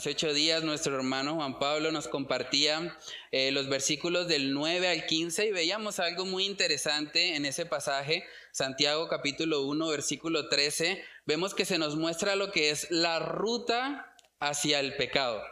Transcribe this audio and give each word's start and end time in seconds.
Hace 0.00 0.12
ocho 0.12 0.32
días 0.32 0.62
nuestro 0.64 0.96
hermano 0.96 1.34
Juan 1.34 1.58
Pablo 1.58 1.92
nos 1.92 2.08
compartía 2.08 2.96
eh, 3.32 3.52
los 3.52 3.68
versículos 3.68 4.28
del 4.28 4.54
9 4.54 4.88
al 4.88 5.04
15 5.04 5.44
y 5.44 5.52
veíamos 5.52 5.98
algo 6.00 6.24
muy 6.24 6.46
interesante 6.46 7.36
en 7.36 7.44
ese 7.44 7.66
pasaje, 7.66 8.24
Santiago 8.50 9.08
capítulo 9.08 9.66
1, 9.66 9.88
versículo 9.88 10.48
13. 10.48 11.04
Vemos 11.26 11.54
que 11.54 11.66
se 11.66 11.76
nos 11.76 11.96
muestra 11.96 12.34
lo 12.34 12.50
que 12.50 12.70
es 12.70 12.90
la 12.90 13.18
ruta 13.18 14.16
hacia 14.38 14.80
el 14.80 14.96
pecado. 14.96 15.42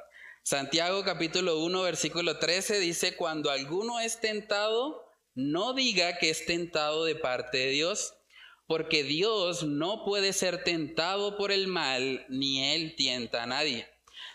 Santiago 0.44 1.04
capítulo 1.04 1.62
1, 1.62 1.82
versículo 1.82 2.38
13 2.38 2.80
dice, 2.80 3.16
cuando 3.16 3.50
alguno 3.50 4.00
es 4.00 4.18
tentado, 4.18 5.12
no 5.34 5.74
diga 5.74 6.16
que 6.16 6.30
es 6.30 6.46
tentado 6.46 7.04
de 7.04 7.16
parte 7.16 7.58
de 7.58 7.68
Dios, 7.72 8.14
porque 8.66 9.02
Dios 9.04 9.64
no 9.64 10.06
puede 10.06 10.32
ser 10.32 10.64
tentado 10.64 11.36
por 11.36 11.52
el 11.52 11.68
mal, 11.68 12.24
ni 12.30 12.72
él 12.72 12.94
tienta 12.96 13.42
a 13.42 13.46
nadie 13.46 13.86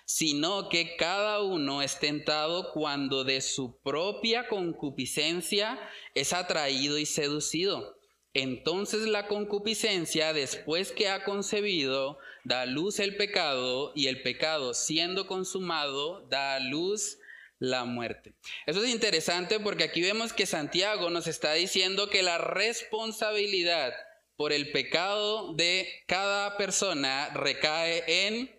sino 0.06 0.70
que 0.70 0.96
cada 0.98 1.42
uno 1.42 1.82
es 1.82 2.00
tentado 2.00 2.72
cuando 2.72 3.24
de 3.24 3.42
su 3.42 3.80
propia 3.82 4.48
concupiscencia 4.48 5.80
es 6.14 6.34
atraído 6.34 6.98
y 6.98 7.06
seducido. 7.06 7.98
Entonces 8.34 9.08
la 9.08 9.28
concupiscencia, 9.28 10.34
después 10.34 10.92
que 10.92 11.08
ha 11.08 11.24
concebido, 11.24 12.18
da 12.44 12.62
a 12.62 12.66
luz 12.66 13.00
el 13.00 13.16
pecado 13.16 13.92
y 13.96 14.08
el 14.08 14.24
pecado, 14.24 14.74
siendo 14.74 15.28
consumado, 15.28 16.28
da 16.30 16.56
a 16.56 16.60
luz 16.60 17.20
la 17.60 17.86
muerte. 17.86 18.34
Eso 18.66 18.84
es 18.84 18.90
interesante 18.90 19.60
porque 19.60 19.84
aquí 19.84 20.02
vemos 20.02 20.34
que 20.34 20.48
Santiago 20.48 21.10
nos 21.12 21.28
está 21.28 21.54
diciendo 21.54 22.10
que 22.10 22.24
la 22.24 22.40
responsabilidad 22.40 23.94
por 24.36 24.52
el 24.52 24.72
pecado 24.72 25.54
de 25.54 25.88
cada 26.08 26.58
persona 26.58 27.30
recae 27.36 28.04
en 28.28 28.52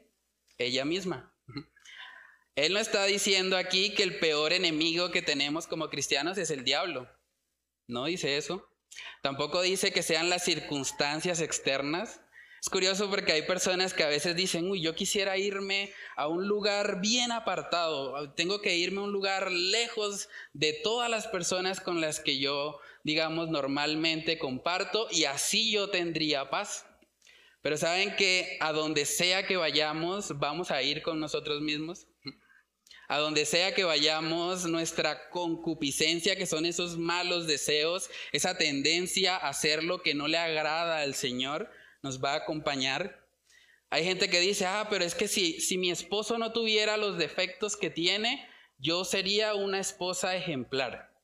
ella 0.56 0.84
misma. 0.84 1.34
Él 2.56 2.72
no 2.72 2.78
está 2.78 3.05
diciendo 3.06 3.56
aquí 3.56 3.94
que 3.94 4.05
el 4.05 4.19
peor 4.19 4.52
enemigo 4.52 5.10
que 5.10 5.22
tenemos 5.22 5.66
como 5.66 5.91
cristianos 5.91 6.38
es 6.38 6.50
el 6.50 6.64
diablo. 6.64 7.08
No 7.88 8.05
dice 8.05 8.36
eso. 8.36 8.69
Tampoco 9.22 9.60
dice 9.60 9.92
que 9.92 10.05
sean 10.05 10.30
las 10.30 10.44
circunstancias 10.44 11.41
externas. 11.41 12.20
Es 12.62 12.70
curioso 12.70 13.10
porque 13.10 13.32
hay 13.32 13.42
personas 13.42 13.92
que 13.92 14.05
a 14.05 14.08
veces 14.08 14.36
dicen, 14.36 14.70
uy, 14.70 14.80
yo 14.80 14.94
quisiera 14.94 15.36
irme 15.36 15.92
a 16.16 16.28
un 16.28 16.47
lugar 16.47 17.00
bien 17.00 17.30
apartado, 17.30 18.32
tengo 18.34 18.62
que 18.62 18.77
irme 18.77 19.00
a 19.00 19.05
un 19.05 19.12
lugar 19.12 19.52
lejos 19.52 20.28
de 20.55 20.72
todas 20.82 21.10
las 21.10 21.27
personas 21.27 21.80
con 21.80 22.00
las 22.00 22.20
que 22.20 22.38
yo, 22.38 22.78
digamos, 23.02 23.50
normalmente 23.50 24.38
comparto 24.38 25.08
y 25.10 25.25
así 25.25 25.72
yo 25.72 25.91
tendría 25.91 26.48
paz. 26.48 26.86
Pero 27.60 27.77
saben 27.77 28.16
que 28.16 28.56
a 28.60 28.72
donde 28.72 29.05
sea 29.05 29.47
que 29.47 29.58
vayamos, 29.58 30.38
vamos 30.38 30.70
a 30.70 30.82
ir 30.82 31.02
con 31.02 31.20
nosotros 31.20 31.60
mismos. 31.60 32.06
A 33.08 33.19
donde 33.19 33.44
sea 33.44 33.74
que 33.74 33.84
vayamos, 33.84 34.64
nuestra 34.66 35.28
concupiscencia, 35.30 36.36
que 36.36 36.47
son 36.47 36.64
esos 36.66 36.97
malos 36.97 37.47
deseos, 37.47 38.08
esa 38.33 38.56
tendencia 38.56 39.36
a 39.36 39.48
hacer 39.48 39.84
lo 39.84 40.02
que 40.02 40.14
no 40.14 40.28
le 40.28 40.38
agrada 40.38 41.00
al 41.00 41.14
Señor, 41.14 41.70
nos 42.02 42.22
va 42.22 42.32
a 42.32 42.36
acompañar. 42.36 43.27
Hay 43.91 44.05
gente 44.05 44.28
que 44.28 44.41
dice, 44.41 44.66
ah, 44.66 44.86
pero 44.91 45.05
es 45.05 45.14
que 45.14 45.28
si, 45.28 45.60
si 45.60 45.78
mi 45.78 45.91
esposo 45.91 46.38
no 46.38 46.52
tuviera 46.52 46.97
los 46.97 47.19
defectos 47.19 47.77
que 47.77 47.91
tiene, 47.91 48.48
yo 48.78 49.05
sería 49.05 49.55
una 49.55 49.80
esposa 49.80 50.34
ejemplar. 50.34 51.14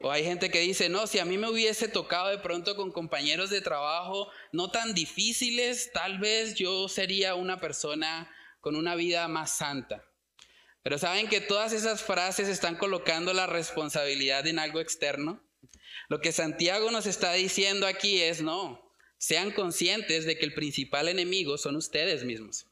O 0.00 0.12
hay 0.12 0.24
gente 0.24 0.50
que 0.50 0.60
dice, 0.60 0.88
no, 0.88 1.06
si 1.06 1.18
a 1.18 1.24
mí 1.24 1.38
me 1.38 1.50
hubiese 1.50 1.88
tocado 1.88 2.28
de 2.28 2.38
pronto 2.38 2.76
con 2.76 2.92
compañeros 2.92 3.50
de 3.50 3.60
trabajo 3.60 4.30
no 4.52 4.70
tan 4.70 4.94
difíciles, 4.94 5.90
tal 5.92 6.18
vez 6.18 6.54
yo 6.54 6.88
sería 6.88 7.34
una 7.34 7.58
persona 7.58 8.32
con 8.60 8.76
una 8.76 8.94
vida 8.94 9.26
más 9.26 9.56
santa. 9.56 10.04
Pero 10.88 10.96
saben 10.96 11.28
que 11.28 11.42
todas 11.42 11.74
esas 11.74 12.02
frases 12.02 12.48
están 12.48 12.74
colocando 12.74 13.34
la 13.34 13.46
responsabilidad 13.46 14.46
en 14.46 14.58
algo 14.58 14.80
externo. 14.80 15.38
Lo 16.08 16.22
que 16.22 16.32
Santiago 16.32 16.90
nos 16.90 17.04
está 17.04 17.34
diciendo 17.34 17.86
aquí 17.86 18.22
es, 18.22 18.40
no, 18.40 18.90
sean 19.18 19.50
conscientes 19.50 20.24
de 20.24 20.38
que 20.38 20.46
el 20.46 20.54
principal 20.54 21.08
enemigo 21.08 21.58
son 21.58 21.76
ustedes 21.76 22.24
mismos. 22.24 22.68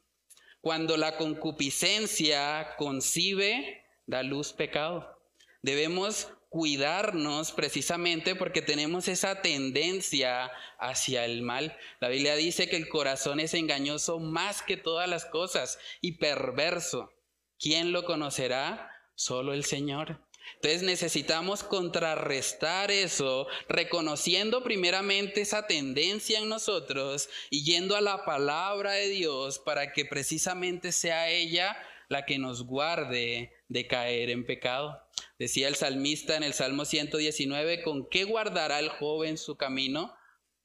Cuando 0.62 0.96
la 0.96 1.18
concupiscencia 1.18 2.74
concibe, 2.78 3.84
da 4.06 4.22
luz 4.22 4.54
pecado. 4.54 5.20
Debemos 5.60 6.28
cuidarnos 6.48 7.52
precisamente 7.52 8.34
porque 8.34 8.62
tenemos 8.62 9.08
esa 9.08 9.42
tendencia 9.42 10.50
hacia 10.78 11.26
el 11.26 11.42
mal. 11.42 11.76
La 12.00 12.08
Biblia 12.08 12.34
dice 12.34 12.66
que 12.66 12.76
el 12.76 12.88
corazón 12.88 13.40
es 13.40 13.52
engañoso 13.52 14.20
más 14.20 14.62
que 14.62 14.78
todas 14.78 15.06
las 15.06 15.26
cosas 15.26 15.78
y 16.00 16.12
perverso. 16.12 17.12
¿Quién 17.58 17.92
lo 17.92 18.04
conocerá? 18.04 18.90
Solo 19.14 19.54
el 19.54 19.64
Señor. 19.64 20.20
Entonces 20.56 20.82
necesitamos 20.82 21.62
contrarrestar 21.62 22.90
eso, 22.90 23.46
reconociendo 23.68 24.62
primeramente 24.62 25.40
esa 25.40 25.66
tendencia 25.66 26.38
en 26.38 26.48
nosotros 26.48 27.28
y 27.50 27.64
yendo 27.64 27.96
a 27.96 28.00
la 28.00 28.24
palabra 28.24 28.92
de 28.92 29.08
Dios 29.08 29.58
para 29.58 29.92
que 29.92 30.04
precisamente 30.04 30.92
sea 30.92 31.28
ella 31.30 31.76
la 32.08 32.24
que 32.24 32.38
nos 32.38 32.64
guarde 32.64 33.52
de 33.68 33.86
caer 33.86 34.30
en 34.30 34.46
pecado. 34.46 35.02
Decía 35.38 35.68
el 35.68 35.74
salmista 35.74 36.36
en 36.36 36.42
el 36.42 36.54
Salmo 36.54 36.84
119, 36.84 37.82
¿con 37.82 38.08
qué 38.08 38.24
guardará 38.24 38.78
el 38.78 38.88
joven 38.88 39.38
su 39.38 39.56
camino? 39.56 40.14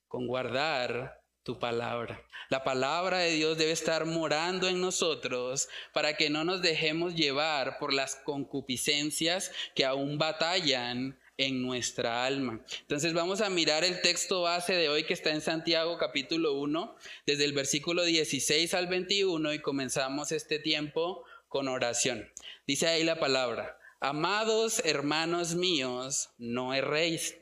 Con 0.08 0.28
guardar 0.28 1.21
tu 1.44 1.60
palabra. 1.60 2.24
La 2.50 2.64
palabra 2.64 3.20
de 3.20 3.32
Dios 3.32 3.58
debe 3.58 3.72
estar 3.72 4.06
morando 4.06 4.68
en 4.68 4.82
nosotros 4.82 5.70
para 5.94 6.18
que 6.18 6.30
no 6.30 6.44
nos 6.44 6.62
dejemos 6.62 7.16
llevar 7.16 7.78
por 7.80 7.94
las 7.94 8.16
concupiscencias 8.16 9.52
que 9.74 9.86
aún 9.86 10.18
batallan 10.18 11.18
en 11.38 11.62
nuestra 11.62 12.26
alma. 12.26 12.60
Entonces 12.82 13.14
vamos 13.14 13.42
a 13.42 13.50
mirar 13.50 13.84
el 13.84 14.02
texto 14.02 14.44
base 14.44 14.74
de 14.74 14.90
hoy 14.90 15.06
que 15.06 15.14
está 15.14 15.32
en 15.32 15.42
Santiago 15.42 15.98
capítulo 15.98 16.54
1, 16.54 16.96
desde 17.26 17.46
el 17.46 17.54
versículo 17.54 18.04
16 18.04 18.74
al 18.74 18.88
21 18.88 19.54
y 19.54 19.60
comenzamos 19.60 20.32
este 20.32 20.60
tiempo 20.60 21.24
con 21.48 21.68
oración. 21.68 22.30
Dice 22.68 22.88
ahí 22.88 23.04
la 23.04 23.20
palabra, 23.20 23.80
amados 24.00 24.82
hermanos 24.86 25.56
míos, 25.56 26.30
no 26.38 26.74
erréis 26.74 27.41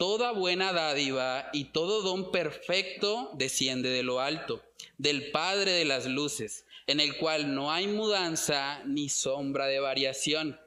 Toda 0.00 0.32
buena 0.32 0.72
dádiva 0.72 1.50
y 1.52 1.64
todo 1.72 2.00
don 2.00 2.32
perfecto 2.32 3.32
desciende 3.34 3.90
de 3.90 4.02
lo 4.02 4.20
alto, 4.20 4.64
del 4.96 5.30
Padre 5.30 5.72
de 5.72 5.84
las 5.84 6.06
Luces, 6.06 6.64
en 6.86 7.00
el 7.00 7.18
cual 7.18 7.54
no 7.54 7.70
hay 7.70 7.86
mudanza 7.86 8.82
ni 8.86 9.10
sombra 9.10 9.66
de 9.66 9.78
variación. 9.78 10.58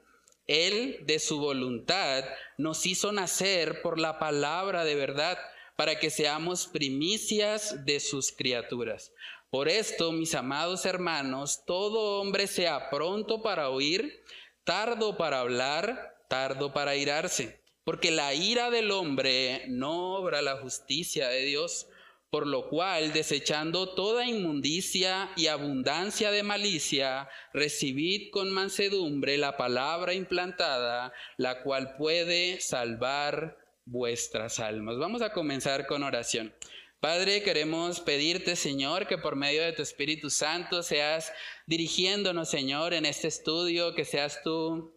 Él, 0.46 1.00
de 1.04 1.18
su 1.18 1.40
voluntad, 1.40 2.24
nos 2.58 2.86
hizo 2.86 3.10
nacer 3.10 3.82
por 3.82 3.98
la 3.98 4.20
palabra 4.20 4.84
de 4.84 4.94
verdad, 4.94 5.36
para 5.74 5.98
que 5.98 6.10
seamos 6.10 6.68
primicias 6.68 7.84
de 7.84 7.98
sus 7.98 8.30
criaturas. 8.30 9.10
Por 9.50 9.68
esto, 9.68 10.12
mis 10.12 10.36
amados 10.36 10.86
hermanos, 10.86 11.64
todo 11.66 12.20
hombre 12.20 12.46
sea 12.46 12.88
pronto 12.88 13.42
para 13.42 13.70
oír, 13.70 14.22
tardo 14.62 15.16
para 15.16 15.40
hablar, 15.40 16.24
tardo 16.28 16.72
para 16.72 16.94
irarse 16.94 17.63
porque 17.84 18.10
la 18.10 18.34
ira 18.34 18.70
del 18.70 18.90
hombre 18.90 19.64
no 19.68 20.14
obra 20.14 20.42
la 20.42 20.56
justicia 20.56 21.28
de 21.28 21.44
Dios, 21.44 21.86
por 22.30 22.46
lo 22.46 22.68
cual, 22.68 23.12
desechando 23.12 23.94
toda 23.94 24.26
inmundicia 24.26 25.30
y 25.36 25.46
abundancia 25.46 26.32
de 26.32 26.42
malicia, 26.42 27.28
recibid 27.52 28.30
con 28.32 28.50
mansedumbre 28.50 29.38
la 29.38 29.56
palabra 29.56 30.14
implantada, 30.14 31.12
la 31.36 31.62
cual 31.62 31.94
puede 31.96 32.60
salvar 32.60 33.56
vuestras 33.84 34.58
almas. 34.58 34.98
Vamos 34.98 35.22
a 35.22 35.32
comenzar 35.32 35.86
con 35.86 36.02
oración. 36.02 36.52
Padre, 37.00 37.42
queremos 37.42 38.00
pedirte, 38.00 38.56
Señor, 38.56 39.06
que 39.06 39.18
por 39.18 39.36
medio 39.36 39.62
de 39.62 39.72
tu 39.72 39.82
Espíritu 39.82 40.30
Santo 40.30 40.82
seas 40.82 41.32
dirigiéndonos, 41.66 42.48
Señor, 42.48 42.94
en 42.94 43.04
este 43.04 43.28
estudio, 43.28 43.94
que 43.94 44.06
seas 44.06 44.40
tú 44.42 44.93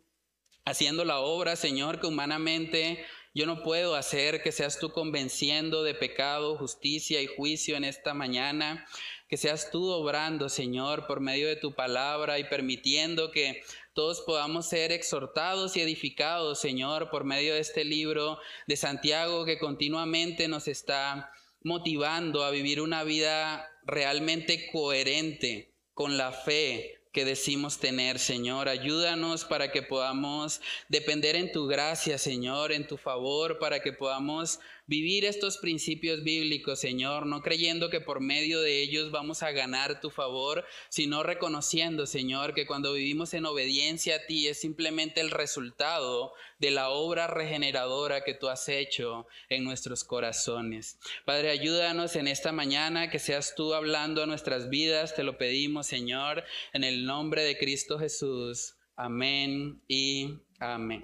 haciendo 0.67 1.05
la 1.05 1.19
obra, 1.19 1.55
Señor, 1.55 2.01
que 2.01 2.07
humanamente 2.07 3.05
yo 3.33 3.45
no 3.45 3.63
puedo 3.63 3.95
hacer, 3.95 4.43
que 4.43 4.51
seas 4.51 4.79
tú 4.79 4.91
convenciendo 4.91 5.83
de 5.83 5.93
pecado, 5.93 6.57
justicia 6.57 7.21
y 7.21 7.27
juicio 7.27 7.77
en 7.77 7.85
esta 7.85 8.13
mañana, 8.13 8.85
que 9.29 9.37
seas 9.37 9.71
tú 9.71 9.89
obrando, 9.89 10.49
Señor, 10.49 11.07
por 11.07 11.21
medio 11.21 11.47
de 11.47 11.55
tu 11.55 11.73
palabra 11.73 12.37
y 12.37 12.43
permitiendo 12.43 13.31
que 13.31 13.63
todos 13.93 14.21
podamos 14.21 14.67
ser 14.67 14.91
exhortados 14.91 15.77
y 15.77 15.81
edificados, 15.81 16.59
Señor, 16.59 17.09
por 17.09 17.23
medio 17.23 17.53
de 17.53 17.61
este 17.61 17.85
libro 17.85 18.37
de 18.67 18.75
Santiago 18.75 19.45
que 19.45 19.59
continuamente 19.59 20.49
nos 20.49 20.67
está 20.67 21.31
motivando 21.63 22.43
a 22.43 22.51
vivir 22.51 22.81
una 22.81 23.05
vida 23.05 23.69
realmente 23.85 24.69
coherente 24.71 25.73
con 25.93 26.17
la 26.17 26.33
fe, 26.33 26.99
que 27.11 27.25
decimos 27.25 27.79
tener, 27.79 28.19
Señor. 28.19 28.69
Ayúdanos 28.69 29.45
para 29.45 29.71
que 29.71 29.81
podamos 29.81 30.61
depender 30.87 31.35
en 31.35 31.51
tu 31.51 31.67
gracia, 31.67 32.17
Señor, 32.17 32.71
en 32.71 32.87
tu 32.87 32.97
favor, 32.97 33.59
para 33.59 33.79
que 33.79 33.93
podamos 33.93 34.59
vivir 34.87 35.25
estos 35.25 35.57
principios 35.57 36.23
bíblicos, 36.23 36.79
Señor, 36.79 37.25
no 37.25 37.41
creyendo 37.41 37.89
que 37.89 38.01
por 38.01 38.21
medio 38.21 38.61
de 38.61 38.81
ellos 38.81 39.11
vamos 39.11 39.43
a 39.43 39.51
ganar 39.51 39.99
tu 40.01 40.09
favor, 40.09 40.65
sino 40.89 41.23
reconociendo, 41.23 42.05
Señor, 42.05 42.53
que 42.53 42.65
cuando 42.65 42.93
vivimos 42.93 43.33
en 43.33 43.45
obediencia 43.45 44.15
a 44.15 44.25
ti 44.25 44.47
es 44.47 44.59
simplemente 44.59 45.21
el 45.21 45.29
resultado 45.29 46.33
de 46.59 46.71
la 46.71 46.89
obra 46.89 47.27
regeneradora 47.27 48.23
que 48.23 48.33
tú 48.33 48.47
has 48.47 48.69
hecho 48.69 49.27
en 49.49 49.63
nuestros 49.63 50.03
corazones. 50.03 50.97
Padre, 51.25 51.51
ayúdanos 51.51 52.15
en 52.15 52.27
esta 52.27 52.51
mañana, 52.51 53.09
que 53.09 53.19
seas 53.19 53.55
tú 53.55 53.73
hablando 53.73 54.23
a 54.23 54.27
nuestras 54.27 54.69
vidas, 54.69 55.15
te 55.15 55.23
lo 55.23 55.37
pedimos, 55.37 55.87
Señor, 55.87 56.43
en 56.73 56.83
el 56.83 57.05
nombre 57.05 57.43
de 57.43 57.57
Cristo 57.57 57.99
Jesús. 57.99 58.75
Amén 58.95 59.81
y 59.87 60.39
amén. 60.59 61.03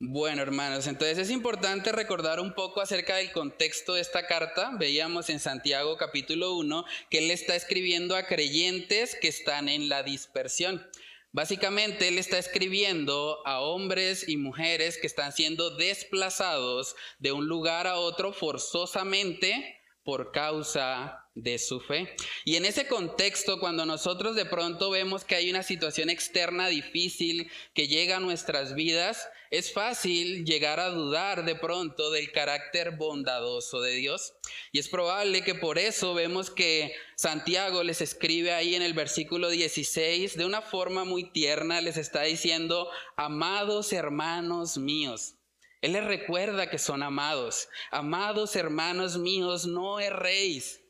Bueno, 0.00 0.42
hermanos, 0.42 0.88
entonces 0.88 1.18
es 1.18 1.30
importante 1.30 1.92
recordar 1.92 2.40
un 2.40 2.52
poco 2.52 2.80
acerca 2.80 3.16
del 3.16 3.30
contexto 3.30 3.94
de 3.94 4.00
esta 4.00 4.26
carta. 4.26 4.72
Veíamos 4.76 5.30
en 5.30 5.38
Santiago 5.38 5.96
capítulo 5.96 6.56
1 6.56 6.84
que 7.10 7.18
él 7.18 7.30
está 7.30 7.54
escribiendo 7.54 8.16
a 8.16 8.26
creyentes 8.26 9.14
que 9.14 9.28
están 9.28 9.68
en 9.68 9.88
la 9.88 10.02
dispersión. 10.02 10.84
Básicamente 11.30 12.08
él 12.08 12.18
está 12.18 12.38
escribiendo 12.38 13.40
a 13.46 13.60
hombres 13.60 14.28
y 14.28 14.36
mujeres 14.36 14.98
que 14.98 15.06
están 15.06 15.32
siendo 15.32 15.70
desplazados 15.76 16.96
de 17.20 17.30
un 17.30 17.46
lugar 17.46 17.86
a 17.86 17.96
otro 17.96 18.32
forzosamente 18.32 19.80
por 20.02 20.32
causa 20.32 21.24
de 21.34 21.58
su 21.58 21.80
fe. 21.80 22.14
Y 22.44 22.56
en 22.56 22.64
ese 22.64 22.88
contexto, 22.88 23.60
cuando 23.60 23.86
nosotros 23.86 24.34
de 24.34 24.44
pronto 24.44 24.90
vemos 24.90 25.24
que 25.24 25.36
hay 25.36 25.50
una 25.50 25.62
situación 25.62 26.10
externa 26.10 26.66
difícil 26.66 27.50
que 27.74 27.86
llega 27.86 28.16
a 28.16 28.20
nuestras 28.20 28.74
vidas, 28.74 29.28
es 29.50 29.72
fácil 29.72 30.44
llegar 30.44 30.80
a 30.80 30.90
dudar 30.90 31.44
de 31.44 31.54
pronto 31.54 32.10
del 32.10 32.32
carácter 32.32 32.92
bondadoso 32.96 33.80
de 33.80 33.92
Dios. 33.92 34.34
Y 34.72 34.78
es 34.78 34.88
probable 34.88 35.42
que 35.42 35.54
por 35.54 35.78
eso 35.78 36.14
vemos 36.14 36.50
que 36.50 36.94
Santiago 37.16 37.82
les 37.82 38.00
escribe 38.00 38.52
ahí 38.52 38.74
en 38.74 38.82
el 38.82 38.94
versículo 38.94 39.48
16 39.48 40.36
de 40.36 40.44
una 40.44 40.62
forma 40.62 41.04
muy 41.04 41.30
tierna, 41.30 41.80
les 41.80 41.96
está 41.96 42.22
diciendo, 42.22 42.90
amados 43.16 43.92
hermanos 43.92 44.76
míos. 44.78 45.34
Él 45.82 45.92
les 45.92 46.04
recuerda 46.04 46.70
que 46.70 46.78
son 46.78 47.02
amados. 47.02 47.68
Amados 47.90 48.56
hermanos 48.56 49.18
míos, 49.18 49.66
no 49.66 50.00
erréis. 50.00 50.80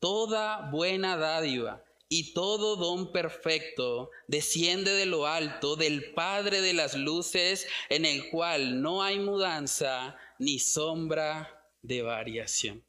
Toda 0.00 0.70
buena 0.70 1.16
dádiva 1.16 1.84
y 2.12 2.34
todo 2.34 2.74
don 2.74 3.12
perfecto 3.12 4.10
desciende 4.26 4.90
de 4.92 5.06
lo 5.06 5.28
alto, 5.28 5.76
del 5.76 6.12
Padre 6.12 6.60
de 6.60 6.72
las 6.72 6.96
luces, 6.96 7.68
en 7.88 8.04
el 8.04 8.28
cual 8.30 8.82
no 8.82 9.04
hay 9.04 9.20
mudanza 9.20 10.18
ni 10.40 10.58
sombra 10.58 11.64
de 11.82 12.02
variación. 12.02 12.84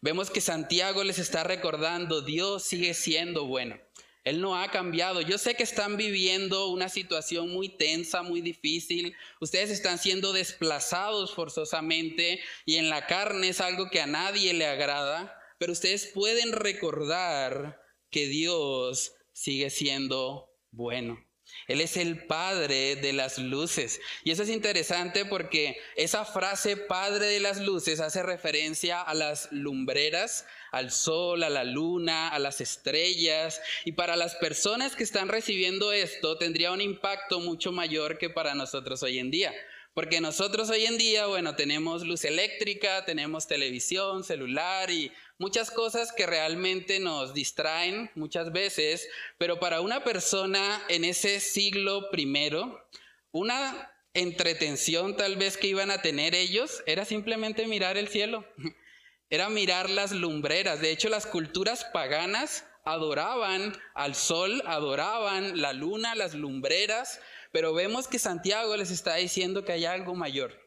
Vemos 0.00 0.28
que 0.28 0.40
Santiago 0.40 1.04
les 1.04 1.20
está 1.20 1.44
recordando, 1.44 2.20
Dios 2.20 2.64
sigue 2.64 2.94
siendo 2.94 3.46
bueno. 3.46 3.78
Él 4.24 4.40
no 4.40 4.56
ha 4.56 4.70
cambiado. 4.70 5.20
Yo 5.20 5.38
sé 5.38 5.54
que 5.54 5.62
están 5.62 5.96
viviendo 5.96 6.66
una 6.68 6.88
situación 6.88 7.50
muy 7.50 7.68
tensa, 7.68 8.22
muy 8.22 8.40
difícil. 8.40 9.14
Ustedes 9.40 9.70
están 9.70 9.98
siendo 9.98 10.32
desplazados 10.32 11.32
forzosamente 11.32 12.40
y 12.66 12.76
en 12.76 12.90
la 12.90 13.06
carne 13.06 13.50
es 13.50 13.60
algo 13.60 13.88
que 13.88 14.00
a 14.00 14.06
nadie 14.06 14.52
le 14.52 14.66
agrada, 14.66 15.38
pero 15.58 15.72
ustedes 15.72 16.06
pueden 16.06 16.52
recordar 16.52 17.83
que 18.14 18.28
Dios 18.28 19.12
sigue 19.32 19.70
siendo 19.70 20.48
bueno. 20.70 21.18
Él 21.66 21.80
es 21.80 21.96
el 21.96 22.26
Padre 22.26 22.94
de 22.94 23.12
las 23.12 23.38
luces. 23.38 24.00
Y 24.22 24.30
eso 24.30 24.44
es 24.44 24.50
interesante 24.50 25.24
porque 25.24 25.76
esa 25.96 26.24
frase 26.24 26.76
Padre 26.76 27.26
de 27.26 27.40
las 27.40 27.60
luces 27.60 27.98
hace 27.98 28.22
referencia 28.22 29.02
a 29.02 29.14
las 29.14 29.50
lumbreras, 29.50 30.46
al 30.70 30.92
sol, 30.92 31.42
a 31.42 31.50
la 31.50 31.64
luna, 31.64 32.28
a 32.28 32.38
las 32.38 32.60
estrellas. 32.60 33.60
Y 33.84 33.92
para 33.92 34.14
las 34.14 34.36
personas 34.36 34.94
que 34.94 35.02
están 35.02 35.26
recibiendo 35.26 35.90
esto 35.90 36.38
tendría 36.38 36.70
un 36.70 36.82
impacto 36.82 37.40
mucho 37.40 37.72
mayor 37.72 38.16
que 38.16 38.30
para 38.30 38.54
nosotros 38.54 39.02
hoy 39.02 39.18
en 39.18 39.32
día. 39.32 39.52
Porque 39.92 40.20
nosotros 40.20 40.70
hoy 40.70 40.86
en 40.86 40.98
día, 40.98 41.26
bueno, 41.26 41.56
tenemos 41.56 42.04
luz 42.04 42.24
eléctrica, 42.24 43.04
tenemos 43.04 43.48
televisión, 43.48 44.22
celular 44.22 44.90
y 44.90 45.12
muchas 45.38 45.70
cosas 45.70 46.12
que 46.12 46.26
realmente 46.26 47.00
nos 47.00 47.34
distraen 47.34 48.10
muchas 48.14 48.52
veces, 48.52 49.08
pero 49.38 49.58
para 49.58 49.80
una 49.80 50.04
persona 50.04 50.82
en 50.88 51.04
ese 51.04 51.40
siglo 51.40 52.10
primero, 52.10 52.86
una 53.32 53.90
entretención 54.14 55.16
tal 55.16 55.36
vez 55.36 55.56
que 55.56 55.66
iban 55.66 55.90
a 55.90 56.00
tener 56.00 56.34
ellos 56.34 56.82
era 56.86 57.04
simplemente 57.04 57.66
mirar 57.66 57.96
el 57.96 58.08
cielo, 58.08 58.46
era 59.30 59.48
mirar 59.48 59.90
las 59.90 60.12
lumbreras. 60.12 60.80
De 60.80 60.90
hecho, 60.90 61.08
las 61.08 61.26
culturas 61.26 61.84
paganas 61.92 62.64
adoraban 62.84 63.76
al 63.94 64.14
sol, 64.14 64.62
adoraban 64.66 65.60
la 65.60 65.72
luna, 65.72 66.14
las 66.14 66.34
lumbreras, 66.34 67.20
pero 67.50 67.74
vemos 67.74 68.06
que 68.06 68.18
Santiago 68.18 68.76
les 68.76 68.90
está 68.90 69.16
diciendo 69.16 69.64
que 69.64 69.72
hay 69.72 69.84
algo 69.84 70.14
mayor. 70.14 70.63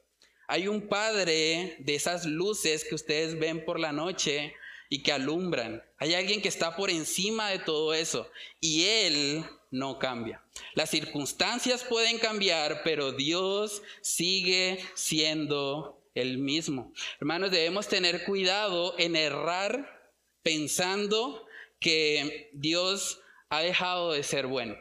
Hay 0.47 0.67
un 0.69 0.88
Padre 0.88 1.75
de 1.79 1.95
esas 1.95 2.25
luces 2.25 2.85
que 2.85 2.95
ustedes 2.95 3.38
ven 3.38 3.65
por 3.65 3.79
la 3.79 3.91
noche 3.91 4.55
y 4.89 5.03
que 5.03 5.11
alumbran. 5.11 5.83
Hay 5.97 6.13
alguien 6.13 6.41
que 6.41 6.47
está 6.47 6.75
por 6.75 6.89
encima 6.89 7.49
de 7.49 7.59
todo 7.59 7.94
eso 7.94 8.29
y 8.61 8.85
Él 8.85 9.44
no 9.71 9.99
cambia. 9.99 10.41
Las 10.73 10.89
circunstancias 10.89 11.83
pueden 11.83 12.17
cambiar, 12.17 12.81
pero 12.83 13.11
Dios 13.11 13.81
sigue 14.01 14.79
siendo 14.95 16.01
el 16.15 16.38
mismo. 16.38 16.93
Hermanos, 17.19 17.51
debemos 17.51 17.89
tener 17.89 18.23
cuidado 18.23 18.95
en 18.97 19.17
errar 19.17 20.13
pensando 20.43 21.45
que 21.79 22.50
Dios 22.53 23.19
ha 23.50 23.61
dejado 23.61 24.13
de 24.13 24.23
ser 24.23 24.47
bueno. 24.47 24.75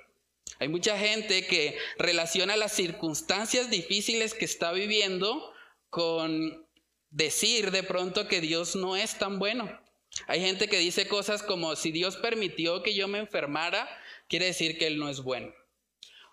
Hay 0.58 0.69
mucha 0.69 0.96
gente 0.96 1.44
que 1.46 1.76
relaciona 1.98 2.56
las 2.56 2.72
circunstancias 2.72 3.69
difíciles 3.69 4.32
que 4.32 4.44
está 4.44 4.72
viviendo 4.72 5.52
con 5.96 6.69
decir 7.08 7.70
de 7.70 7.82
pronto 7.82 8.28
que 8.28 8.43
Dios 8.43 8.76
no 8.76 8.96
es 8.96 9.16
tan 9.16 9.38
bueno. 9.38 9.81
Hay 10.26 10.43
gente 10.43 10.69
que 10.69 10.78
dice 10.78 11.08
cosas 11.08 11.43
como 11.43 11.75
si 11.75 11.90
Dios 11.90 12.19
permitió 12.19 12.82
que 12.82 12.94
yo 12.94 13.08
me 13.08 13.19
enfermara, 13.19 13.88
quiere 14.28 14.44
decir 14.44 14.76
que 14.76 14.88
Él 14.88 14.98
no 14.98 15.08
es 15.08 15.22
bueno. 15.22 15.54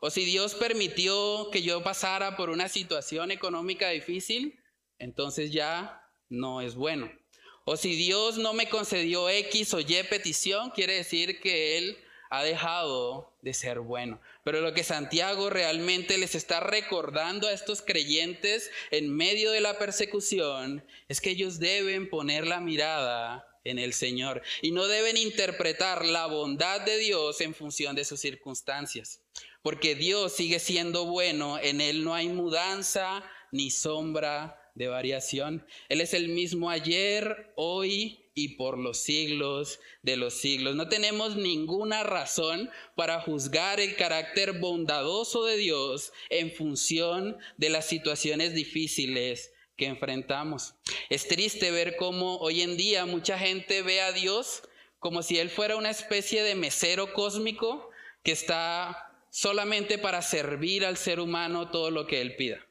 O 0.02 0.10
si 0.10 0.26
Dios 0.26 0.54
permitió 0.56 1.50
que 1.50 1.62
yo 1.62 1.82
pasara 1.82 2.36
por 2.36 2.50
una 2.50 2.68
situación 2.68 3.32
económica 3.32 3.88
difícil, 3.88 4.60
entonces 5.00 5.54
ya 5.54 6.10
no 6.28 6.60
es 6.60 6.76
bueno. 6.76 7.10
O 7.64 7.78
si 7.78 7.96
Dios 7.96 8.38
no 8.38 8.52
me 8.52 8.68
concedió 8.68 9.30
X 9.30 9.74
o 9.76 9.80
Y 9.80 10.04
petición, 10.10 10.72
quiere 10.72 10.96
decir 10.96 11.40
que 11.40 11.78
Él 11.78 12.03
ha 12.34 12.44
dejado 12.44 13.32
de 13.44 13.54
ser 13.54 13.80
bueno. 13.80 14.20
Pero 14.44 14.60
lo 14.60 14.74
que 14.74 14.84
Santiago 14.84 15.52
realmente 15.52 16.18
les 16.18 16.34
está 16.34 16.62
recordando 16.62 17.48
a 17.48 17.54
estos 17.54 17.84
creyentes 17.84 18.72
en 18.90 19.16
medio 19.16 19.52
de 19.52 19.62
la 19.62 19.78
persecución 19.78 20.84
es 21.08 21.22
que 21.22 21.30
ellos 21.30 21.60
deben 21.60 22.10
poner 22.10 22.48
la 22.48 22.60
mirada 22.60 23.48
en 23.64 23.78
el 23.78 23.94
Señor 23.94 24.42
y 24.64 24.72
no 24.72 24.88
deben 24.88 25.16
interpretar 25.16 26.06
la 26.06 26.26
bondad 26.26 26.82
de 26.82 26.98
Dios 26.98 27.40
en 27.40 27.54
función 27.54 27.96
de 27.96 28.04
sus 28.04 28.20
circunstancias. 28.20 29.22
Porque 29.62 29.94
Dios 29.94 30.34
sigue 30.34 30.58
siendo 30.58 31.06
bueno, 31.06 31.60
en 31.60 31.82
Él 31.82 32.04
no 32.04 32.16
hay 32.16 32.30
mudanza 32.30 33.24
ni 33.52 33.70
sombra 33.70 34.60
de 34.74 34.88
variación. 34.88 35.68
Él 35.88 36.02
es 36.02 36.16
el 36.16 36.30
mismo 36.30 36.72
ayer, 36.72 37.54
hoy 37.56 38.23
y 38.36 38.56
por 38.56 38.78
los 38.78 38.98
siglos 38.98 39.80
de 40.02 40.18
los 40.18 40.34
siglos. 40.34 40.76
No 40.76 40.90
tenemos 40.90 41.36
ninguna 41.36 42.04
razón 42.04 42.70
para 42.96 43.22
juzgar 43.22 43.80
el 43.80 43.96
carácter 43.96 44.60
bondadoso 44.60 45.46
de 45.46 45.58
Dios 45.58 46.12
en 46.30 46.52
función 46.52 47.38
de 47.58 47.70
las 47.70 47.86
situaciones 47.86 48.54
difíciles 48.54 49.52
que 49.76 49.86
enfrentamos. 49.86 50.76
Es 51.10 51.28
triste 51.28 51.72
ver 51.72 51.96
cómo 51.96 52.38
hoy 52.38 52.62
en 52.62 52.78
día 52.78 53.06
mucha 53.06 53.38
gente 53.38 53.82
ve 53.82 54.02
a 54.02 54.12
Dios 54.12 54.64
como 55.00 55.22
si 55.22 55.38
Él 55.38 55.50
fuera 55.50 55.76
una 55.76 55.90
especie 55.90 56.44
de 56.44 56.56
mesero 56.56 57.14
cósmico 57.14 57.90
que 58.24 58.32
está 58.32 59.10
solamente 59.30 59.98
para 59.98 60.22
servir 60.22 60.86
al 60.86 60.98
ser 60.98 61.20
humano 61.20 61.70
todo 61.72 61.92
lo 61.92 62.08
que 62.08 62.22
Él 62.22 62.36
pida. 62.36 62.66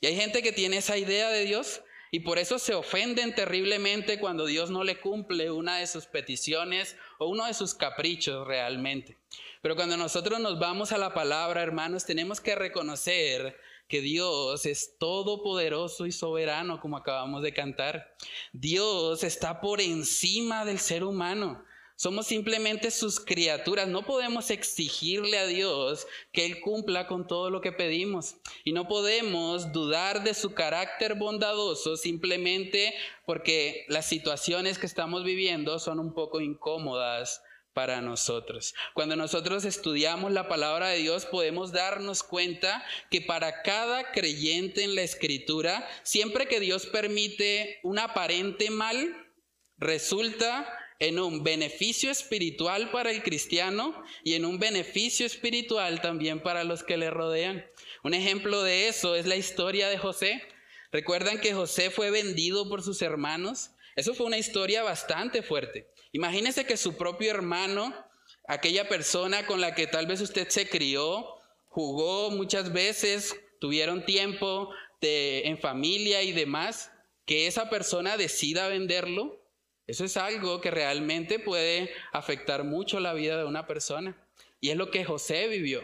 Y 0.00 0.06
hay 0.06 0.16
gente 0.16 0.42
que 0.42 0.52
tiene 0.52 0.76
esa 0.76 0.98
idea 0.98 1.30
de 1.30 1.44
Dios 1.44 1.82
y 2.14 2.20
por 2.20 2.38
eso 2.38 2.60
se 2.60 2.76
ofenden 2.76 3.34
terriblemente 3.34 4.20
cuando 4.20 4.46
Dios 4.46 4.70
no 4.70 4.84
le 4.84 5.00
cumple 5.00 5.50
una 5.50 5.78
de 5.78 5.88
sus 5.88 6.06
peticiones 6.06 6.94
o 7.18 7.26
uno 7.26 7.44
de 7.44 7.54
sus 7.54 7.74
caprichos 7.74 8.46
realmente. 8.46 9.18
Pero 9.60 9.74
cuando 9.74 9.96
nosotros 9.96 10.38
nos 10.38 10.60
vamos 10.60 10.92
a 10.92 10.98
la 10.98 11.12
palabra, 11.12 11.60
hermanos, 11.60 12.04
tenemos 12.04 12.40
que 12.40 12.54
reconocer 12.54 13.58
que 13.88 14.00
Dios 14.00 14.64
es 14.64 14.96
todopoderoso 14.96 16.06
y 16.06 16.12
soberano, 16.12 16.78
como 16.78 16.98
acabamos 16.98 17.42
de 17.42 17.52
cantar. 17.52 18.14
Dios 18.52 19.24
está 19.24 19.60
por 19.60 19.80
encima 19.80 20.64
del 20.64 20.78
ser 20.78 21.02
humano. 21.02 21.64
Somos 21.96 22.26
simplemente 22.26 22.90
sus 22.90 23.20
criaturas. 23.20 23.86
No 23.86 24.04
podemos 24.04 24.50
exigirle 24.50 25.38
a 25.38 25.46
Dios 25.46 26.06
que 26.32 26.44
Él 26.44 26.60
cumpla 26.60 27.06
con 27.06 27.26
todo 27.26 27.50
lo 27.50 27.60
que 27.60 27.72
pedimos. 27.72 28.36
Y 28.64 28.72
no 28.72 28.88
podemos 28.88 29.72
dudar 29.72 30.24
de 30.24 30.34
su 30.34 30.54
carácter 30.54 31.14
bondadoso 31.14 31.96
simplemente 31.96 32.94
porque 33.26 33.84
las 33.88 34.06
situaciones 34.06 34.78
que 34.78 34.86
estamos 34.86 35.24
viviendo 35.24 35.78
son 35.78 36.00
un 36.00 36.12
poco 36.14 36.40
incómodas 36.40 37.42
para 37.74 38.00
nosotros. 38.00 38.74
Cuando 38.94 39.16
nosotros 39.16 39.64
estudiamos 39.64 40.32
la 40.32 40.48
palabra 40.48 40.88
de 40.88 40.98
Dios 40.98 41.26
podemos 41.26 41.72
darnos 41.72 42.22
cuenta 42.22 42.84
que 43.10 43.20
para 43.20 43.62
cada 43.62 44.12
creyente 44.12 44.84
en 44.84 44.94
la 44.94 45.02
escritura, 45.02 45.86
siempre 46.02 46.46
que 46.46 46.60
Dios 46.60 46.86
permite 46.86 47.80
un 47.82 47.98
aparente 47.98 48.70
mal, 48.70 49.14
resulta 49.76 50.72
en 50.98 51.18
un 51.18 51.42
beneficio 51.42 52.10
espiritual 52.10 52.90
para 52.90 53.10
el 53.10 53.22
cristiano 53.22 54.02
y 54.22 54.34
en 54.34 54.44
un 54.44 54.58
beneficio 54.58 55.26
espiritual 55.26 56.00
también 56.00 56.40
para 56.40 56.64
los 56.64 56.82
que 56.82 56.96
le 56.96 57.10
rodean. 57.10 57.64
Un 58.02 58.14
ejemplo 58.14 58.62
de 58.62 58.88
eso 58.88 59.16
es 59.16 59.26
la 59.26 59.36
historia 59.36 59.88
de 59.88 59.98
José. 59.98 60.42
¿Recuerdan 60.92 61.40
que 61.40 61.54
José 61.54 61.90
fue 61.90 62.10
vendido 62.10 62.68
por 62.68 62.82
sus 62.82 63.02
hermanos? 63.02 63.70
Eso 63.96 64.14
fue 64.14 64.26
una 64.26 64.38
historia 64.38 64.82
bastante 64.82 65.42
fuerte. 65.42 65.88
Imagínese 66.12 66.64
que 66.64 66.76
su 66.76 66.96
propio 66.96 67.30
hermano, 67.30 67.94
aquella 68.46 68.88
persona 68.88 69.46
con 69.46 69.60
la 69.60 69.74
que 69.74 69.86
tal 69.86 70.06
vez 70.06 70.20
usted 70.20 70.48
se 70.48 70.68
crió, 70.68 71.26
jugó 71.68 72.30
muchas 72.30 72.72
veces, 72.72 73.36
tuvieron 73.60 74.04
tiempo 74.04 74.70
de, 75.00 75.42
en 75.46 75.58
familia 75.58 76.22
y 76.22 76.32
demás, 76.32 76.92
que 77.26 77.46
esa 77.46 77.70
persona 77.70 78.16
decida 78.16 78.68
venderlo 78.68 79.43
eso 79.86 80.04
es 80.04 80.16
algo 80.16 80.60
que 80.60 80.70
realmente 80.70 81.38
puede 81.38 81.90
afectar 82.12 82.64
mucho 82.64 83.00
la 83.00 83.12
vida 83.12 83.36
de 83.36 83.44
una 83.44 83.66
persona. 83.66 84.16
Y 84.60 84.70
es 84.70 84.76
lo 84.76 84.90
que 84.90 85.04
José 85.04 85.46
vivió. 85.48 85.82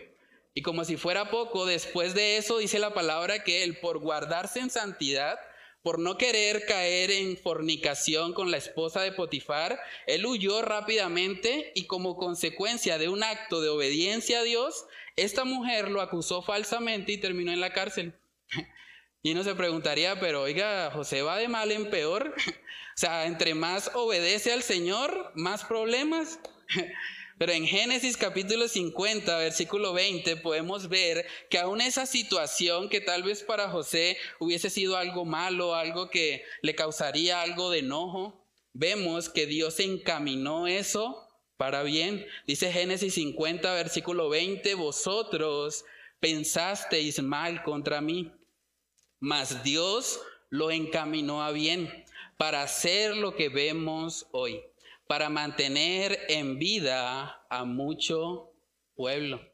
Y 0.55 0.63
como 0.63 0.85
si 0.85 0.97
fuera 0.97 1.31
poco, 1.31 1.67
después 1.67 2.15
de 2.15 2.37
eso 2.37 2.59
dice 2.59 2.79
la 2.79 2.95
palabra 2.95 3.45
que 3.45 3.63
él, 3.63 3.79
por 3.79 3.99
guardarse 3.99 4.61
en 4.61 4.71
santidad, 4.71 5.39
por 5.83 5.99
no 5.99 6.19
querer 6.19 6.67
caer 6.67 7.11
en 7.11 7.37
fornicación 7.37 8.33
con 8.33 8.51
la 8.51 8.57
esposa 8.57 9.01
de 9.01 9.13
Potifar, 9.13 9.81
él 10.07 10.27
huyó 10.27 10.61
rápidamente 10.63 11.73
y 11.75 11.87
como 11.87 12.17
consecuencia 12.17 12.99
de 12.99 13.09
un 13.09 13.23
acto 13.23 13.61
de 13.61 13.69
obediencia 13.69 14.41
a 14.41 14.43
Dios, 14.43 14.87
esta 15.17 15.45
mujer 15.45 15.91
lo 15.91 16.01
acusó 16.01 16.43
falsamente 16.43 17.13
y 17.13 17.19
terminó 17.19 17.53
en 17.53 17.61
la 17.61 17.73
cárcel. 17.73 18.15
Y 19.23 19.33
uno 19.33 19.45
se 19.45 19.55
preguntaría, 19.55 20.19
pero 20.19 20.41
oiga, 20.41 20.91
José 20.93 21.21
va 21.21 21.37
de 21.37 21.47
mal 21.47 21.71
en 21.73 21.91
peor. 21.91 22.35
Sea, 23.01 23.25
entre 23.25 23.55
más 23.55 23.91
obedece 23.95 24.53
al 24.53 24.63
Señor, 24.63 25.33
más 25.35 25.65
problemas. 25.65 26.39
Pero 27.39 27.53
en 27.53 27.67
Génesis 27.67 28.19
capítulo 28.19 28.69
50, 28.69 29.39
versículo 29.39 29.95
20, 29.95 30.37
podemos 30.37 30.91
ver 30.91 31.27
que 31.49 31.59
aún 31.59 31.81
esa 31.81 32.05
situación 32.05 32.91
que 32.91 33.01
tal 33.01 33.23
vez 33.23 33.43
para 33.43 33.71
José 33.71 34.19
hubiese 34.39 34.69
sido 34.69 34.99
algo 34.99 35.25
malo, 35.25 35.75
algo 35.75 36.11
que 36.11 36.45
le 36.61 36.75
causaría 36.75 37.41
algo 37.41 37.71
de 37.71 37.79
enojo, 37.79 38.47
vemos 38.75 39.31
que 39.31 39.47
Dios 39.47 39.81
encaminó 39.81 40.67
eso 40.67 41.27
para 41.57 41.83
bien. 41.83 42.27
Dice 42.47 42.71
Génesis 42.71 43.15
50, 43.15 43.73
versículo 43.77 44.29
20, 44.29 44.75
vosotros 44.75 45.87
pensasteis 46.21 47.23
mal 47.23 47.63
contra 47.63 48.03
mí, 48.03 48.31
mas 49.21 49.65
Dios 49.65 50.21
lo 50.51 50.71
encaminó 50.71 51.43
a 51.43 51.51
bien 51.51 52.05
para 52.41 52.63
hacer 52.63 53.19
lo 53.19 53.37
que 53.37 53.51
vemos 53.51 54.27
hoy, 54.33 54.63
para 55.07 55.29
mantener 55.29 56.19
en 56.31 56.59
vida 56.59 57.45
a 57.51 57.65
mucho 57.67 58.55
pueblo. 58.95 59.47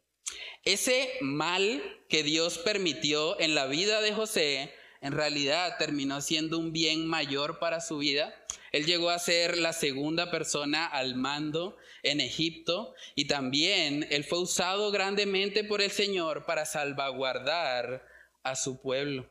Ese 0.62 1.10
mal 1.20 1.82
que 2.08 2.22
Dios 2.22 2.58
permitió 2.58 3.40
en 3.40 3.56
la 3.56 3.66
vida 3.66 4.00
de 4.02 4.12
José, 4.12 4.72
en 5.00 5.14
realidad 5.14 5.78
terminó 5.80 6.20
siendo 6.20 6.60
un 6.60 6.72
bien 6.72 7.08
mayor 7.08 7.58
para 7.58 7.80
su 7.80 7.98
vida. 7.98 8.32
Él 8.70 8.86
llegó 8.86 9.10
a 9.10 9.18
ser 9.18 9.58
la 9.58 9.72
segunda 9.72 10.30
persona 10.30 10.86
al 10.86 11.16
mando 11.16 11.76
en 12.04 12.20
Egipto 12.20 12.94
y 13.16 13.26
también 13.26 14.06
él 14.10 14.22
fue 14.22 14.38
usado 14.38 14.92
grandemente 14.92 15.64
por 15.64 15.82
el 15.82 15.90
Señor 15.90 16.46
para 16.46 16.64
salvaguardar 16.64 18.06
a 18.44 18.54
su 18.54 18.80
pueblo. 18.80 19.28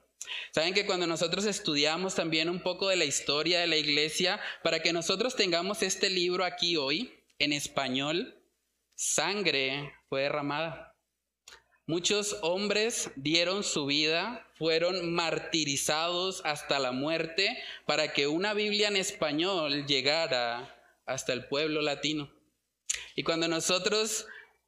Saben 0.52 0.74
que 0.74 0.86
cuando 0.86 1.08
nosotros 1.08 1.46
estudiamos 1.46 2.16
también 2.16 2.50
un 2.50 2.62
poco 2.62 2.90
de 2.90 2.96
la 2.96 3.06
historia 3.06 3.60
de 3.60 3.68
la 3.68 3.78
iglesia, 3.78 4.40
para 4.64 4.82
que 4.82 4.94
nosotros 4.94 5.36
tengamos 5.36 5.82
este 5.82 6.10
libro 6.10 6.46
aquí 6.46 6.78
hoy 6.78 7.14
en 7.40 7.54
español, 7.54 8.42
sangre 8.96 9.94
fue 10.10 10.22
derramada. 10.22 10.96
Muchos 11.88 12.38
hombres 12.42 13.12
dieron 13.16 13.64
su 13.64 13.86
vida, 13.86 14.50
fueron 14.58 15.14
martirizados 15.14 16.42
hasta 16.44 16.80
la 16.80 16.92
muerte 16.92 17.62
para 17.86 18.12
que 18.12 18.26
una 18.26 18.56
Biblia 18.56 18.88
en 18.88 18.96
español 18.96 19.86
llegara 19.86 20.76
hasta 21.06 21.34
el 21.34 21.48
pueblo 21.48 21.82
latino. 21.82 22.32
Y 23.16 23.22
cuando 23.22 23.48
nosotros 23.48 24.26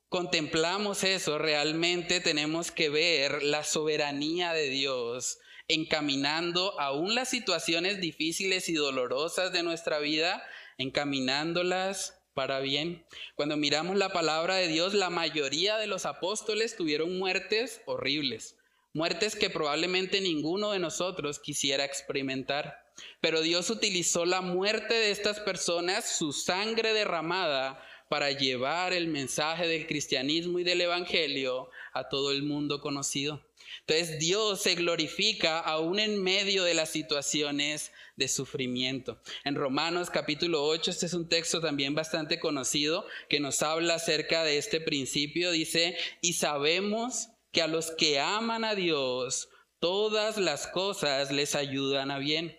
contemplamos 0.09 1.03
eso, 1.03 1.39
realmente 1.39 2.19
tenemos 2.19 2.71
que 2.71 2.89
ver 2.89 3.41
la 3.41 3.63
soberanía 3.63 4.53
de 4.53 4.69
Dios 4.69 5.39
encaminando 5.67 6.79
aún 6.79 7.15
las 7.15 7.29
situaciones 7.29 7.99
difíciles 7.99 8.69
y 8.69 8.73
dolorosas 8.73 9.51
de 9.51 9.63
nuestra 9.63 9.99
vida, 9.99 10.43
encaminándolas 10.77 12.17
para 12.33 12.59
bien. 12.59 13.05
Cuando 13.35 13.57
miramos 13.57 13.97
la 13.97 14.09
palabra 14.09 14.55
de 14.55 14.67
Dios, 14.67 14.93
la 14.93 15.09
mayoría 15.09 15.77
de 15.77 15.87
los 15.87 16.05
apóstoles 16.05 16.75
tuvieron 16.75 17.17
muertes 17.17 17.81
horribles, 17.85 18.55
muertes 18.93 19.35
que 19.35 19.49
probablemente 19.49 20.21
ninguno 20.21 20.71
de 20.71 20.79
nosotros 20.79 21.39
quisiera 21.39 21.83
experimentar. 21.83 22.83
Pero 23.21 23.41
Dios 23.41 23.69
utilizó 23.69 24.25
la 24.25 24.41
muerte 24.41 24.93
de 24.93 25.11
estas 25.11 25.39
personas, 25.39 26.17
su 26.17 26.31
sangre 26.31 26.93
derramada, 26.93 27.83
para 28.09 28.31
llevar 28.31 28.93
el 28.93 29.07
mensaje 29.07 29.67
del 29.67 29.87
cristianismo 29.87 30.59
y 30.59 30.63
del 30.63 30.81
evangelio 30.81 31.69
a 31.93 32.07
todo 32.07 32.31
el 32.31 32.43
mundo 32.43 32.81
conocido. 32.81 33.46
Entonces 33.81 34.19
Dios 34.19 34.61
se 34.61 34.75
glorifica 34.75 35.59
aún 35.59 35.99
en 35.99 36.21
medio 36.21 36.63
de 36.63 36.73
las 36.73 36.89
situaciones 36.89 37.91
de 38.15 38.27
sufrimiento. 38.27 39.21
En 39.43 39.55
Romanos 39.55 40.09
capítulo 40.09 40.63
8, 40.65 40.91
este 40.91 41.05
es 41.05 41.13
un 41.13 41.29
texto 41.29 41.61
también 41.61 41.95
bastante 41.95 42.39
conocido 42.39 43.05
que 43.29 43.39
nos 43.39 43.61
habla 43.61 43.95
acerca 43.95 44.43
de 44.43 44.57
este 44.57 44.81
principio. 44.81 45.51
Dice, 45.51 45.95
y 46.21 46.33
sabemos 46.33 47.29
que 47.51 47.61
a 47.61 47.67
los 47.67 47.91
que 47.91 48.19
aman 48.19 48.63
a 48.65 48.75
Dios, 48.75 49.49
todas 49.79 50.37
las 50.37 50.67
cosas 50.67 51.31
les 51.31 51.55
ayudan 51.55 52.11
a 52.11 52.17
bien. 52.17 52.57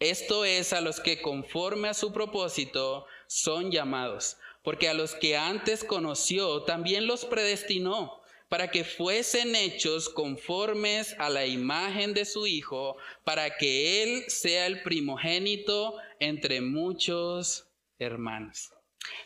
Esto 0.00 0.44
es 0.44 0.72
a 0.72 0.80
los 0.80 1.00
que 1.00 1.20
conforme 1.20 1.88
a 1.88 1.94
su 1.94 2.12
propósito 2.12 3.06
son 3.26 3.72
llamados, 3.72 4.36
porque 4.62 4.88
a 4.88 4.94
los 4.94 5.14
que 5.14 5.36
antes 5.36 5.82
conoció 5.82 6.62
también 6.62 7.06
los 7.06 7.24
predestinó 7.24 8.20
para 8.48 8.70
que 8.70 8.84
fuesen 8.84 9.54
hechos 9.54 10.08
conformes 10.08 11.14
a 11.18 11.28
la 11.28 11.46
imagen 11.46 12.14
de 12.14 12.24
su 12.24 12.46
Hijo, 12.46 12.96
para 13.24 13.56
que 13.56 14.02
Él 14.02 14.24
sea 14.28 14.66
el 14.66 14.82
primogénito 14.82 15.96
entre 16.18 16.60
muchos 16.60 17.68
hermanos. 17.98 18.72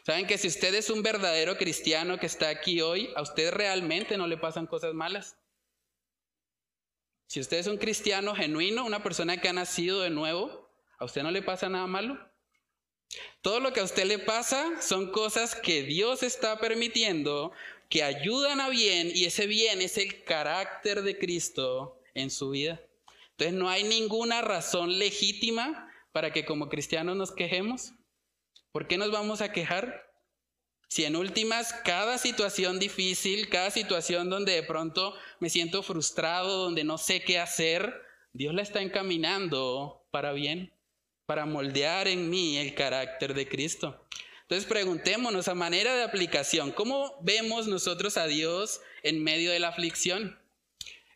Saben 0.04 0.26
que 0.26 0.38
si 0.38 0.48
usted 0.48 0.74
es 0.74 0.90
un 0.90 1.02
verdadero 1.02 1.56
cristiano 1.56 2.18
que 2.18 2.26
está 2.26 2.48
aquí 2.48 2.80
hoy, 2.80 3.10
a 3.16 3.22
usted 3.22 3.52
realmente 3.52 4.16
no 4.16 4.26
le 4.26 4.36
pasan 4.36 4.66
cosas 4.66 4.94
malas. 4.94 5.36
Si 7.26 7.40
usted 7.40 7.58
es 7.58 7.66
un 7.66 7.78
cristiano 7.78 8.34
genuino, 8.34 8.84
una 8.84 9.02
persona 9.02 9.40
que 9.40 9.48
ha 9.48 9.52
nacido 9.52 10.00
de 10.00 10.10
nuevo, 10.10 10.68
a 10.98 11.04
usted 11.04 11.22
no 11.22 11.30
le 11.30 11.42
pasa 11.42 11.68
nada 11.68 11.86
malo. 11.86 12.18
Todo 13.40 13.60
lo 13.60 13.72
que 13.72 13.80
a 13.80 13.84
usted 13.84 14.04
le 14.04 14.18
pasa 14.18 14.80
son 14.80 15.10
cosas 15.10 15.54
que 15.54 15.82
Dios 15.82 16.22
está 16.22 16.58
permitiendo 16.58 17.52
que 17.92 18.02
ayudan 18.02 18.62
a 18.62 18.70
bien 18.70 19.12
y 19.14 19.26
ese 19.26 19.46
bien 19.46 19.82
es 19.82 19.98
el 19.98 20.24
carácter 20.24 21.02
de 21.02 21.18
Cristo 21.18 22.00
en 22.14 22.30
su 22.30 22.48
vida. 22.48 22.80
Entonces 23.32 23.52
no 23.52 23.68
hay 23.68 23.84
ninguna 23.84 24.40
razón 24.40 24.98
legítima 24.98 25.92
para 26.10 26.32
que 26.32 26.46
como 26.46 26.70
cristianos 26.70 27.18
nos 27.18 27.32
quejemos. 27.32 27.92
¿Por 28.70 28.88
qué 28.88 28.96
nos 28.96 29.10
vamos 29.10 29.42
a 29.42 29.52
quejar? 29.52 30.10
Si 30.88 31.04
en 31.04 31.16
últimas 31.16 31.74
cada 31.84 32.16
situación 32.16 32.78
difícil, 32.78 33.50
cada 33.50 33.70
situación 33.70 34.30
donde 34.30 34.52
de 34.52 34.62
pronto 34.62 35.14
me 35.38 35.50
siento 35.50 35.82
frustrado, 35.82 36.64
donde 36.64 36.84
no 36.84 36.96
sé 36.96 37.22
qué 37.22 37.38
hacer, 37.38 37.92
Dios 38.32 38.54
la 38.54 38.62
está 38.62 38.80
encaminando 38.80 40.06
para 40.10 40.32
bien, 40.32 40.72
para 41.26 41.44
moldear 41.44 42.08
en 42.08 42.30
mí 42.30 42.56
el 42.56 42.74
carácter 42.74 43.34
de 43.34 43.46
Cristo. 43.46 44.02
Entonces 44.52 44.68
preguntémonos 44.68 45.48
a 45.48 45.54
manera 45.54 45.96
de 45.96 46.02
aplicación, 46.02 46.72
¿cómo 46.72 47.16
vemos 47.22 47.68
nosotros 47.68 48.18
a 48.18 48.26
Dios 48.26 48.82
en 49.02 49.24
medio 49.24 49.50
de 49.50 49.58
la 49.58 49.68
aflicción? 49.68 50.38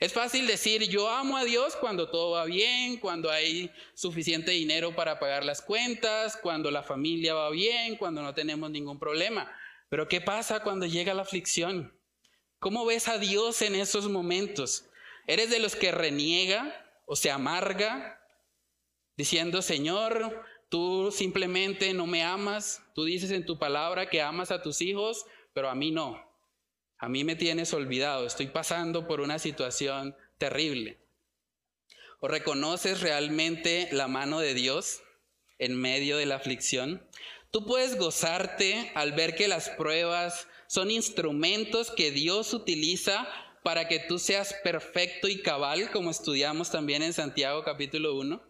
Es 0.00 0.14
fácil 0.14 0.46
decir 0.46 0.88
yo 0.88 1.10
amo 1.10 1.36
a 1.36 1.44
Dios 1.44 1.76
cuando 1.76 2.08
todo 2.08 2.30
va 2.30 2.46
bien, 2.46 2.96
cuando 2.96 3.30
hay 3.30 3.70
suficiente 3.92 4.52
dinero 4.52 4.96
para 4.96 5.18
pagar 5.18 5.44
las 5.44 5.60
cuentas, 5.60 6.38
cuando 6.42 6.70
la 6.70 6.82
familia 6.82 7.34
va 7.34 7.50
bien, 7.50 7.96
cuando 7.96 8.22
no 8.22 8.32
tenemos 8.32 8.70
ningún 8.70 8.98
problema. 8.98 9.54
Pero 9.90 10.08
¿qué 10.08 10.22
pasa 10.22 10.60
cuando 10.60 10.86
llega 10.86 11.12
la 11.12 11.20
aflicción? 11.20 11.94
¿Cómo 12.58 12.86
ves 12.86 13.06
a 13.06 13.18
Dios 13.18 13.60
en 13.60 13.74
esos 13.74 14.08
momentos? 14.08 14.86
¿Eres 15.26 15.50
de 15.50 15.58
los 15.58 15.76
que 15.76 15.92
reniega 15.92 16.74
o 17.04 17.16
se 17.16 17.30
amarga 17.30 18.18
diciendo, 19.14 19.60
Señor, 19.60 20.42
tú 20.68 21.10
simplemente 21.12 21.92
no 21.94 22.06
me 22.06 22.22
amas, 22.22 22.82
tú 22.94 23.04
dices 23.04 23.30
en 23.30 23.46
tu 23.46 23.58
palabra 23.58 24.08
que 24.08 24.22
amas 24.22 24.50
a 24.50 24.62
tus 24.62 24.82
hijos, 24.82 25.26
pero 25.52 25.68
a 25.68 25.74
mí 25.74 25.90
no? 25.90 26.24
A 26.98 27.08
mí 27.08 27.24
me 27.24 27.36
tienes 27.36 27.72
olvidado, 27.74 28.26
estoy 28.26 28.46
pasando 28.46 29.06
por 29.06 29.20
una 29.20 29.38
situación 29.38 30.16
terrible. 30.38 30.98
¿O 32.20 32.28
reconoces 32.28 33.00
realmente 33.02 33.88
la 33.92 34.08
mano 34.08 34.40
de 34.40 34.54
Dios 34.54 35.02
en 35.58 35.78
medio 35.78 36.16
de 36.16 36.26
la 36.26 36.36
aflicción? 36.36 37.06
Tú 37.50 37.64
puedes 37.66 37.98
gozarte 37.98 38.90
al 38.94 39.12
ver 39.12 39.34
que 39.34 39.48
las 39.48 39.68
pruebas 39.70 40.48
son 40.66 40.90
instrumentos 40.90 41.90
que 41.90 42.10
Dios 42.10 42.52
utiliza 42.54 43.28
para 43.62 43.88
que 43.88 43.98
tú 43.98 44.18
seas 44.18 44.54
perfecto 44.62 45.28
y 45.28 45.42
cabal, 45.42 45.90
como 45.90 46.10
estudiamos 46.10 46.70
también 46.70 47.02
en 47.02 47.12
Santiago 47.12 47.62
capítulo 47.64 48.16
1. 48.16 48.42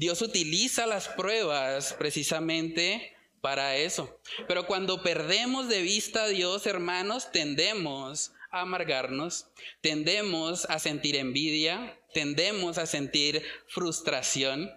Dios 0.00 0.22
utiliza 0.22 0.86
las 0.86 1.08
pruebas 1.08 1.92
precisamente 1.92 3.14
para 3.42 3.76
eso. 3.76 4.18
Pero 4.48 4.66
cuando 4.66 5.02
perdemos 5.02 5.68
de 5.68 5.82
vista 5.82 6.22
a 6.22 6.28
Dios, 6.28 6.64
hermanos, 6.66 7.30
tendemos 7.32 8.32
a 8.50 8.62
amargarnos, 8.62 9.48
tendemos 9.82 10.64
a 10.70 10.78
sentir 10.78 11.16
envidia, 11.16 12.00
tendemos 12.14 12.78
a 12.78 12.86
sentir 12.86 13.44
frustración. 13.68 14.70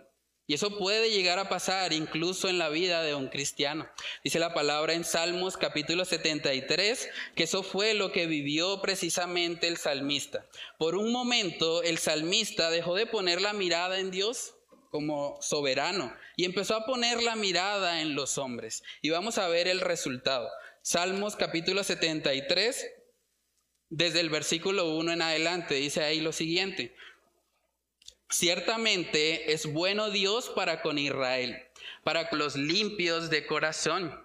Y 0.46 0.56
eso 0.56 0.78
puede 0.78 1.10
llegar 1.10 1.40
a 1.40 1.48
pasar 1.48 1.94
incluso 1.94 2.50
en 2.50 2.58
la 2.58 2.68
vida 2.68 3.02
de 3.02 3.16
un 3.16 3.30
cristiano. 3.30 3.88
Dice 4.26 4.40
la 4.40 4.54
palabra 4.54 4.92
en 4.92 5.06
Salmos 5.06 5.56
capítulo 5.56 6.04
73 6.04 7.10
que 7.34 7.44
eso 7.44 7.64
fue 7.64 7.94
lo 7.94 8.12
que 8.12 8.28
vivió 8.28 8.82
precisamente 8.82 9.70
el 9.70 9.78
salmista. 9.78 10.46
Por 10.78 10.96
un 10.96 11.14
momento 11.14 11.82
el 11.82 11.98
salmista 11.98 12.70
dejó 12.70 12.96
de 12.96 13.06
poner 13.06 13.40
la 13.40 13.54
mirada 13.54 14.00
en 14.00 14.12
Dios 14.12 14.56
como 14.94 15.40
soberano 15.42 16.16
y 16.36 16.46
empezó 16.46 16.76
a 16.76 16.86
poner 16.86 17.24
la 17.24 17.36
mirada 17.36 18.02
en 18.02 18.14
los 18.14 18.38
hombres. 18.38 18.84
Y 19.02 19.10
vamos 19.10 19.40
a 19.40 19.48
ver 19.48 19.68
el 19.68 19.82
resultado. 19.82 20.48
Salmos 20.84 21.36
capítulo 21.36 21.84
73, 21.84 22.92
desde 23.90 24.20
el 24.20 24.30
versículo 24.30 24.94
1 24.96 25.14
en 25.14 25.24
adelante, 25.24 25.74
dice 25.74 26.04
ahí 26.04 26.22
lo 26.22 26.32
siguiente. 26.32 26.96
Ciertamente 28.30 29.52
es 29.54 29.66
bueno 29.74 30.12
Dios 30.12 30.52
para 30.56 30.84
con 30.84 31.00
Israel, 31.00 31.58
para 32.04 32.30
los 32.32 32.56
limpios 32.56 33.32
de 33.32 33.48
corazón. 33.48 34.16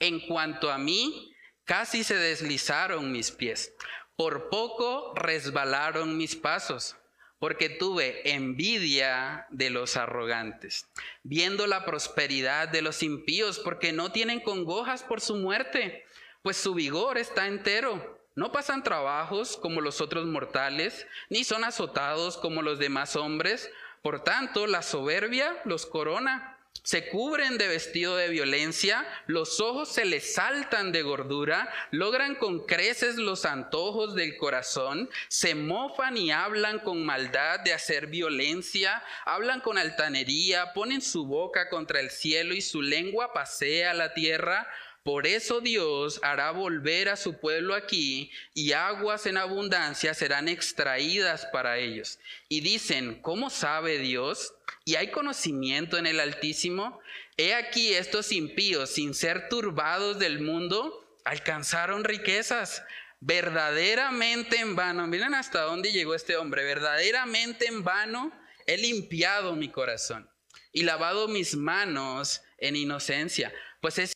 En 0.00 0.26
cuanto 0.26 0.72
a 0.72 0.78
mí, 0.78 1.36
casi 1.64 2.02
se 2.02 2.16
deslizaron 2.16 3.12
mis 3.12 3.30
pies. 3.30 3.74
Por 4.16 4.48
poco 4.48 5.14
resbalaron 5.14 6.16
mis 6.16 6.34
pasos 6.34 6.96
porque 7.38 7.68
tuve 7.68 8.32
envidia 8.32 9.46
de 9.50 9.70
los 9.70 9.96
arrogantes, 9.96 10.88
viendo 11.22 11.66
la 11.66 11.84
prosperidad 11.84 12.68
de 12.68 12.82
los 12.82 13.02
impíos, 13.02 13.58
porque 13.58 13.92
no 13.92 14.10
tienen 14.10 14.40
congojas 14.40 15.02
por 15.02 15.20
su 15.20 15.36
muerte, 15.36 16.04
pues 16.42 16.56
su 16.56 16.74
vigor 16.74 17.18
está 17.18 17.46
entero. 17.46 18.16
No 18.34 18.52
pasan 18.52 18.82
trabajos 18.82 19.56
como 19.56 19.80
los 19.80 20.00
otros 20.00 20.26
mortales, 20.26 21.06
ni 21.30 21.44
son 21.44 21.64
azotados 21.64 22.36
como 22.36 22.62
los 22.62 22.78
demás 22.78 23.16
hombres. 23.16 23.70
Por 24.02 24.22
tanto, 24.22 24.66
la 24.66 24.82
soberbia 24.82 25.60
los 25.64 25.86
corona 25.86 26.55
se 26.86 27.08
cubren 27.08 27.58
de 27.58 27.66
vestido 27.66 28.14
de 28.14 28.28
violencia, 28.28 29.04
los 29.26 29.58
ojos 29.58 29.92
se 29.92 30.04
les 30.04 30.34
saltan 30.34 30.92
de 30.92 31.02
gordura, 31.02 31.68
logran 31.90 32.36
con 32.36 32.64
creces 32.64 33.16
los 33.16 33.44
antojos 33.44 34.14
del 34.14 34.36
corazón, 34.36 35.10
se 35.26 35.56
mofan 35.56 36.16
y 36.16 36.30
hablan 36.30 36.78
con 36.78 37.04
maldad 37.04 37.58
de 37.58 37.72
hacer 37.72 38.06
violencia, 38.06 39.02
hablan 39.24 39.62
con 39.62 39.78
altanería, 39.78 40.72
ponen 40.74 41.02
su 41.02 41.26
boca 41.26 41.70
contra 41.70 41.98
el 41.98 42.08
cielo 42.08 42.54
y 42.54 42.60
su 42.60 42.82
lengua 42.82 43.32
pasea 43.32 43.92
la 43.92 44.14
tierra. 44.14 44.68
Por 45.02 45.26
eso 45.26 45.60
Dios 45.60 46.20
hará 46.22 46.52
volver 46.52 47.08
a 47.08 47.16
su 47.16 47.40
pueblo 47.40 47.74
aquí 47.74 48.30
y 48.54 48.70
aguas 48.74 49.26
en 49.26 49.38
abundancia 49.38 50.14
serán 50.14 50.48
extraídas 50.48 51.46
para 51.46 51.78
ellos. 51.78 52.20
Y 52.48 52.60
dicen, 52.60 53.20
¿cómo 53.22 53.50
sabe 53.50 53.98
Dios? 53.98 54.55
Y 54.84 54.96
hay 54.96 55.10
conocimiento 55.10 55.98
en 55.98 56.06
el 56.06 56.20
Altísimo, 56.20 57.00
he 57.36 57.54
aquí 57.54 57.94
estos 57.94 58.32
impíos, 58.32 58.90
sin 58.90 59.14
ser 59.14 59.48
turbados 59.48 60.18
del 60.18 60.40
mundo, 60.40 61.18
alcanzaron 61.24 62.04
riquezas. 62.04 62.82
Verdaderamente 63.18 64.58
en 64.58 64.76
vano, 64.76 65.06
miren 65.06 65.34
hasta 65.34 65.62
dónde 65.62 65.90
llegó 65.90 66.14
este 66.14 66.36
hombre, 66.36 66.64
verdaderamente 66.64 67.66
en 67.66 67.82
vano 67.82 68.30
he 68.66 68.76
limpiado 68.76 69.56
mi 69.56 69.70
corazón 69.70 70.28
y 70.70 70.82
lavado 70.82 71.26
mis 71.26 71.56
manos 71.56 72.42
en 72.58 72.76
inocencia, 72.76 73.52
pues 73.80 73.98
es 73.98 74.12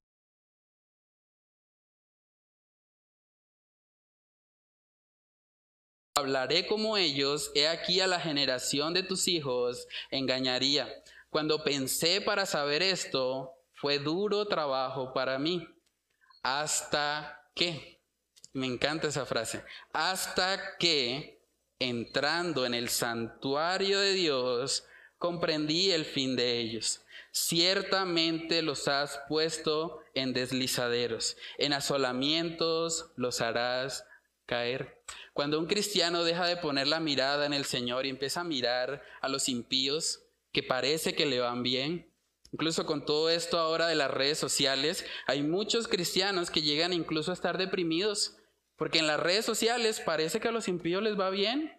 hablaré 6.20 6.66
como 6.66 6.96
ellos, 6.96 7.50
he 7.54 7.66
aquí 7.66 8.00
a 8.00 8.06
la 8.06 8.20
generación 8.20 8.94
de 8.94 9.02
tus 9.02 9.26
hijos 9.28 9.86
engañaría. 10.10 10.88
Cuando 11.30 11.64
pensé 11.64 12.20
para 12.20 12.46
saber 12.46 12.82
esto, 12.82 13.52
fue 13.74 13.98
duro 13.98 14.46
trabajo 14.46 15.12
para 15.12 15.38
mí. 15.38 15.66
Hasta 16.42 17.50
que, 17.54 18.00
me 18.52 18.66
encanta 18.66 19.08
esa 19.08 19.26
frase, 19.26 19.64
hasta 19.92 20.76
que, 20.78 21.42
entrando 21.78 22.66
en 22.66 22.74
el 22.74 22.88
santuario 22.88 24.00
de 24.00 24.12
Dios, 24.12 24.84
comprendí 25.18 25.90
el 25.90 26.04
fin 26.04 26.36
de 26.36 26.58
ellos. 26.58 27.02
Ciertamente 27.32 28.62
los 28.62 28.88
has 28.88 29.20
puesto 29.28 30.00
en 30.14 30.32
deslizaderos, 30.32 31.36
en 31.58 31.72
asolamientos 31.72 33.12
los 33.16 33.40
harás 33.40 34.04
caer. 34.46 35.00
Cuando 35.32 35.58
un 35.58 35.66
cristiano 35.66 36.24
deja 36.24 36.46
de 36.46 36.56
poner 36.56 36.86
la 36.86 37.00
mirada 37.00 37.46
en 37.46 37.52
el 37.52 37.64
Señor 37.64 38.06
y 38.06 38.10
empieza 38.10 38.40
a 38.40 38.44
mirar 38.44 39.02
a 39.20 39.28
los 39.28 39.48
impíos 39.48 40.24
que 40.52 40.62
parece 40.62 41.14
que 41.14 41.26
le 41.26 41.40
van 41.40 41.62
bien, 41.62 42.12
incluso 42.52 42.84
con 42.84 43.04
todo 43.04 43.30
esto 43.30 43.58
ahora 43.58 43.86
de 43.86 43.94
las 43.94 44.10
redes 44.10 44.38
sociales, 44.38 45.04
hay 45.26 45.42
muchos 45.42 45.86
cristianos 45.86 46.50
que 46.50 46.62
llegan 46.62 46.92
incluso 46.92 47.30
a 47.30 47.34
estar 47.34 47.58
deprimidos, 47.58 48.36
porque 48.76 48.98
en 48.98 49.06
las 49.06 49.20
redes 49.20 49.44
sociales 49.44 50.00
parece 50.00 50.40
que 50.40 50.48
a 50.48 50.52
los 50.52 50.66
impíos 50.66 51.02
les 51.02 51.18
va 51.18 51.30
bien. 51.30 51.76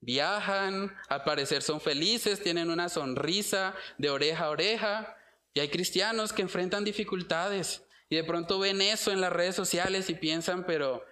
Viajan, 0.00 0.96
al 1.08 1.24
parecer 1.24 1.62
son 1.62 1.80
felices, 1.80 2.42
tienen 2.42 2.70
una 2.70 2.88
sonrisa 2.88 3.74
de 3.98 4.10
oreja 4.10 4.44
a 4.44 4.50
oreja, 4.50 5.16
y 5.54 5.60
hay 5.60 5.68
cristianos 5.68 6.32
que 6.32 6.42
enfrentan 6.42 6.84
dificultades 6.84 7.82
y 8.08 8.16
de 8.16 8.24
pronto 8.24 8.58
ven 8.58 8.82
eso 8.82 9.10
en 9.10 9.20
las 9.20 9.32
redes 9.32 9.54
sociales 9.54 10.10
y 10.10 10.14
piensan, 10.14 10.64
pero 10.66 11.02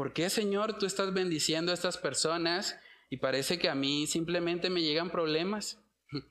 ¿Por 0.00 0.14
qué, 0.14 0.30
Señor, 0.30 0.78
tú 0.78 0.86
estás 0.86 1.12
bendiciendo 1.12 1.72
a 1.72 1.74
estas 1.74 1.98
personas 1.98 2.74
y 3.10 3.18
parece 3.18 3.58
que 3.58 3.68
a 3.68 3.74
mí 3.74 4.06
simplemente 4.06 4.70
me 4.70 4.80
llegan 4.80 5.10
problemas? 5.10 5.78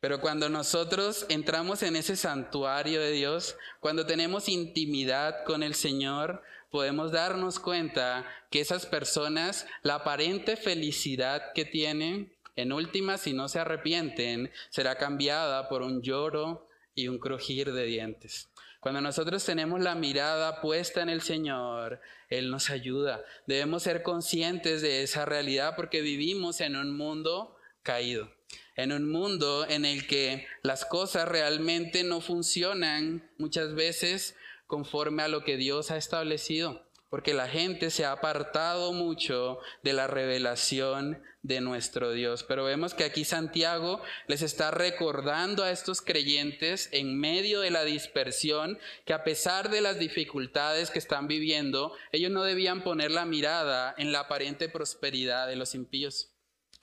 Pero 0.00 0.20
cuando 0.20 0.48
nosotros 0.48 1.26
entramos 1.28 1.82
en 1.82 1.96
ese 1.96 2.14
santuario 2.14 3.00
de 3.00 3.10
Dios, 3.10 3.56
cuando 3.80 4.06
tenemos 4.06 4.48
intimidad 4.48 5.42
con 5.42 5.64
el 5.64 5.74
Señor, 5.74 6.44
podemos 6.70 7.10
darnos 7.10 7.58
cuenta 7.58 8.24
que 8.52 8.60
esas 8.60 8.86
personas, 8.86 9.66
la 9.82 9.96
aparente 9.96 10.56
felicidad 10.56 11.42
que 11.56 11.64
tienen, 11.64 12.36
en 12.54 12.72
última, 12.72 13.18
si 13.18 13.32
no 13.32 13.48
se 13.48 13.58
arrepienten, 13.58 14.52
será 14.70 14.96
cambiada 14.96 15.68
por 15.68 15.82
un 15.82 16.02
lloro 16.02 16.68
y 16.94 17.08
un 17.08 17.18
crujir 17.18 17.72
de 17.72 17.84
dientes. 17.84 18.48
Cuando 18.86 19.00
nosotros 19.00 19.44
tenemos 19.44 19.80
la 19.80 19.96
mirada 19.96 20.60
puesta 20.60 21.02
en 21.02 21.08
el 21.08 21.20
Señor, 21.20 22.00
Él 22.30 22.52
nos 22.52 22.70
ayuda. 22.70 23.24
Debemos 23.48 23.82
ser 23.82 24.04
conscientes 24.04 24.80
de 24.80 25.02
esa 25.02 25.24
realidad 25.24 25.74
porque 25.74 26.02
vivimos 26.02 26.60
en 26.60 26.76
un 26.76 26.96
mundo 26.96 27.56
caído, 27.82 28.30
en 28.76 28.92
un 28.92 29.10
mundo 29.10 29.66
en 29.68 29.84
el 29.84 30.06
que 30.06 30.46
las 30.62 30.84
cosas 30.84 31.26
realmente 31.26 32.04
no 32.04 32.20
funcionan 32.20 33.28
muchas 33.38 33.74
veces 33.74 34.36
conforme 34.68 35.24
a 35.24 35.28
lo 35.28 35.42
que 35.42 35.56
Dios 35.56 35.90
ha 35.90 35.96
establecido. 35.96 36.86
Porque 37.10 37.34
la 37.34 37.48
gente 37.48 37.90
se 37.90 38.04
ha 38.04 38.12
apartado 38.12 38.92
mucho 38.92 39.58
de 39.82 39.92
la 39.92 40.06
revelación 40.06 41.22
de 41.42 41.60
nuestro 41.60 42.12
Dios. 42.12 42.42
Pero 42.42 42.64
vemos 42.64 42.94
que 42.94 43.04
aquí 43.04 43.24
Santiago 43.24 44.00
les 44.26 44.42
está 44.42 44.70
recordando 44.70 45.62
a 45.62 45.70
estos 45.70 46.02
creyentes 46.02 46.88
en 46.92 47.18
medio 47.18 47.60
de 47.60 47.70
la 47.70 47.84
dispersión 47.84 48.78
que 49.04 49.12
a 49.12 49.24
pesar 49.24 49.70
de 49.70 49.80
las 49.80 49.98
dificultades 49.98 50.90
que 50.90 50.98
están 50.98 51.28
viviendo, 51.28 51.92
ellos 52.12 52.32
no 52.32 52.42
debían 52.42 52.82
poner 52.82 53.10
la 53.10 53.24
mirada 53.24 53.94
en 53.96 54.12
la 54.12 54.20
aparente 54.20 54.68
prosperidad 54.68 55.46
de 55.46 55.56
los 55.56 55.74
impíos. 55.74 56.32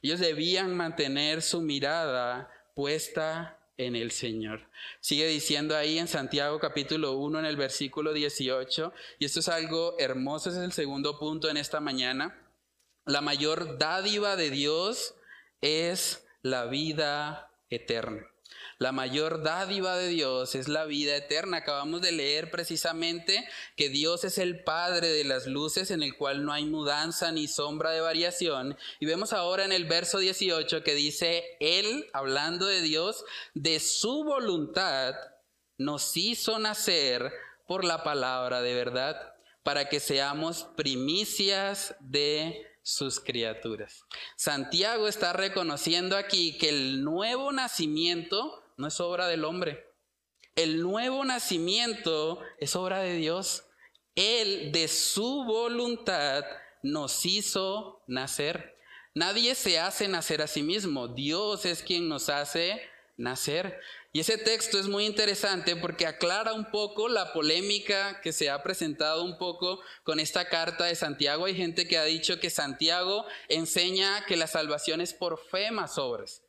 Ellos 0.01 0.19
debían 0.19 0.75
mantener 0.75 1.41
su 1.41 1.61
mirada 1.61 2.49
puesta 2.75 3.59
en 3.77 3.95
el 3.95 4.11
Señor. 4.11 4.69
Sigue 4.99 5.27
diciendo 5.27 5.75
ahí 5.75 5.97
en 5.97 6.07
Santiago 6.07 6.59
capítulo 6.59 7.13
1 7.13 7.39
en 7.39 7.45
el 7.45 7.57
versículo 7.57 8.13
18, 8.13 8.93
y 9.19 9.25
esto 9.25 9.39
es 9.39 9.49
algo 9.49 9.95
hermoso, 9.99 10.49
es 10.49 10.55
el 10.57 10.71
segundo 10.71 11.19
punto 11.19 11.49
en 11.49 11.57
esta 11.57 11.79
mañana. 11.79 12.39
La 13.05 13.21
mayor 13.21 13.77
dádiva 13.77 14.35
de 14.35 14.49
Dios 14.49 15.15
es 15.61 16.25
la 16.41 16.65
vida 16.65 17.51
eterna. 17.69 18.32
La 18.79 18.91
mayor 18.91 19.43
dádiva 19.43 19.95
de 19.97 20.07
Dios 20.09 20.55
es 20.55 20.67
la 20.67 20.85
vida 20.85 21.15
eterna. 21.15 21.57
Acabamos 21.57 22.01
de 22.01 22.11
leer 22.11 22.51
precisamente 22.51 23.47
que 23.75 23.89
Dios 23.89 24.23
es 24.23 24.37
el 24.37 24.63
Padre 24.63 25.07
de 25.07 25.23
las 25.23 25.47
luces 25.47 25.91
en 25.91 26.03
el 26.03 26.15
cual 26.15 26.45
no 26.45 26.53
hay 26.53 26.65
mudanza 26.65 27.31
ni 27.31 27.47
sombra 27.47 27.91
de 27.91 28.01
variación. 28.01 28.77
Y 28.99 29.05
vemos 29.05 29.33
ahora 29.33 29.65
en 29.65 29.71
el 29.71 29.85
verso 29.85 30.19
18 30.19 30.83
que 30.83 30.95
dice, 30.95 31.43
Él, 31.59 32.09
hablando 32.13 32.65
de 32.65 32.81
Dios, 32.81 33.25
de 33.53 33.79
su 33.79 34.23
voluntad 34.23 35.15
nos 35.77 36.15
hizo 36.17 36.59
nacer 36.59 37.31
por 37.67 37.83
la 37.83 38.03
palabra 38.03 38.61
de 38.61 38.73
verdad, 38.73 39.33
para 39.63 39.87
que 39.87 39.99
seamos 39.99 40.67
primicias 40.75 41.95
de 41.99 42.67
sus 42.81 43.19
criaturas. 43.19 44.05
Santiago 44.35 45.07
está 45.07 45.33
reconociendo 45.33 46.17
aquí 46.17 46.57
que 46.57 46.69
el 46.69 47.03
nuevo 47.03 47.51
nacimiento 47.51 48.62
no 48.77 48.87
es 48.87 48.99
obra 48.99 49.27
del 49.27 49.45
hombre. 49.45 49.85
El 50.55 50.81
nuevo 50.81 51.25
nacimiento 51.25 52.39
es 52.59 52.75
obra 52.75 52.99
de 52.99 53.15
Dios. 53.15 53.65
Él 54.15 54.71
de 54.71 54.87
su 54.87 55.43
voluntad 55.45 56.45
nos 56.83 57.25
hizo 57.25 58.03
nacer. 58.07 58.77
Nadie 59.15 59.55
se 59.55 59.79
hace 59.79 60.07
nacer 60.07 60.41
a 60.41 60.47
sí 60.47 60.61
mismo. 60.61 61.07
Dios 61.07 61.65
es 61.65 61.81
quien 61.81 62.07
nos 62.07 62.29
hace 62.29 62.81
nacer. 63.17 63.79
Y 64.11 64.19
ese 64.19 64.37
texto 64.37 64.79
es 64.79 64.87
muy 64.87 65.05
interesante 65.05 65.75
porque 65.75 66.05
aclara 66.05 66.53
un 66.53 66.69
poco 66.69 67.09
la 67.09 67.33
polémica 67.33 68.21
que 68.21 68.31
se 68.31 68.51
ha 68.51 68.61
presentado 68.61 69.23
un 69.23 69.39
poco 69.39 69.79
con 70.03 70.19
esta 70.19 70.49
carta 70.49 70.85
de 70.85 70.95
Santiago. 70.95 71.45
Hay 71.45 71.55
gente 71.55 71.87
que 71.87 71.97
ha 71.97 72.03
dicho 72.03 72.39
que 72.39 72.51
Santiago 72.51 73.25
enseña 73.49 74.23
que 74.27 74.37
la 74.37 74.45
salvación 74.45 75.01
es 75.01 75.15
por 75.15 75.39
fe 75.39 75.71
más 75.71 75.97
obras. 75.97 76.42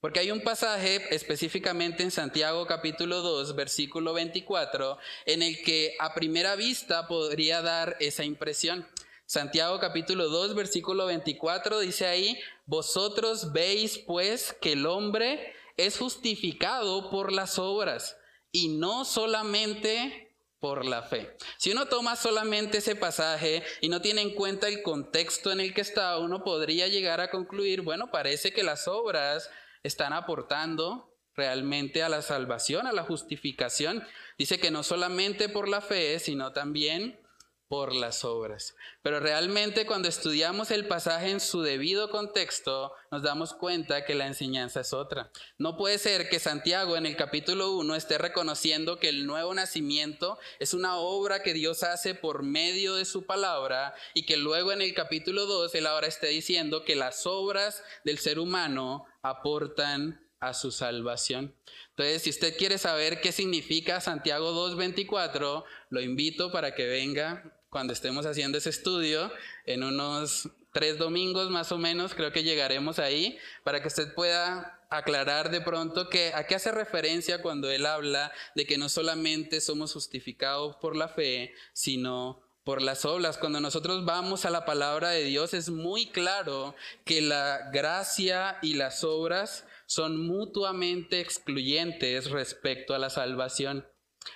Porque 0.00 0.20
hay 0.20 0.30
un 0.30 0.42
pasaje 0.42 1.02
específicamente 1.14 2.02
en 2.02 2.10
Santiago 2.10 2.66
capítulo 2.66 3.22
2, 3.22 3.56
versículo 3.56 4.12
24, 4.12 4.98
en 5.24 5.42
el 5.42 5.62
que 5.62 5.96
a 5.98 6.14
primera 6.14 6.54
vista 6.54 7.08
podría 7.08 7.62
dar 7.62 7.96
esa 7.98 8.22
impresión. 8.22 8.86
Santiago 9.24 9.80
capítulo 9.80 10.28
2, 10.28 10.54
versículo 10.54 11.06
24 11.06 11.80
dice 11.80 12.06
ahí, 12.06 12.38
vosotros 12.66 13.52
veis 13.52 13.98
pues 13.98 14.54
que 14.60 14.72
el 14.72 14.86
hombre 14.86 15.54
es 15.78 15.98
justificado 15.98 17.10
por 17.10 17.32
las 17.32 17.58
obras 17.58 18.16
y 18.52 18.68
no 18.68 19.04
solamente 19.04 20.36
por 20.60 20.84
la 20.84 21.02
fe. 21.02 21.36
Si 21.58 21.72
uno 21.72 21.86
toma 21.86 22.16
solamente 22.16 22.78
ese 22.78 22.96
pasaje 22.96 23.62
y 23.80 23.88
no 23.88 24.00
tiene 24.00 24.20
en 24.20 24.34
cuenta 24.34 24.68
el 24.68 24.82
contexto 24.82 25.50
en 25.52 25.60
el 25.60 25.74
que 25.74 25.80
está, 25.80 26.18
uno 26.18 26.44
podría 26.44 26.86
llegar 26.86 27.20
a 27.20 27.30
concluir, 27.30 27.80
bueno, 27.80 28.10
parece 28.10 28.52
que 28.52 28.62
las 28.62 28.86
obras 28.88 29.50
están 29.86 30.12
aportando 30.12 31.12
realmente 31.34 32.02
a 32.02 32.08
la 32.08 32.22
salvación, 32.22 32.86
a 32.86 32.92
la 32.92 33.04
justificación. 33.04 34.02
Dice 34.38 34.58
que 34.58 34.70
no 34.70 34.82
solamente 34.82 35.48
por 35.48 35.68
la 35.68 35.80
fe, 35.80 36.18
sino 36.18 36.52
también 36.52 37.20
por 37.68 37.94
las 37.94 38.24
obras. 38.24 38.74
Pero 39.02 39.20
realmente 39.20 39.86
cuando 39.86 40.08
estudiamos 40.08 40.70
el 40.70 40.86
pasaje 40.86 41.30
en 41.30 41.40
su 41.40 41.62
debido 41.62 42.10
contexto, 42.10 42.92
nos 43.10 43.22
damos 43.22 43.54
cuenta 43.54 44.04
que 44.04 44.14
la 44.14 44.26
enseñanza 44.26 44.80
es 44.80 44.92
otra. 44.92 45.30
No 45.58 45.76
puede 45.76 45.98
ser 45.98 46.28
que 46.28 46.38
Santiago 46.38 46.96
en 46.96 47.06
el 47.06 47.16
capítulo 47.16 47.72
1 47.76 47.94
esté 47.96 48.18
reconociendo 48.18 48.98
que 48.98 49.08
el 49.08 49.26
nuevo 49.26 49.52
nacimiento 49.54 50.38
es 50.60 50.74
una 50.74 50.96
obra 50.96 51.42
que 51.42 51.54
Dios 51.54 51.82
hace 51.82 52.14
por 52.14 52.42
medio 52.42 52.94
de 52.94 53.04
su 53.04 53.26
palabra 53.26 53.94
y 54.14 54.26
que 54.26 54.36
luego 54.36 54.72
en 54.72 54.82
el 54.82 54.94
capítulo 54.94 55.46
2 55.46 55.74
él 55.74 55.86
ahora 55.86 56.06
esté 56.06 56.28
diciendo 56.28 56.84
que 56.84 56.96
las 56.96 57.26
obras 57.26 57.82
del 58.04 58.18
ser 58.18 58.38
humano 58.38 59.06
aportan 59.22 60.26
a 60.40 60.54
su 60.54 60.70
salvación. 60.70 61.54
Entonces, 61.90 62.22
si 62.22 62.30
usted 62.30 62.56
quiere 62.56 62.78
saber 62.78 63.20
qué 63.20 63.32
significa 63.32 64.00
Santiago 64.00 64.52
2.24, 64.70 65.64
lo 65.90 66.00
invito 66.00 66.52
para 66.52 66.74
que 66.74 66.86
venga 66.86 67.55
cuando 67.76 67.92
estemos 67.92 68.24
haciendo 68.24 68.56
ese 68.56 68.70
estudio 68.70 69.30
en 69.66 69.82
unos 69.82 70.48
tres 70.72 70.96
domingos 70.96 71.50
más 71.50 71.72
o 71.72 71.76
menos, 71.76 72.14
creo 72.14 72.32
que 72.32 72.42
llegaremos 72.42 72.98
ahí, 72.98 73.36
para 73.64 73.82
que 73.82 73.88
usted 73.88 74.14
pueda 74.14 74.80
aclarar 74.88 75.50
de 75.50 75.60
pronto 75.60 76.08
que 76.08 76.32
a 76.32 76.46
qué 76.46 76.54
hace 76.54 76.72
referencia 76.72 77.42
cuando 77.42 77.70
él 77.70 77.84
habla 77.84 78.32
de 78.54 78.64
que 78.64 78.78
no 78.78 78.88
solamente 78.88 79.60
somos 79.60 79.92
justificados 79.92 80.76
por 80.76 80.96
la 80.96 81.08
fe, 81.08 81.52
sino 81.74 82.40
por 82.64 82.80
las 82.80 83.04
obras. 83.04 83.36
Cuando 83.36 83.60
nosotros 83.60 84.06
vamos 84.06 84.46
a 84.46 84.50
la 84.50 84.64
palabra 84.64 85.10
de 85.10 85.24
Dios 85.24 85.52
es 85.52 85.68
muy 85.68 86.06
claro 86.06 86.74
que 87.04 87.20
la 87.20 87.68
gracia 87.74 88.56
y 88.62 88.72
las 88.72 89.04
obras 89.04 89.66
son 89.84 90.26
mutuamente 90.26 91.20
excluyentes 91.20 92.30
respecto 92.30 92.94
a 92.94 92.98
la 92.98 93.10
salvación. 93.10 93.86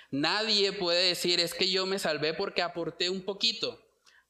Nadie 0.09 0.73
puede 0.73 1.09
decir 1.09 1.39
es 1.39 1.53
que 1.53 1.69
yo 1.69 1.85
me 1.85 1.99
salvé 1.99 2.33
porque 2.33 2.61
aporté 2.61 3.09
un 3.09 3.21
poquito. 3.21 3.79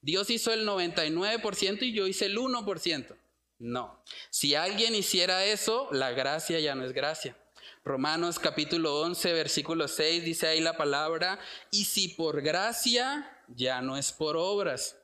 Dios 0.01 0.29
hizo 0.29 0.51
el 0.51 0.67
99% 0.67 1.83
y 1.83 1.93
yo 1.93 2.07
hice 2.07 2.25
el 2.25 2.37
1%. 2.37 3.15
No. 3.59 4.03
Si 4.31 4.55
alguien 4.55 4.95
hiciera 4.95 5.45
eso, 5.45 5.87
la 5.91 6.11
gracia 6.11 6.59
ya 6.59 6.73
no 6.73 6.83
es 6.83 6.93
gracia. 6.93 7.37
Romanos 7.83 8.39
capítulo 8.39 9.01
11, 9.01 9.33
versículo 9.33 9.87
6 9.87 10.23
dice 10.23 10.47
ahí 10.47 10.61
la 10.61 10.77
palabra, 10.77 11.39
y 11.71 11.85
si 11.85 12.09
por 12.09 12.41
gracia 12.41 13.39
ya 13.47 13.81
no 13.81 13.97
es 13.97 14.11
por 14.11 14.37
obras. 14.37 14.97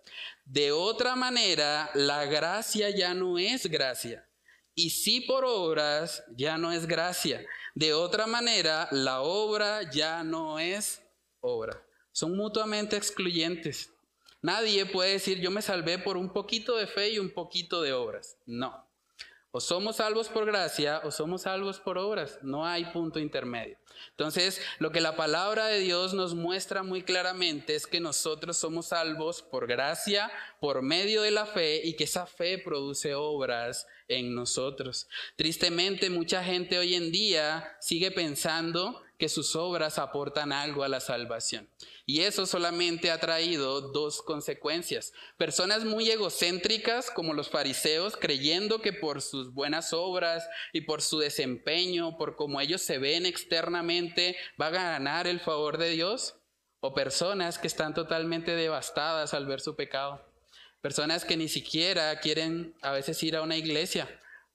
De 0.45 0.71
otra 0.71 1.15
manera, 1.15 1.89
la 1.93 2.25
gracia 2.25 2.89
ya 2.89 3.13
no 3.13 3.37
es 3.37 3.67
gracia. 3.67 4.27
Y 4.73 4.91
si 4.91 5.21
por 5.21 5.43
obras, 5.43 6.23
ya 6.35 6.57
no 6.57 6.71
es 6.71 6.85
gracia. 6.85 7.43
De 7.77 7.93
otra 7.93 8.25
manera, 8.25 8.87
la 8.89 9.21
obra 9.21 9.87
ya 9.91 10.23
no 10.23 10.57
es 10.57 10.99
obra. 11.41 11.79
Son 12.11 12.35
mutuamente 12.35 12.97
excluyentes. 12.97 13.93
Nadie 14.41 14.87
puede 14.87 15.11
decir 15.11 15.39
yo 15.41 15.51
me 15.51 15.61
salvé 15.61 15.99
por 15.99 16.17
un 16.17 16.33
poquito 16.33 16.75
de 16.75 16.87
fe 16.87 17.11
y 17.11 17.19
un 17.19 17.29
poquito 17.29 17.83
de 17.83 17.93
obras. 17.93 18.39
No. 18.47 18.86
O 19.57 19.59
somos 19.59 19.95
salvos 19.95 20.29
por 20.29 20.45
gracia 20.45 21.01
o 21.03 21.09
somos 21.09 21.41
salvos 21.41 21.79
por 21.79 21.97
obras. 21.97 22.37
No 22.43 22.63
hay 22.63 22.85
punto 22.85 23.17
intermedio. 23.17 23.75
Entonces, 24.11 24.61
lo 24.77 24.91
que 24.91 25.01
la 25.01 25.15
palabra 25.15 25.65
de 25.65 25.79
Dios 25.79 26.13
nos 26.13 26.35
muestra 26.35 26.83
muy 26.83 27.01
claramente 27.01 27.73
es 27.73 27.87
que 27.87 27.99
nosotros 27.99 28.55
somos 28.55 28.89
salvos 28.89 29.41
por 29.41 29.65
gracia, 29.65 30.31
por 30.59 30.83
medio 30.83 31.23
de 31.23 31.31
la 31.31 31.47
fe 31.47 31.81
y 31.83 31.95
que 31.95 32.03
esa 32.03 32.27
fe 32.27 32.59
produce 32.59 33.15
obras 33.15 33.87
en 34.07 34.35
nosotros. 34.35 35.07
Tristemente, 35.35 36.11
mucha 36.11 36.43
gente 36.43 36.77
hoy 36.77 36.93
en 36.93 37.11
día 37.11 37.77
sigue 37.79 38.11
pensando 38.11 39.01
que 39.17 39.29
sus 39.29 39.55
obras 39.55 39.97
aportan 39.97 40.51
algo 40.51 40.83
a 40.83 40.87
la 40.87 40.99
salvación. 40.99 41.69
Y 42.05 42.21
eso 42.21 42.45
solamente 42.45 43.11
ha 43.11 43.19
traído 43.19 43.81
dos 43.81 44.21
consecuencias. 44.21 45.11
Personas 45.37 45.85
muy 45.85 46.09
egocéntricas 46.09 47.09
como 47.11 47.33
los 47.33 47.49
fariseos, 47.49 48.15
creyendo 48.15 48.81
que 48.81 48.93
por 48.93 49.21
sus 49.21 49.53
buenas 49.53 49.93
obras 49.93 50.47
y 50.73 50.81
por 50.81 51.01
su 51.01 51.19
desempeño, 51.19 52.17
por 52.17 52.35
cómo 52.35 52.61
ellos 52.61 52.81
se 52.81 52.99
ven 52.99 53.25
externamente, 53.25 54.37
va 54.61 54.67
a 54.67 54.71
ganar 54.71 55.27
el 55.27 55.39
favor 55.39 55.77
de 55.77 55.89
Dios. 55.89 56.35
O 56.79 56.93
personas 56.93 57.57
que 57.57 57.67
están 57.67 57.95
totalmente 57.95 58.55
devastadas 58.55 59.33
al 59.33 59.47
ver 59.47 59.61
su 59.61 59.75
pecado. 59.75 60.23
Personas 60.79 61.25
que 61.25 61.35
ni 61.35 61.49
siquiera 61.49 62.19
quieren 62.19 62.75
a 62.83 62.91
veces 62.91 63.21
ir 63.23 63.35
a 63.35 63.41
una 63.41 63.57
iglesia 63.57 64.07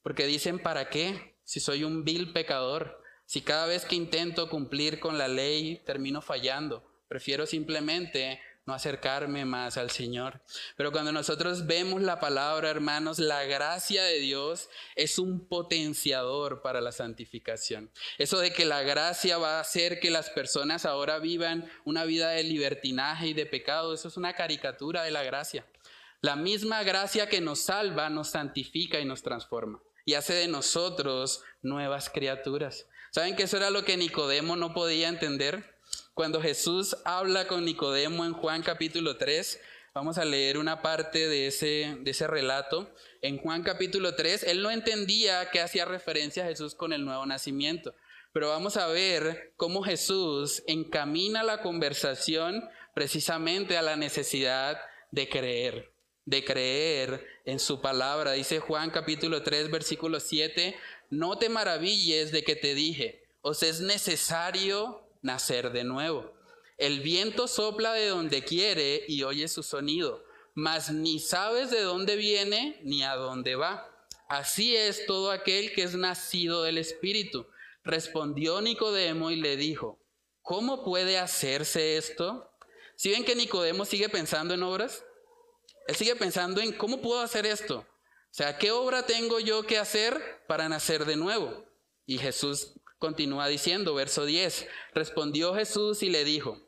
porque 0.03 0.27
dicen, 0.27 0.59
¿para 0.59 0.89
qué? 0.89 1.37
Si 1.45 1.61
soy 1.61 1.85
un 1.85 2.05
vil 2.05 2.33
pecador, 2.33 3.02
si 3.33 3.41
cada 3.41 3.65
vez 3.65 3.87
que 3.87 3.95
intento 3.95 4.51
cumplir 4.51 5.01
con 5.01 5.17
la 5.17 5.27
ley 5.27 5.81
termino 5.87 6.21
fallando. 6.21 6.85
Prefiero 7.09 7.47
simplemente 7.47 8.43
no 8.67 8.75
acercarme 8.75 9.47
más 9.47 9.79
al 9.79 9.91
Señor. 9.91 10.43
Pero 10.77 10.93
cuando 10.93 11.13
nosotros 11.13 11.67
vemos 11.67 12.03
la 12.03 12.21
palabra, 12.21 12.69
hermanos, 12.69 13.19
la 13.19 13.45
gracia 13.45 14.05
de 14.05 14.19
Dios 14.19 14.69
es 14.97 15.19
un 15.19 15.49
potenciador 15.49 16.61
para 16.61 16.83
la 16.83 16.93
santificación. 16.93 17.91
Eso 18.19 18.39
de 18.39 18.53
que 18.53 18.67
la 18.67 18.83
gracia 18.83 19.39
va 19.39 19.57
a 19.57 19.61
hacer 19.61 19.99
que 19.99 20.11
las 20.11 20.29
personas 20.29 20.85
ahora 20.85 21.19
vivan 21.19 21.73
una 21.87 22.05
vida 22.05 22.29
de 22.29 22.43
libertinaje 22.43 23.29
y 23.29 23.33
de 23.33 23.47
pecado, 23.47 23.95
eso 23.95 24.09
es 24.09 24.19
una 24.19 24.35
caricatura 24.35 25.05
de 25.05 25.11
la 25.11 25.23
gracia. 25.23 25.65
La 26.21 26.37
misma 26.37 26.83
gracia 26.83 27.31
que 27.31 27.41
nos 27.41 27.61
salva 27.61 28.11
nos 28.11 28.29
santifica 28.29 29.01
y 29.01 29.07
nos 29.07 29.23
transforma 29.23 29.81
y 30.05 30.15
hace 30.15 30.35
de 30.35 30.49
nosotros 30.49 31.43
nuevas 31.63 32.11
criaturas. 32.11 32.87
¿Saben 33.13 33.37
que 33.37 33.43
eso 33.43 33.59
era 33.59 33.69
lo 33.69 33.85
que 33.85 33.99
Nicodemo 33.99 34.57
no 34.57 34.73
podía 34.73 35.11
entender? 35.11 35.77
Cuando 36.15 36.41
Jesús 36.41 36.97
habla 37.05 37.47
con 37.47 37.67
Nicodemo 37.67 38.25
en 38.25 38.33
Juan 38.33 38.63
capítulo 38.63 39.19
3, 39.19 39.61
vamos 39.93 40.17
a 40.17 40.25
leer 40.25 40.57
una 40.57 40.81
parte 40.81 41.29
de 41.29 41.47
ese, 41.49 41.99
de 42.01 42.11
ese 42.11 42.27
relato. 42.27 42.91
En 43.21 43.37
Juan 43.37 43.65
capítulo 43.65 44.15
3, 44.15 44.45
él 44.45 44.63
no 44.63 44.71
entendía 44.71 45.51
que 45.51 45.61
hacía 45.61 45.85
referencia 45.85 46.43
a 46.43 46.47
Jesús 46.47 46.75
con 46.75 46.95
el 46.95 47.05
nuevo 47.05 47.27
nacimiento. 47.27 47.95
Pero 48.33 48.49
vamos 48.49 48.79
a 48.79 48.87
ver 48.87 49.53
cómo 49.59 49.83
Jesús 49.83 50.63
encamina 50.67 51.43
la 51.43 51.61
conversación 51.61 52.67
precisamente 52.95 53.77
a 53.77 53.83
la 53.83 53.97
necesidad 53.97 54.81
de 55.11 55.29
creer, 55.29 55.93
de 56.25 56.47
creer 56.47 57.27
en 57.45 57.59
su 57.59 57.83
palabra. 57.83 58.33
Dice 58.33 58.61
Juan 58.61 58.89
capítulo 58.89 59.43
3, 59.43 59.71
versículo 59.71 60.19
7, 60.19 60.75
no 61.13 61.37
te 61.37 61.51
maravilles 61.51 62.33
de 62.33 62.43
que 62.43 62.57
te 62.57 62.75
dije, 62.75 63.23
os 63.43 63.63
es 63.63 63.83
necesario 63.83 65.07
nacer 65.21 65.71
de 65.71 65.85
nuevo. 65.85 66.33
El 66.79 67.01
viento 67.01 67.49
sopla 67.49 67.93
de 67.93 68.07
donde 68.07 68.43
quiere 68.45 69.05
y 69.07 69.23
oye 69.23 69.47
su 69.49 69.63
sonido, 69.63 70.25
mas 70.55 70.91
ni 70.91 71.21
sabes 71.21 71.71
de 71.71 71.83
dónde 71.83 72.17
viene 72.17 72.81
ni 72.83 73.03
a 73.03 73.15
dónde 73.17 73.57
va. 73.57 73.95
Así 74.27 74.75
es 74.75 75.05
todo 75.05 75.31
aquel 75.31 75.75
que 75.75 75.83
es 75.83 75.95
nacido 75.95 76.63
del 76.63 76.79
Espíritu. 76.79 77.47
Respondió 77.85 78.63
Nicodemo 78.63 79.31
y 79.31 79.37
le 79.37 79.59
dijo, 79.59 79.99
¿cómo 80.41 80.83
puede 80.83 81.19
hacerse 81.19 81.99
esto? 81.99 82.51
Si 82.97 83.11
ven 83.11 83.27
que 83.27 83.37
Nicodemo 83.37 83.85
sigue 83.85 84.09
pensando 84.09 84.55
en 84.55 84.63
obras, 84.63 85.05
él 85.89 85.95
sigue 85.95 86.17
pensando 86.17 86.63
en 86.63 86.73
cómo 86.73 87.03
puedo 87.03 87.21
hacer 87.21 87.45
esto. 87.45 87.87
O 88.33 88.35
sea, 88.35 88.59
¿qué 88.59 88.73
obra 88.73 89.07
tengo 89.07 89.39
yo 89.39 89.63
que 89.63 89.79
hacer 89.79 90.43
para 90.49 90.69
nacer 90.69 91.05
de 91.05 91.17
nuevo? 91.17 91.65
Y 92.07 92.19
Jesús 92.19 92.73
Continúa 93.03 93.49
diciendo, 93.49 93.95
verso 93.95 94.25
10, 94.27 94.69
respondió 94.95 95.57
Jesús 95.57 96.05
y 96.05 96.09
le 96.09 96.25
dijo, 96.25 96.63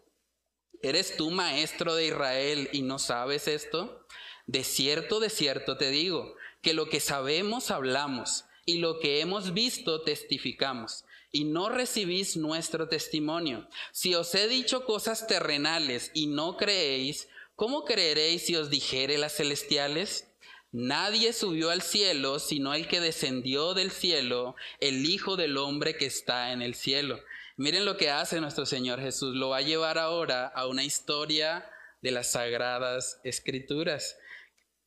¿eres 0.83 1.17
tú 1.17 1.31
maestro 1.31 1.95
de 1.95 2.09
Israel 2.09 2.69
y 2.73 2.83
no 2.83 2.99
sabes 2.99 3.47
esto? 3.47 4.05
De 4.49 4.65
cierto, 4.65 5.21
de 5.21 5.31
cierto 5.31 5.77
te 5.77 5.91
digo, 5.91 6.35
que 6.61 6.75
lo 6.75 6.89
que 6.89 6.99
sabemos 6.99 7.71
hablamos 7.71 8.47
y 8.67 8.79
lo 8.79 8.99
que 8.99 9.21
hemos 9.21 9.55
visto 9.55 10.03
testificamos 10.03 11.05
y 11.31 11.45
no 11.45 11.69
recibís 11.69 12.37
nuestro 12.37 12.89
testimonio. 12.89 13.69
Si 13.93 14.17
os 14.17 14.35
he 14.35 14.49
dicho 14.49 14.85
cosas 14.85 15.29
terrenales 15.29 16.11
y 16.15 16.27
no 16.27 16.57
creéis, 16.57 17.29
¿cómo 17.55 17.85
creeréis 17.85 18.43
si 18.47 18.57
os 18.57 18.71
dijere 18.71 19.19
las 19.19 19.37
celestiales? 19.37 20.34
Nadie 20.75 21.33
subió 21.33 21.71
al 21.71 21.83
cielo 21.83 22.41
sino 22.41 22.75
el 22.75 22.89
que 22.89 22.99
descendió 22.99 23.75
del 23.75 23.93
cielo, 23.93 24.57
el 24.81 25.07
Hijo 25.07 25.37
del 25.37 25.57
Hombre 25.57 25.97
que 25.97 26.07
está 26.07 26.51
en 26.51 26.63
el 26.63 26.75
cielo. 26.75 27.21
Miren 27.57 27.85
lo 27.85 27.97
que 27.97 28.11
hace 28.11 28.41
nuestro 28.41 28.67
Señor 28.67 29.01
Jesús. 29.01 29.37
Lo 29.37 29.51
va 29.51 29.59
a 29.59 29.63
llevar 29.63 29.99
ahora 29.99 30.49
a 30.49 30.67
una 30.67 30.83
historia 30.83 31.65
de 32.03 32.11
las 32.11 32.33
sagradas 32.33 33.21
escrituras. 33.23 34.19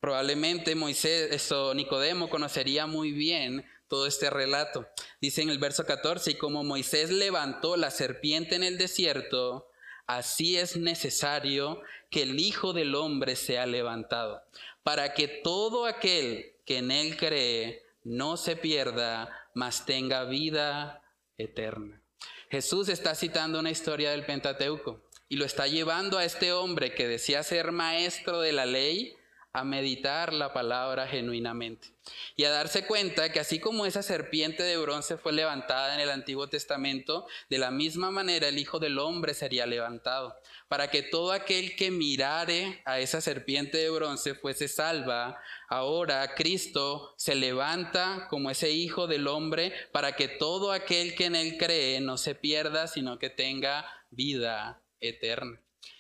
Probablemente 0.02 0.76
Moisés, 0.76 1.32
eso, 1.32 1.74
Nicodemo 1.74 2.30
conocería 2.30 2.86
muy 2.86 3.14
bien 3.14 3.66
todo 3.88 4.08
este 4.08 4.30
relato. 4.30 4.90
Dice 5.22 5.42
en 5.42 5.50
el 5.50 5.58
verso 5.58 5.86
14, 5.86 6.32
y 6.32 6.36
como 6.36 6.66
Moisés 6.66 7.12
levantó 7.12 7.78
la 7.78 7.92
serpiente 7.92 8.56
en 8.56 8.64
el 8.64 8.78
desierto, 8.78 9.72
así 10.06 10.58
es 10.58 10.76
necesario 10.76 11.82
que 12.10 12.24
el 12.24 12.42
Hijo 12.42 12.74
del 12.74 12.94
Hombre 12.94 13.38
sea 13.38 13.66
levantado 13.66 14.44
para 14.88 15.14
que 15.14 15.28
todo 15.28 15.86
aquel 15.86 16.62
que 16.66 16.78
en 16.78 16.92
Él 16.92 17.18
cree 17.18 17.84
no 18.06 18.38
se 18.38 18.56
pierda, 18.56 19.30
mas 19.54 19.86
tenga 19.86 20.24
vida 20.24 21.04
eterna. 21.38 22.02
Jesús 22.50 22.88
está 22.88 23.14
citando 23.14 23.60
una 23.60 23.70
historia 23.70 24.12
del 24.12 24.26
Pentateuco 24.26 25.04
y 25.28 25.36
lo 25.36 25.44
está 25.44 25.68
llevando 25.68 26.18
a 26.18 26.24
este 26.24 26.54
hombre 26.54 26.96
que 26.96 27.06
decía 27.06 27.44
ser 27.44 27.74
maestro 27.74 28.40
de 28.40 28.54
la 28.54 28.66
ley 28.66 29.14
a 29.58 29.64
meditar 29.64 30.34
la 30.34 30.54
palabra 30.54 31.08
genuinamente 31.08 31.88
y 32.36 32.44
a 32.44 32.52
darse 32.52 32.86
cuenta 32.86 33.32
que 33.32 33.40
así 33.40 33.60
como 33.60 33.88
esa 33.88 34.04
serpiente 34.04 34.62
de 34.62 34.78
bronce 34.78 35.18
fue 35.18 35.34
levantada 35.34 35.96
en 35.96 36.00
el 36.00 36.12
Antiguo 36.12 36.48
Testamento, 36.48 37.26
de 37.50 37.58
la 37.58 37.72
misma 37.72 38.12
manera 38.12 38.50
el 38.50 38.60
Hijo 38.60 38.78
del 38.78 39.00
Hombre 39.00 39.34
sería 39.34 39.66
levantado, 39.66 40.40
para 40.68 40.92
que 40.92 41.02
todo 41.02 41.32
aquel 41.32 41.76
que 41.76 41.90
mirare 41.90 42.84
a 42.86 43.00
esa 43.00 43.20
serpiente 43.20 43.80
de 43.80 43.90
bronce 43.90 44.36
fuese 44.36 44.68
salva. 44.68 45.42
Ahora 45.70 46.36
Cristo 46.36 47.16
se 47.18 47.34
levanta 47.34 48.28
como 48.30 48.52
ese 48.52 48.70
Hijo 48.70 49.08
del 49.08 49.28
Hombre 49.28 49.74
para 49.92 50.16
que 50.16 50.28
todo 50.28 50.72
aquel 50.72 51.16
que 51.16 51.26
en 51.26 51.36
él 51.36 51.58
cree 51.58 52.00
no 52.00 52.18
se 52.18 52.36
pierda, 52.36 52.88
sino 52.88 53.18
que 53.18 53.32
tenga 53.32 53.86
vida 54.12 54.84
eterna. 55.00 55.60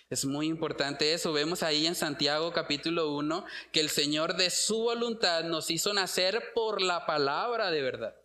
Es 0.09 0.23
muy 0.23 0.47
importante 0.47 1.13
eso. 1.13 1.33
Vemos 1.33 1.63
ahí 1.63 1.85
en 1.85 1.93
Santiago 1.93 2.53
capítulo 2.53 3.11
1 3.11 3.43
que 3.73 3.81
el 3.81 3.89
Señor 3.89 4.37
de 4.37 4.49
su 4.49 4.79
voluntad 4.79 5.43
nos 5.43 5.69
hizo 5.69 5.93
nacer 5.93 6.53
por 6.53 6.81
la 6.81 7.05
palabra 7.05 7.71
de 7.71 7.81
verdad. 7.81 8.15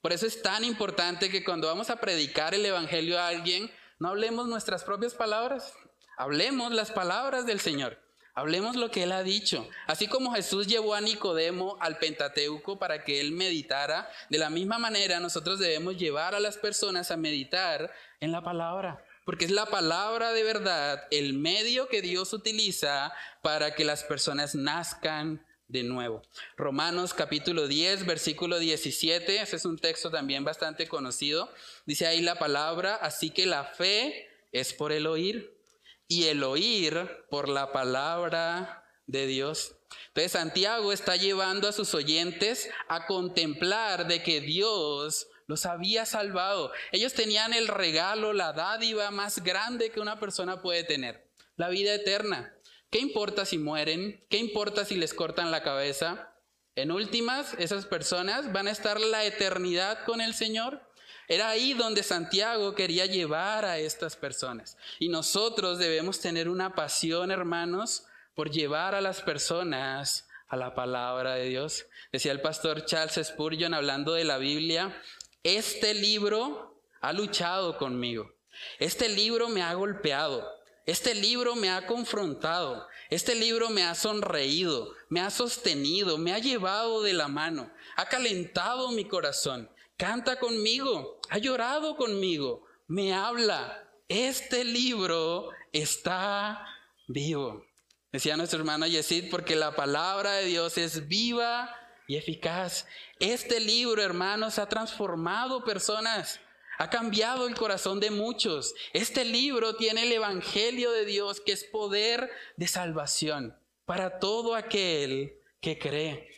Por 0.00 0.12
eso 0.12 0.26
es 0.26 0.42
tan 0.42 0.62
importante 0.62 1.30
que 1.30 1.42
cuando 1.42 1.66
vamos 1.66 1.90
a 1.90 1.96
predicar 1.96 2.54
el 2.54 2.64
Evangelio 2.64 3.18
a 3.18 3.26
alguien, 3.26 3.68
no 3.98 4.10
hablemos 4.10 4.46
nuestras 4.46 4.84
propias 4.84 5.14
palabras, 5.14 5.72
hablemos 6.16 6.70
las 6.70 6.92
palabras 6.92 7.46
del 7.46 7.58
Señor. 7.58 7.98
Hablemos 8.36 8.76
lo 8.76 8.92
que 8.92 9.02
Él 9.02 9.12
ha 9.12 9.24
dicho. 9.24 9.68
Así 9.88 10.06
como 10.06 10.34
Jesús 10.34 10.68
llevó 10.68 10.94
a 10.94 11.00
Nicodemo 11.00 11.78
al 11.80 11.98
Pentateuco 11.98 12.78
para 12.78 13.02
que 13.02 13.20
Él 13.20 13.32
meditara, 13.32 14.08
de 14.28 14.38
la 14.38 14.50
misma 14.50 14.78
manera 14.78 15.18
nosotros 15.18 15.58
debemos 15.58 15.96
llevar 15.96 16.36
a 16.36 16.40
las 16.40 16.58
personas 16.58 17.10
a 17.10 17.16
meditar 17.16 17.92
en 18.20 18.30
la 18.30 18.42
palabra 18.42 19.03
porque 19.24 19.46
es 19.46 19.50
la 19.50 19.66
palabra 19.66 20.32
de 20.32 20.42
verdad 20.42 21.06
el 21.10 21.34
medio 21.34 21.88
que 21.88 22.02
Dios 22.02 22.32
utiliza 22.32 23.12
para 23.42 23.74
que 23.74 23.84
las 23.84 24.04
personas 24.04 24.54
nazcan 24.54 25.44
de 25.68 25.82
nuevo. 25.82 26.22
Romanos 26.56 27.14
capítulo 27.14 27.66
10, 27.66 28.06
versículo 28.06 28.58
17, 28.58 29.40
ese 29.40 29.56
es 29.56 29.64
un 29.64 29.78
texto 29.78 30.10
también 30.10 30.44
bastante 30.44 30.86
conocido. 30.86 31.50
Dice 31.86 32.06
ahí 32.06 32.20
la 32.20 32.38
palabra, 32.38 32.96
así 32.96 33.30
que 33.30 33.46
la 33.46 33.64
fe 33.64 34.28
es 34.52 34.72
por 34.72 34.92
el 34.92 35.06
oír 35.06 35.58
y 36.06 36.24
el 36.24 36.44
oír 36.44 37.08
por 37.30 37.48
la 37.48 37.72
palabra 37.72 38.84
de 39.06 39.26
Dios. 39.26 39.74
Entonces 40.08 40.32
Santiago 40.32 40.92
está 40.92 41.16
llevando 41.16 41.68
a 41.68 41.72
sus 41.72 41.94
oyentes 41.94 42.68
a 42.88 43.06
contemplar 43.06 44.06
de 44.06 44.22
que 44.22 44.40
Dios 44.40 45.28
los 45.46 45.66
había 45.66 46.06
salvado. 46.06 46.72
Ellos 46.92 47.14
tenían 47.14 47.52
el 47.52 47.68
regalo, 47.68 48.32
la 48.32 48.52
dádiva 48.52 49.10
más 49.10 49.42
grande 49.42 49.90
que 49.90 50.00
una 50.00 50.18
persona 50.20 50.62
puede 50.62 50.84
tener, 50.84 51.30
la 51.56 51.68
vida 51.68 51.94
eterna. 51.94 52.54
¿Qué 52.90 53.00
importa 53.00 53.44
si 53.44 53.58
mueren? 53.58 54.24
¿Qué 54.30 54.38
importa 54.38 54.84
si 54.84 54.94
les 54.96 55.14
cortan 55.14 55.50
la 55.50 55.62
cabeza? 55.62 56.32
En 56.76 56.90
últimas, 56.90 57.54
esas 57.58 57.86
personas 57.86 58.52
van 58.52 58.68
a 58.68 58.70
estar 58.70 59.00
la 59.00 59.24
eternidad 59.24 60.04
con 60.04 60.20
el 60.20 60.34
Señor. 60.34 60.80
Era 61.28 61.48
ahí 61.48 61.72
donde 61.74 62.02
Santiago 62.02 62.74
quería 62.74 63.06
llevar 63.06 63.64
a 63.64 63.78
estas 63.78 64.16
personas. 64.16 64.76
Y 64.98 65.08
nosotros 65.08 65.78
debemos 65.78 66.20
tener 66.20 66.48
una 66.48 66.74
pasión, 66.74 67.30
hermanos, 67.30 68.06
por 68.34 68.50
llevar 68.50 68.94
a 68.94 69.00
las 69.00 69.22
personas 69.22 70.28
a 70.48 70.56
la 70.56 70.74
palabra 70.74 71.34
de 71.34 71.48
Dios. 71.48 71.86
Decía 72.12 72.32
el 72.32 72.40
pastor 72.40 72.84
Charles 72.84 73.26
Spurgeon 73.26 73.74
hablando 73.74 74.12
de 74.12 74.24
la 74.24 74.38
Biblia, 74.38 75.00
este 75.44 75.94
libro 75.94 76.80
ha 77.00 77.12
luchado 77.12 77.78
conmigo. 77.78 78.32
Este 78.78 79.08
libro 79.08 79.48
me 79.48 79.62
ha 79.62 79.74
golpeado. 79.74 80.44
Este 80.86 81.14
libro 81.14 81.54
me 81.54 81.70
ha 81.70 81.86
confrontado. 81.86 82.86
Este 83.10 83.34
libro 83.34 83.70
me 83.70 83.84
ha 83.84 83.94
sonreído, 83.94 84.92
me 85.08 85.20
ha 85.20 85.30
sostenido, 85.30 86.18
me 86.18 86.32
ha 86.32 86.38
llevado 86.38 87.02
de 87.02 87.12
la 87.12 87.28
mano, 87.28 87.70
ha 87.96 88.06
calentado 88.06 88.90
mi 88.90 89.04
corazón. 89.04 89.70
Canta 89.96 90.40
conmigo, 90.40 91.20
ha 91.30 91.38
llorado 91.38 91.96
conmigo, 91.96 92.64
me 92.88 93.14
habla. 93.14 93.88
Este 94.08 94.64
libro 94.64 95.50
está 95.72 96.66
vivo. 97.06 97.64
Decía 98.10 98.36
nuestro 98.36 98.58
hermano 98.58 98.86
Yesid, 98.86 99.30
porque 99.30 99.54
la 99.54 99.76
palabra 99.76 100.32
de 100.32 100.46
Dios 100.46 100.78
es 100.78 101.06
viva 101.06 101.70
y 102.06 102.16
eficaz. 102.16 102.86
Este 103.18 103.60
libro, 103.60 104.02
hermanos, 104.02 104.58
ha 104.58 104.68
transformado 104.68 105.64
personas. 105.64 106.40
Ha 106.78 106.90
cambiado 106.90 107.46
el 107.46 107.54
corazón 107.54 108.00
de 108.00 108.10
muchos. 108.10 108.74
Este 108.92 109.24
libro 109.24 109.76
tiene 109.76 110.02
el 110.02 110.12
Evangelio 110.12 110.90
de 110.90 111.04
Dios 111.04 111.40
que 111.40 111.52
es 111.52 111.64
poder 111.64 112.30
de 112.56 112.66
salvación 112.66 113.56
para 113.84 114.18
todo 114.18 114.54
aquel 114.56 115.38
que 115.60 115.78
cree. 115.78 116.30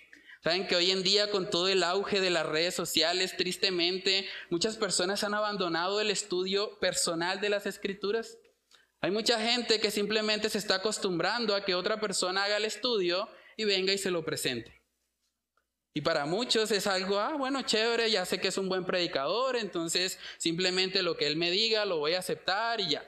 Saben 0.42 0.66
que 0.68 0.76
hoy 0.76 0.90
en 0.90 1.02
día 1.02 1.30
con 1.30 1.50
todo 1.50 1.68
el 1.68 1.82
auge 1.82 2.20
de 2.20 2.30
las 2.30 2.46
redes 2.46 2.74
sociales, 2.74 3.36
tristemente, 3.36 4.28
muchas 4.50 4.76
personas 4.76 5.24
han 5.24 5.34
abandonado 5.34 6.00
el 6.00 6.10
estudio 6.10 6.78
personal 6.78 7.40
de 7.40 7.48
las 7.48 7.66
escrituras. 7.66 8.38
Hay 9.00 9.10
mucha 9.10 9.40
gente 9.40 9.80
que 9.80 9.90
simplemente 9.90 10.48
se 10.48 10.58
está 10.58 10.76
acostumbrando 10.76 11.54
a 11.54 11.64
que 11.64 11.74
otra 11.74 11.98
persona 11.98 12.44
haga 12.44 12.58
el 12.58 12.64
estudio 12.64 13.28
y 13.56 13.64
venga 13.64 13.92
y 13.92 13.98
se 13.98 14.10
lo 14.10 14.24
presente. 14.24 14.75
Y 15.96 16.02
para 16.02 16.26
muchos 16.26 16.70
es 16.72 16.86
algo, 16.86 17.18
ah, 17.18 17.36
bueno, 17.38 17.62
chévere, 17.62 18.10
ya 18.10 18.26
sé 18.26 18.38
que 18.38 18.48
es 18.48 18.58
un 18.58 18.68
buen 18.68 18.84
predicador, 18.84 19.56
entonces 19.56 20.18
simplemente 20.36 21.02
lo 21.02 21.16
que 21.16 21.26
él 21.26 21.36
me 21.36 21.50
diga 21.50 21.86
lo 21.86 21.96
voy 21.96 22.12
a 22.12 22.18
aceptar 22.18 22.82
y 22.82 22.90
ya. 22.90 23.04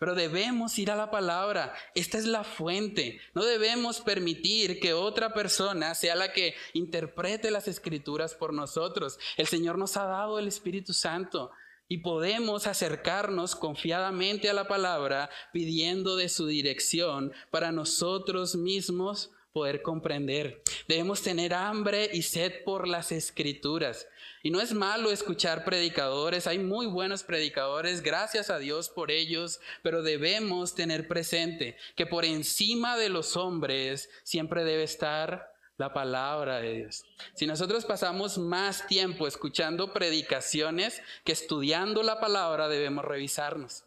Pero 0.00 0.16
debemos 0.16 0.76
ir 0.80 0.90
a 0.90 0.96
la 0.96 1.12
palabra. 1.12 1.72
Esta 1.94 2.18
es 2.18 2.24
la 2.24 2.42
fuente. 2.42 3.20
No 3.34 3.44
debemos 3.44 4.00
permitir 4.00 4.80
que 4.80 4.94
otra 4.94 5.32
persona 5.32 5.94
sea 5.94 6.16
la 6.16 6.32
que 6.32 6.56
interprete 6.72 7.52
las 7.52 7.68
escrituras 7.68 8.34
por 8.34 8.52
nosotros. 8.52 9.16
El 9.36 9.46
Señor 9.46 9.78
nos 9.78 9.96
ha 9.96 10.06
dado 10.06 10.40
el 10.40 10.48
Espíritu 10.48 10.92
Santo 10.92 11.52
y 11.86 11.98
podemos 11.98 12.66
acercarnos 12.66 13.54
confiadamente 13.54 14.50
a 14.50 14.54
la 14.54 14.66
palabra 14.66 15.30
pidiendo 15.52 16.16
de 16.16 16.28
su 16.28 16.48
dirección 16.48 17.32
para 17.52 17.70
nosotros 17.70 18.56
mismos 18.56 19.30
poder 19.54 19.82
comprender. 19.82 20.62
Debemos 20.88 21.22
tener 21.22 21.54
hambre 21.54 22.10
y 22.12 22.22
sed 22.22 22.64
por 22.64 22.88
las 22.88 23.12
escrituras. 23.12 24.08
Y 24.42 24.50
no 24.50 24.60
es 24.60 24.74
malo 24.74 25.12
escuchar 25.12 25.64
predicadores, 25.64 26.48
hay 26.48 26.58
muy 26.58 26.86
buenos 26.86 27.22
predicadores, 27.22 28.02
gracias 28.02 28.50
a 28.50 28.58
Dios 28.58 28.88
por 28.90 29.12
ellos, 29.12 29.60
pero 29.82 30.02
debemos 30.02 30.74
tener 30.74 31.06
presente 31.06 31.76
que 31.94 32.04
por 32.04 32.24
encima 32.24 32.98
de 32.98 33.08
los 33.08 33.36
hombres 33.36 34.10
siempre 34.24 34.64
debe 34.64 34.82
estar 34.82 35.54
la 35.76 35.94
palabra 35.94 36.58
de 36.58 36.74
Dios. 36.74 37.04
Si 37.34 37.46
nosotros 37.46 37.84
pasamos 37.84 38.38
más 38.38 38.88
tiempo 38.88 39.28
escuchando 39.28 39.92
predicaciones 39.92 41.00
que 41.24 41.32
estudiando 41.32 42.02
la 42.02 42.18
palabra, 42.18 42.66
debemos 42.68 43.04
revisarnos. 43.04 43.84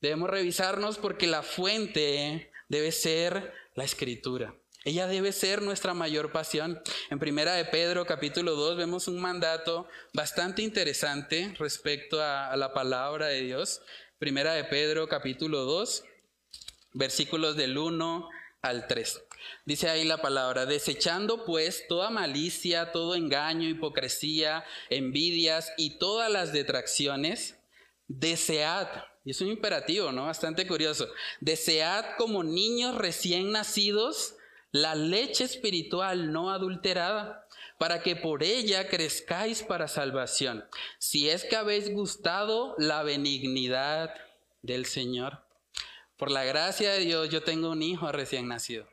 Debemos 0.00 0.28
revisarnos 0.28 0.98
porque 0.98 1.28
la 1.28 1.44
fuente 1.44 2.50
debe 2.68 2.90
ser 2.90 3.52
la 3.76 3.84
escritura. 3.84 4.54
Ella 4.84 5.06
debe 5.06 5.32
ser 5.32 5.62
nuestra 5.62 5.94
mayor 5.94 6.30
pasión. 6.30 6.82
En 7.08 7.18
Primera 7.18 7.54
de 7.54 7.64
Pedro, 7.64 8.04
capítulo 8.04 8.54
2, 8.54 8.76
vemos 8.76 9.08
un 9.08 9.18
mandato 9.18 9.88
bastante 10.12 10.60
interesante 10.60 11.54
respecto 11.58 12.22
a, 12.22 12.54
la 12.58 12.74
palabra 12.74 13.28
de 13.28 13.40
Dios. 13.40 13.80
Primera 14.18 14.52
de 14.52 14.64
Pedro, 14.64 15.08
capítulo 15.08 15.64
2, 15.64 16.04
versículos 16.92 17.56
del 17.56 17.78
1 17.78 18.28
al 18.60 18.86
3. 18.86 19.22
Dice 19.64 19.88
ahí 19.88 20.04
la 20.04 20.20
palabra, 20.20 20.66
desechando 20.66 21.46
pues 21.46 21.88
toda 21.88 22.10
malicia, 22.10 22.92
todo 22.92 23.14
engaño, 23.14 23.66
hipocresía, 23.66 24.66
envidias 24.90 25.72
y 25.78 25.98
todas 25.98 26.30
las 26.30 26.52
detracciones, 26.52 27.56
desead, 28.06 28.88
y 29.24 29.30
es 29.30 29.40
un 29.40 29.48
imperativo, 29.48 30.12
¿no? 30.12 30.26
Bastante 30.26 30.66
curioso, 30.66 31.08
desead 31.40 32.04
como 32.18 32.44
niños 32.44 32.96
recién 32.96 33.50
nacidos, 33.50 34.34
la 34.74 34.96
leche 34.96 35.44
espiritual 35.44 36.32
no 36.32 36.50
adulterada, 36.50 37.46
para 37.78 38.02
que 38.02 38.16
por 38.16 38.42
ella 38.42 38.88
crezcáis 38.88 39.62
para 39.62 39.86
salvación, 39.86 40.64
si 40.98 41.28
es 41.28 41.44
que 41.44 41.54
habéis 41.54 41.92
gustado 41.92 42.74
la 42.76 43.04
benignidad 43.04 44.12
del 44.62 44.84
Señor. 44.86 45.44
Por 46.16 46.32
la 46.32 46.42
gracia 46.42 46.90
de 46.90 47.04
Dios 47.04 47.28
yo 47.28 47.44
tengo 47.44 47.70
un 47.70 47.84
hijo 47.84 48.10
recién 48.10 48.48
nacido. 48.48 48.88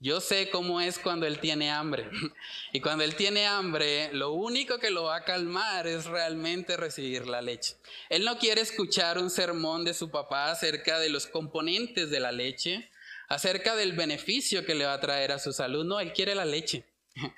Yo 0.00 0.20
sé 0.20 0.50
cómo 0.50 0.82
es 0.82 0.98
cuando 0.98 1.24
él 1.24 1.40
tiene 1.40 1.70
hambre. 1.70 2.10
Y 2.74 2.80
cuando 2.80 3.02
él 3.02 3.16
tiene 3.16 3.46
hambre, 3.46 4.10
lo 4.12 4.32
único 4.32 4.78
que 4.78 4.90
lo 4.90 5.04
va 5.04 5.16
a 5.16 5.24
calmar 5.24 5.86
es 5.86 6.04
realmente 6.04 6.76
recibir 6.76 7.26
la 7.26 7.40
leche. 7.40 7.76
Él 8.10 8.22
no 8.26 8.38
quiere 8.38 8.60
escuchar 8.60 9.16
un 9.16 9.30
sermón 9.30 9.82
de 9.82 9.94
su 9.94 10.10
papá 10.10 10.50
acerca 10.50 10.98
de 10.98 11.08
los 11.08 11.26
componentes 11.26 12.10
de 12.10 12.20
la 12.20 12.32
leche 12.32 12.90
acerca 13.28 13.74
del 13.76 13.92
beneficio 13.92 14.64
que 14.64 14.74
le 14.74 14.86
va 14.86 14.94
a 14.94 15.00
traer 15.00 15.32
a 15.32 15.38
su 15.38 15.52
salud. 15.52 15.84
No, 15.84 16.00
él 16.00 16.12
quiere 16.12 16.34
la 16.34 16.44
leche. 16.44 16.86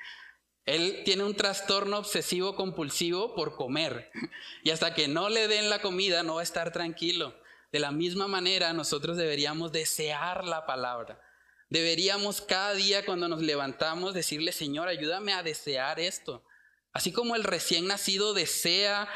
Él 0.66 1.00
tiene 1.02 1.24
un 1.24 1.34
trastorno 1.34 1.96
obsesivo 1.96 2.54
compulsivo 2.54 3.34
por 3.34 3.56
comer. 3.56 4.10
Y 4.64 4.70
hasta 4.70 4.92
que 4.92 5.08
no 5.08 5.30
le 5.30 5.48
den 5.48 5.70
la 5.70 5.80
comida 5.80 6.22
no 6.22 6.34
va 6.34 6.40
a 6.40 6.44
estar 6.44 6.72
tranquilo. 6.72 7.34
De 7.72 7.78
la 7.78 7.90
misma 7.90 8.28
manera 8.28 8.74
nosotros 8.74 9.16
deberíamos 9.16 9.72
desear 9.72 10.44
la 10.44 10.66
palabra. 10.66 11.22
Deberíamos 11.70 12.42
cada 12.42 12.74
día 12.74 13.06
cuando 13.06 13.28
nos 13.28 13.40
levantamos 13.40 14.12
decirle, 14.12 14.52
Señor, 14.52 14.88
ayúdame 14.88 15.32
a 15.32 15.42
desear 15.42 16.00
esto. 16.00 16.44
Así 16.92 17.12
como 17.12 17.34
el 17.34 17.44
recién 17.44 17.86
nacido 17.86 18.34
desea 18.34 19.08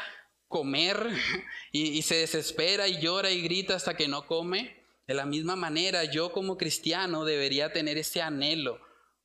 comer 0.47 1.07
y 1.71 2.01
se 2.01 2.15
desespera 2.15 2.87
y 2.87 2.99
llora 2.99 3.29
y 3.29 3.41
grita 3.43 3.75
hasta 3.75 3.95
que 3.95 4.07
no 4.07 4.25
come, 4.25 4.82
de 5.07 5.13
la 5.13 5.25
misma 5.25 5.55
manera, 5.55 6.05
yo 6.05 6.31
como 6.31 6.57
cristiano 6.57 7.25
debería 7.25 7.73
tener 7.73 7.97
ese 7.97 8.21
anhelo 8.21 8.79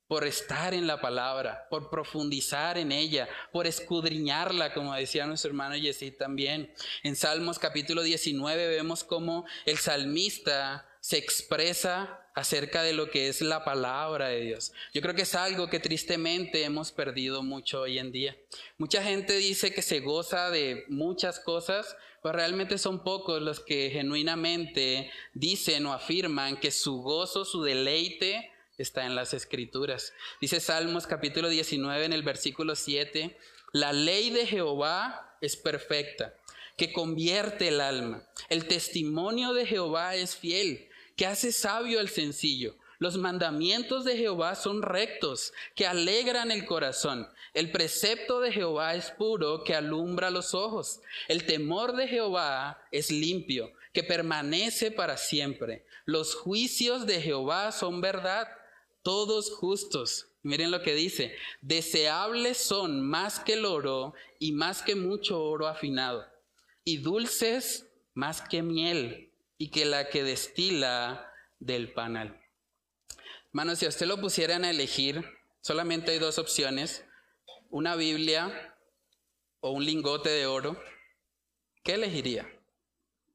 por 0.09 0.27
estar 0.27 0.73
en 0.73 0.87
la 0.87 1.01
palabra, 1.01 1.67
por 1.69 1.91
profundizar 1.91 2.79
en 2.79 2.93
ella, 2.93 3.29
por 3.53 3.67
escudriñarla, 3.67 4.73
como 4.73 4.95
decía 4.95 5.27
nuestro 5.27 5.51
hermano 5.51 5.77
Yesid 5.77 6.14
también. 6.17 6.73
En 7.03 7.14
Salmos 7.14 7.59
capítulo 7.59 8.03
19 8.03 8.69
vemos 8.69 9.05
cómo 9.05 9.45
el 9.67 9.77
salmista 9.77 10.88
se 11.01 11.19
expresa 11.19 12.28
acerca 12.38 12.85
de 12.85 12.92
lo 12.92 13.11
que 13.11 13.27
es 13.27 13.40
la 13.40 13.64
palabra 13.64 14.29
de 14.29 14.42
Dios. 14.42 14.72
Yo 14.94 15.03
creo 15.03 15.16
que 15.16 15.22
es 15.22 15.35
algo 15.35 15.68
que 15.68 15.81
tristemente 15.81 16.62
hemos 16.62 16.92
perdido 16.92 17.42
mucho 17.42 17.81
hoy 17.81 17.98
en 17.98 18.12
día. 18.12 18.37
Mucha 18.77 19.03
gente 19.03 19.37
dice 19.37 19.74
que 19.74 19.83
se 19.83 19.98
goza 19.98 20.48
de 20.51 20.85
muchas 20.87 21.40
cosas, 21.40 21.96
pues 22.22 22.33
realmente 22.37 22.79
son 22.79 23.03
pocos 23.03 23.42
los 23.42 23.59
que 23.59 23.90
genuinamente 23.90 25.11
dicen 25.35 25.85
o 25.87 25.92
afirman 25.92 26.59
que 26.59 26.70
su 26.70 27.03
gozo, 27.03 27.44
su 27.44 27.64
deleite 27.64 28.53
está 28.77 29.05
en 29.05 29.16
las 29.16 29.35
escrituras. 29.35 30.12
Dice 30.40 30.61
Salmos 30.61 31.09
capítulo 31.09 31.48
19 31.48 32.05
en 32.05 32.12
el 32.12 32.22
versículo 32.22 32.77
7, 32.77 33.37
la 33.72 33.92
ley 33.92 34.31
de 34.31 34.46
Jehová 34.46 35.37
es 35.40 35.57
perfecta, 35.57 36.35
que 36.77 36.92
convierte 36.92 37.66
el 37.66 37.81
alma. 37.81 38.22
El 38.48 38.68
testimonio 38.68 39.55
de 39.55 39.66
Jehová 39.66 40.14
es 40.14 40.37
fiel, 40.37 40.88
que 41.18 41.26
hace 41.26 41.50
sabio 41.50 41.98
al 41.98 42.09
sencillo. 42.09 42.76
Los 43.00 43.18
mandamientos 43.18 44.04
de 44.04 44.16
Jehová 44.16 44.54
son 44.54 44.83
rectos, 44.83 45.52
que 45.74 45.85
alegran 45.85 46.52
el 46.52 46.64
corazón. 46.64 47.28
El 47.54 47.72
precepto 47.72 48.40
de 48.40 48.52
Jehová 48.52 48.94
es 48.94 49.11
puro, 49.11 49.64
que 49.64 49.74
alumbra 49.74 50.31
los 50.31 50.54
ojos. 50.54 51.00
El 51.26 51.44
temor 51.44 51.96
de 51.96 52.07
Jehová 52.07 52.81
es 52.92 53.11
limpio, 53.11 53.72
que 53.92 54.04
permanece 54.04 54.92
para 54.92 55.16
siempre. 55.16 55.85
Los 56.04 56.37
juicios 56.37 57.04
de 57.04 57.20
Jehová 57.20 57.72
son 57.72 58.00
verdad, 58.00 58.48
todos 59.02 59.50
justos. 59.50 60.28
Miren 60.42 60.70
lo 60.70 60.83
que 60.83 60.94
dice, 60.94 61.35
deseables 61.61 62.59
son 62.59 63.02
más 63.02 63.40
que 63.40 63.54
el 63.54 63.64
oro 63.64 64.14
y 64.38 64.52
más 64.52 64.83
que 64.83 64.94
mucho 64.94 65.42
oro 65.42 65.66
afinado, 65.66 66.24
y 66.85 66.98
dulces 66.98 67.87
más 68.14 68.40
que 68.40 68.62
miel 68.62 69.28
y 69.59 69.71
que 69.71 69.85
la 69.85 70.09
que 70.09 70.23
destila 70.23 71.33
del 71.59 71.92
panal. 71.92 72.40
Mano, 73.51 73.75
si 73.75 73.87
a 73.87 73.88
usted 73.88 74.07
lo 74.07 74.21
pusieran 74.21 74.64
a 74.64 74.71
elegir, 74.71 75.25
solamente 75.61 76.12
hay 76.12 76.18
dos 76.18 76.38
opciones, 76.38 77.05
una 77.71 77.97
Biblia 77.97 78.77
o 79.61 79.73
un 79.73 79.85
lingote 79.85 80.31
de 80.31 80.47
oro, 80.47 80.81
¿qué 81.83 81.94
elegiría? 81.94 82.49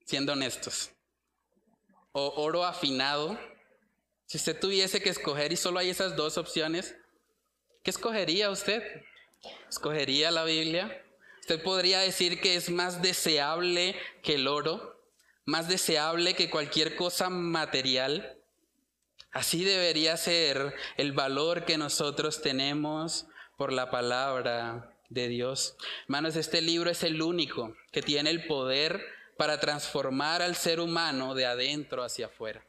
Siendo 0.05 0.33
honestos. 0.33 0.91
O 2.13 2.41
oro 2.41 2.63
afinado. 2.63 3.37
Si 4.25 4.37
usted 4.37 4.59
tuviese 4.59 5.01
que 5.01 5.09
escoger 5.09 5.51
y 5.51 5.57
solo 5.57 5.79
hay 5.79 5.89
esas 5.89 6.15
dos 6.15 6.37
opciones, 6.37 6.95
¿qué 7.83 7.91
escogería 7.91 8.49
usted? 8.49 8.81
¿Escogería 9.69 10.31
la 10.31 10.45
Biblia? 10.45 11.03
Usted 11.41 11.61
podría 11.61 11.99
decir 11.99 12.39
que 12.39 12.55
es 12.55 12.69
más 12.69 13.01
deseable 13.01 13.95
que 14.21 14.35
el 14.35 14.47
oro, 14.47 14.92
más 15.45 15.67
deseable 15.67 16.35
que 16.35 16.49
cualquier 16.49 16.95
cosa 16.95 17.29
material. 17.29 18.37
Así 19.31 19.63
debería 19.63 20.15
ser 20.17 20.73
el 20.97 21.11
valor 21.11 21.65
que 21.65 21.77
nosotros 21.77 22.41
tenemos 22.41 23.25
por 23.57 23.73
la 23.73 23.89
palabra 23.89 24.97
de 25.09 25.27
Dios. 25.27 25.75
Hermanos, 26.03 26.35
este 26.35 26.61
libro 26.61 26.89
es 26.89 27.03
el 27.03 27.21
único 27.21 27.75
que 27.91 28.01
tiene 28.01 28.29
el 28.29 28.45
poder 28.45 29.03
para 29.37 29.59
transformar 29.59 30.41
al 30.41 30.55
ser 30.55 30.79
humano 30.79 31.35
de 31.35 31.45
adentro 31.45 32.03
hacia 32.03 32.27
afuera. 32.27 32.65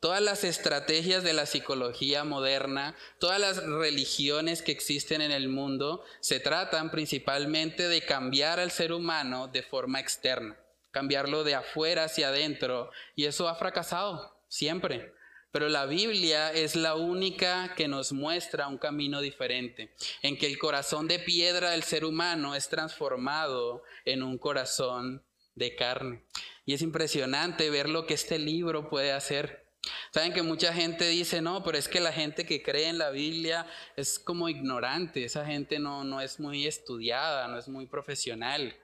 Todas 0.00 0.20
las 0.20 0.44
estrategias 0.44 1.22
de 1.22 1.32
la 1.32 1.46
psicología 1.46 2.24
moderna, 2.24 2.94
todas 3.18 3.40
las 3.40 3.64
religiones 3.64 4.60
que 4.60 4.72
existen 4.72 5.22
en 5.22 5.30
el 5.30 5.48
mundo, 5.48 6.04
se 6.20 6.40
tratan 6.40 6.90
principalmente 6.90 7.88
de 7.88 8.04
cambiar 8.04 8.60
al 8.60 8.70
ser 8.70 8.92
humano 8.92 9.48
de 9.48 9.62
forma 9.62 10.00
externa, 10.00 10.58
cambiarlo 10.94 11.42
de 11.42 11.56
afuera 11.56 12.04
hacia 12.04 12.28
adentro, 12.28 12.90
y 13.16 13.24
eso 13.24 13.48
ha 13.48 13.56
fracasado 13.56 14.38
siempre. 14.48 15.12
Pero 15.50 15.68
la 15.68 15.86
Biblia 15.86 16.52
es 16.52 16.76
la 16.76 16.94
única 16.94 17.74
que 17.76 17.88
nos 17.88 18.12
muestra 18.12 18.68
un 18.68 18.78
camino 18.78 19.20
diferente, 19.20 19.92
en 20.22 20.38
que 20.38 20.46
el 20.46 20.56
corazón 20.56 21.08
de 21.08 21.18
piedra 21.18 21.70
del 21.70 21.82
ser 21.82 22.04
humano 22.04 22.54
es 22.54 22.68
transformado 22.68 23.82
en 24.04 24.22
un 24.22 24.38
corazón 24.38 25.24
de 25.56 25.74
carne. 25.74 26.24
Y 26.64 26.74
es 26.74 26.82
impresionante 26.82 27.70
ver 27.70 27.88
lo 27.88 28.06
que 28.06 28.14
este 28.14 28.38
libro 28.38 28.88
puede 28.88 29.12
hacer. 29.12 29.66
Saben 30.12 30.32
que 30.32 30.42
mucha 30.42 30.72
gente 30.72 31.08
dice, 31.08 31.42
no, 31.42 31.64
pero 31.64 31.76
es 31.76 31.88
que 31.88 32.00
la 32.00 32.12
gente 32.12 32.46
que 32.46 32.62
cree 32.62 32.88
en 32.88 32.98
la 32.98 33.10
Biblia 33.10 33.66
es 33.96 34.18
como 34.20 34.48
ignorante, 34.48 35.24
esa 35.24 35.44
gente 35.44 35.80
no, 35.80 36.04
no 36.04 36.20
es 36.20 36.38
muy 36.38 36.66
estudiada, 36.66 37.48
no 37.48 37.58
es 37.58 37.68
muy 37.68 37.86
profesional. 37.86 38.76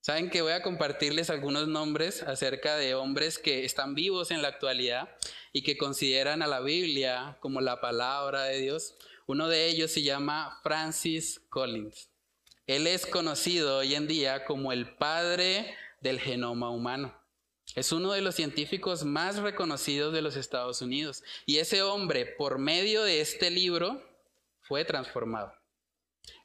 Saben 0.00 0.30
que 0.30 0.42
voy 0.42 0.52
a 0.52 0.62
compartirles 0.62 1.28
algunos 1.28 1.68
nombres 1.68 2.22
acerca 2.22 2.76
de 2.76 2.94
hombres 2.94 3.38
que 3.38 3.64
están 3.64 3.94
vivos 3.94 4.30
en 4.30 4.42
la 4.42 4.48
actualidad 4.48 5.08
y 5.52 5.62
que 5.62 5.76
consideran 5.76 6.42
a 6.42 6.46
la 6.46 6.60
Biblia 6.60 7.36
como 7.40 7.60
la 7.60 7.80
palabra 7.80 8.44
de 8.44 8.58
Dios. 8.60 8.94
Uno 9.26 9.48
de 9.48 9.66
ellos 9.66 9.90
se 9.90 10.02
llama 10.02 10.60
Francis 10.62 11.40
Collins. 11.50 12.10
Él 12.66 12.86
es 12.86 13.06
conocido 13.06 13.78
hoy 13.78 13.94
en 13.94 14.06
día 14.06 14.44
como 14.44 14.72
el 14.72 14.94
padre 14.96 15.74
del 16.00 16.20
genoma 16.20 16.70
humano. 16.70 17.14
Es 17.74 17.92
uno 17.92 18.12
de 18.12 18.22
los 18.22 18.34
científicos 18.34 19.04
más 19.04 19.36
reconocidos 19.36 20.12
de 20.12 20.22
los 20.22 20.36
Estados 20.36 20.80
Unidos. 20.80 21.22
Y 21.44 21.58
ese 21.58 21.82
hombre, 21.82 22.24
por 22.24 22.58
medio 22.58 23.02
de 23.02 23.20
este 23.20 23.50
libro, 23.50 24.02
fue 24.62 24.84
transformado. 24.84 25.57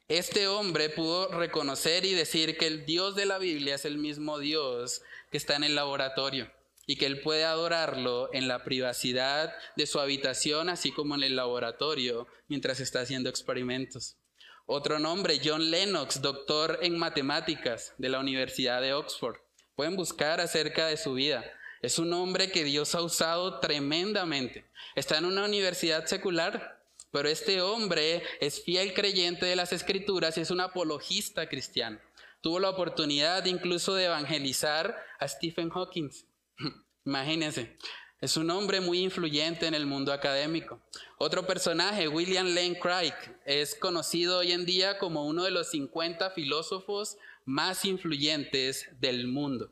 Este 0.10 0.48
hombre 0.50 0.90
pudo 0.90 1.30
reconocer 1.30 2.04
y 2.04 2.14
decir 2.14 2.58
que 2.58 2.68
el 2.68 2.86
Dios 2.86 3.16
de 3.16 3.26
la 3.26 3.38
Biblia 3.38 3.76
es 3.76 3.86
el 3.86 3.98
mismo 3.98 4.38
Dios 4.38 5.02
que 5.32 5.38
está 5.38 5.56
en 5.56 5.64
el 5.64 5.76
laboratorio 5.76 6.52
y 6.86 6.98
que 6.98 7.06
él 7.06 7.22
puede 7.22 7.46
adorarlo 7.46 8.30
en 8.34 8.50
la 8.50 8.66
privacidad 8.66 9.54
de 9.78 9.88
su 9.88 10.02
habitación, 10.02 10.68
así 10.68 10.92
como 10.92 11.16
en 11.16 11.24
el 11.24 11.38
laboratorio, 11.38 12.28
mientras 12.50 12.82
está 12.82 13.00
haciendo 13.00 13.30
experimentos. 13.30 14.18
Otro 14.66 15.00
nombre, 15.00 15.40
John 15.44 15.72
Lennox, 15.72 16.22
doctor 16.22 16.80
en 16.82 16.98
matemáticas 16.98 17.94
de 17.98 18.10
la 18.10 18.20
Universidad 18.20 18.82
de 18.82 18.94
Oxford. 18.94 19.38
Pueden 19.76 19.96
buscar 19.96 20.42
acerca 20.42 20.88
de 20.88 20.98
su 20.98 21.14
vida. 21.14 21.46
Es 21.82 21.98
un 21.98 22.12
hombre 22.12 22.52
que 22.52 22.66
Dios 22.66 22.94
ha 22.96 23.02
usado 23.02 23.62
tremendamente. 23.62 24.66
Está 24.96 25.18
en 25.18 25.26
una 25.26 25.46
universidad 25.46 26.06
secular, 26.06 26.83
pero 27.14 27.30
este 27.30 27.62
hombre 27.62 28.24
es 28.42 28.64
fiel 28.64 28.96
creyente 28.96 29.46
de 29.46 29.56
las 29.56 29.72
escrituras 29.72 30.36
y 30.36 30.42
es 30.42 30.50
un 30.50 30.62
apologista 30.62 31.48
cristiano. 31.48 32.00
Tuvo 32.42 32.60
la 32.60 32.72
oportunidad 32.72 33.46
incluso 33.46 33.94
de 33.94 34.06
evangelizar 34.06 34.98
a 35.20 35.28
Stephen 35.28 35.70
Hawking. 35.70 36.10
Imagínense. 37.06 37.78
Es 38.20 38.36
un 38.36 38.50
hombre 38.50 38.82
muy 38.82 39.04
influyente 39.04 39.68
en 39.68 39.76
el 39.76 39.86
mundo 39.86 40.12
académico. 40.12 40.82
Otro 41.20 41.46
personaje, 41.46 42.08
William 42.08 42.48
Lane 42.48 42.80
Craig, 42.80 43.14
es 43.46 43.76
conocido 43.76 44.40
hoy 44.40 44.52
en 44.52 44.66
día 44.66 44.98
como 44.98 45.28
uno 45.28 45.44
de 45.44 45.52
los 45.52 45.70
50 45.70 46.32
filósofos 46.32 47.18
más 47.46 47.86
influyentes 47.86 48.90
del 49.00 49.28
mundo. 49.28 49.72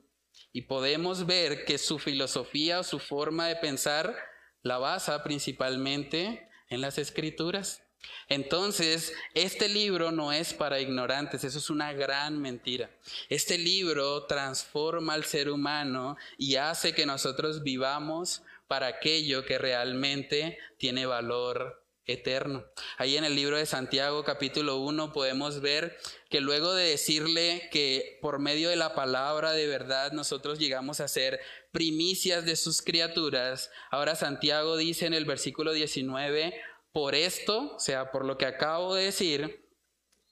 Y 0.53 0.63
podemos 0.63 1.25
ver 1.25 1.65
que 1.65 1.79
su 1.79 1.97
filosofía 1.97 2.81
o 2.81 2.83
su 2.83 2.99
forma 2.99 3.47
de 3.47 3.55
pensar 3.55 4.15
la 4.61 4.77
basa 4.77 5.23
principalmente 5.23 6.50
en 6.71 6.81
las 6.81 6.97
escrituras. 6.97 7.83
Entonces, 8.27 9.13
este 9.35 9.69
libro 9.69 10.11
no 10.11 10.31
es 10.31 10.55
para 10.55 10.79
ignorantes, 10.79 11.43
eso 11.43 11.59
es 11.59 11.69
una 11.69 11.93
gran 11.93 12.41
mentira. 12.41 12.89
Este 13.29 13.59
libro 13.59 14.25
transforma 14.25 15.13
al 15.13 15.25
ser 15.25 15.51
humano 15.51 16.17
y 16.37 16.55
hace 16.55 16.95
que 16.95 17.05
nosotros 17.05 17.61
vivamos 17.61 18.41
para 18.67 18.87
aquello 18.87 19.45
que 19.45 19.59
realmente 19.59 20.57
tiene 20.77 21.05
valor 21.05 21.81
eterno. 22.05 22.65
Ahí 22.97 23.17
en 23.17 23.23
el 23.23 23.35
libro 23.35 23.57
de 23.57 23.65
Santiago 23.65 24.23
capítulo 24.23 24.77
1 24.77 25.13
podemos 25.13 25.61
ver 25.61 25.97
que 26.29 26.41
luego 26.41 26.73
de 26.73 26.89
decirle 26.89 27.69
que 27.71 28.17
por 28.21 28.39
medio 28.39 28.69
de 28.69 28.75
la 28.75 28.95
palabra 28.95 29.51
de 29.51 29.67
verdad 29.67 30.11
nosotros 30.11 30.57
llegamos 30.57 30.99
a 30.99 31.07
ser 31.07 31.39
primicias 31.71 32.45
de 32.45 32.55
sus 32.55 32.81
criaturas, 32.81 33.69
ahora 33.89 34.15
Santiago 34.15 34.77
dice 34.77 35.05
en 35.05 35.13
el 35.13 35.25
versículo 35.25 35.73
19, 35.73 36.53
por 36.91 37.15
esto, 37.15 37.75
o 37.75 37.79
sea, 37.79 38.11
por 38.11 38.25
lo 38.25 38.37
que 38.37 38.45
acabo 38.45 38.95
de 38.95 39.05
decir, 39.05 39.67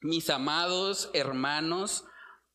mis 0.01 0.29
amados 0.29 1.09
hermanos, 1.13 2.03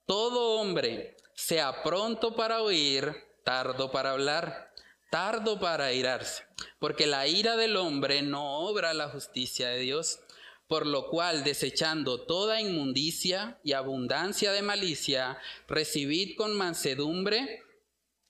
todo 0.06 0.60
hombre 0.60 1.16
sea 1.34 1.82
pronto 1.82 2.36
para 2.36 2.62
oír, 2.62 3.14
tardo 3.44 3.90
para 3.90 4.12
hablar 4.12 4.74
tardo 5.14 5.60
para 5.60 5.92
irarse, 5.92 6.42
porque 6.80 7.06
la 7.06 7.28
ira 7.28 7.56
del 7.56 7.76
hombre 7.76 8.22
no 8.22 8.58
obra 8.58 8.92
la 8.94 9.08
justicia 9.10 9.68
de 9.68 9.78
Dios, 9.78 10.18
por 10.66 10.88
lo 10.88 11.08
cual, 11.08 11.44
desechando 11.44 12.26
toda 12.26 12.60
inmundicia 12.60 13.60
y 13.62 13.74
abundancia 13.74 14.50
de 14.50 14.62
malicia, 14.62 15.38
recibid 15.68 16.36
con 16.36 16.56
mansedumbre 16.56 17.62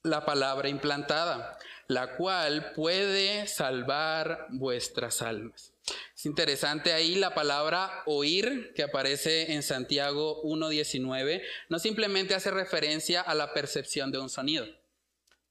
la 0.04 0.24
palabra 0.24 0.68
implantada, 0.68 1.58
la 1.88 2.16
cual 2.16 2.72
puede 2.72 3.48
salvar 3.48 4.46
vuestras 4.50 5.20
almas. 5.22 5.72
Es 6.14 6.24
interesante 6.24 6.92
ahí 6.92 7.16
la 7.16 7.34
palabra 7.34 7.90
oír 8.06 8.72
que 8.74 8.84
aparece 8.84 9.52
en 9.52 9.62
Santiago 9.62 10.42
1.19, 10.44 11.42
no 11.68 11.78
simplemente 11.78 12.34
hace 12.34 12.50
referencia 12.50 13.20
a 13.20 13.34
la 13.34 13.52
percepción 13.52 14.12
de 14.12 14.18
un 14.18 14.30
sonido 14.30 14.66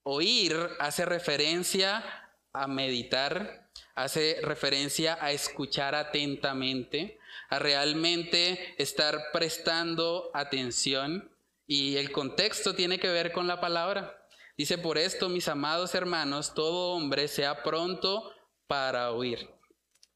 Oír 0.06 0.54
hace 0.80 1.06
referencia 1.06 2.04
a 2.52 2.66
meditar, 2.66 3.70
hace 3.94 4.38
referencia 4.42 5.16
a 5.18 5.32
escuchar 5.32 5.94
atentamente, 5.94 7.18
a 7.48 7.58
realmente 7.58 8.74
estar 8.76 9.30
prestando 9.32 10.30
atención 10.34 11.30
y 11.66 11.96
el 11.96 12.12
contexto 12.12 12.74
tiene 12.74 12.98
que 12.98 13.08
ver 13.08 13.32
con 13.32 13.46
la 13.46 13.62
palabra. 13.62 14.23
Dice, 14.56 14.78
por 14.78 14.98
esto, 14.98 15.28
mis 15.28 15.48
amados 15.48 15.94
hermanos, 15.94 16.54
todo 16.54 16.94
hombre 16.94 17.28
sea 17.28 17.62
pronto 17.62 18.32
para 18.66 19.10
oír. 19.10 19.50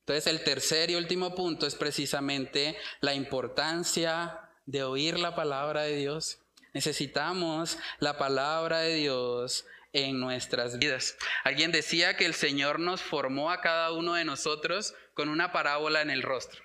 Entonces, 0.00 0.26
el 0.26 0.44
tercer 0.44 0.90
y 0.90 0.94
último 0.94 1.34
punto 1.34 1.66
es 1.66 1.74
precisamente 1.74 2.78
la 3.00 3.14
importancia 3.14 4.40
de 4.64 4.82
oír 4.84 5.18
la 5.18 5.34
palabra 5.34 5.82
de 5.82 5.96
Dios. 5.96 6.38
Necesitamos 6.72 7.78
la 7.98 8.16
palabra 8.16 8.80
de 8.80 8.94
Dios 8.94 9.66
en 9.92 10.20
nuestras 10.20 10.78
vidas. 10.78 11.16
Alguien 11.44 11.72
decía 11.72 12.16
que 12.16 12.26
el 12.26 12.34
Señor 12.34 12.78
nos 12.78 13.02
formó 13.02 13.50
a 13.50 13.60
cada 13.60 13.92
uno 13.92 14.14
de 14.14 14.24
nosotros 14.24 14.94
con 15.14 15.28
una 15.28 15.52
parábola 15.52 16.00
en 16.02 16.10
el 16.10 16.22
rostro. 16.22 16.62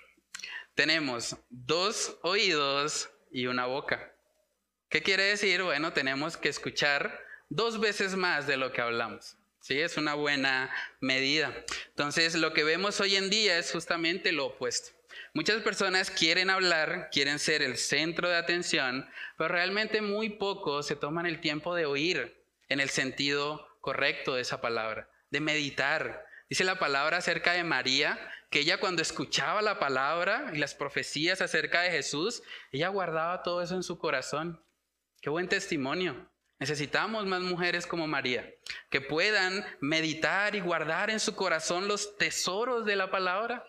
Tenemos 0.74 1.36
dos 1.50 2.18
oídos 2.22 3.10
y 3.30 3.46
una 3.46 3.66
boca. 3.66 4.12
¿Qué 4.88 5.02
quiere 5.02 5.24
decir? 5.24 5.62
Bueno, 5.62 5.92
tenemos 5.92 6.36
que 6.36 6.48
escuchar 6.48 7.20
dos 7.48 7.80
veces 7.80 8.16
más 8.16 8.46
de 8.46 8.56
lo 8.56 8.72
que 8.72 8.80
hablamos. 8.80 9.36
Sí, 9.60 9.80
es 9.80 9.96
una 9.96 10.12
buena 10.14 10.70
medida. 11.00 11.54
Entonces, 11.88 12.34
lo 12.34 12.52
que 12.52 12.64
vemos 12.64 13.00
hoy 13.00 13.16
en 13.16 13.30
día 13.30 13.58
es 13.58 13.72
justamente 13.72 14.30
lo 14.30 14.46
opuesto. 14.46 14.92
Muchas 15.32 15.62
personas 15.62 16.10
quieren 16.10 16.50
hablar, 16.50 17.08
quieren 17.10 17.38
ser 17.38 17.62
el 17.62 17.78
centro 17.78 18.28
de 18.28 18.36
atención, 18.36 19.08
pero 19.38 19.48
realmente 19.48 20.02
muy 20.02 20.30
pocos 20.30 20.86
se 20.86 20.96
toman 20.96 21.26
el 21.26 21.40
tiempo 21.40 21.74
de 21.74 21.86
oír 21.86 22.44
en 22.68 22.80
el 22.80 22.90
sentido 22.90 23.66
correcto 23.80 24.34
de 24.34 24.42
esa 24.42 24.60
palabra, 24.60 25.08
de 25.30 25.40
meditar. 25.40 26.26
Dice 26.50 26.64
la 26.64 26.78
palabra 26.78 27.16
acerca 27.16 27.52
de 27.52 27.64
María, 27.64 28.18
que 28.50 28.60
ella 28.60 28.78
cuando 28.78 29.02
escuchaba 29.02 29.62
la 29.62 29.78
palabra 29.78 30.50
y 30.52 30.58
las 30.58 30.74
profecías 30.74 31.40
acerca 31.40 31.82
de 31.82 31.90
Jesús, 31.90 32.42
ella 32.70 32.88
guardaba 32.88 33.42
todo 33.42 33.62
eso 33.62 33.74
en 33.74 33.82
su 33.82 33.98
corazón. 33.98 34.62
Qué 35.20 35.30
buen 35.30 35.48
testimonio. 35.48 36.30
Necesitamos 36.64 37.26
más 37.26 37.42
mujeres 37.42 37.86
como 37.86 38.06
María, 38.06 38.50
que 38.88 39.02
puedan 39.02 39.66
meditar 39.80 40.54
y 40.54 40.60
guardar 40.60 41.10
en 41.10 41.20
su 41.20 41.36
corazón 41.36 41.88
los 41.88 42.16
tesoros 42.16 42.86
de 42.86 42.96
la 42.96 43.10
palabra. 43.10 43.66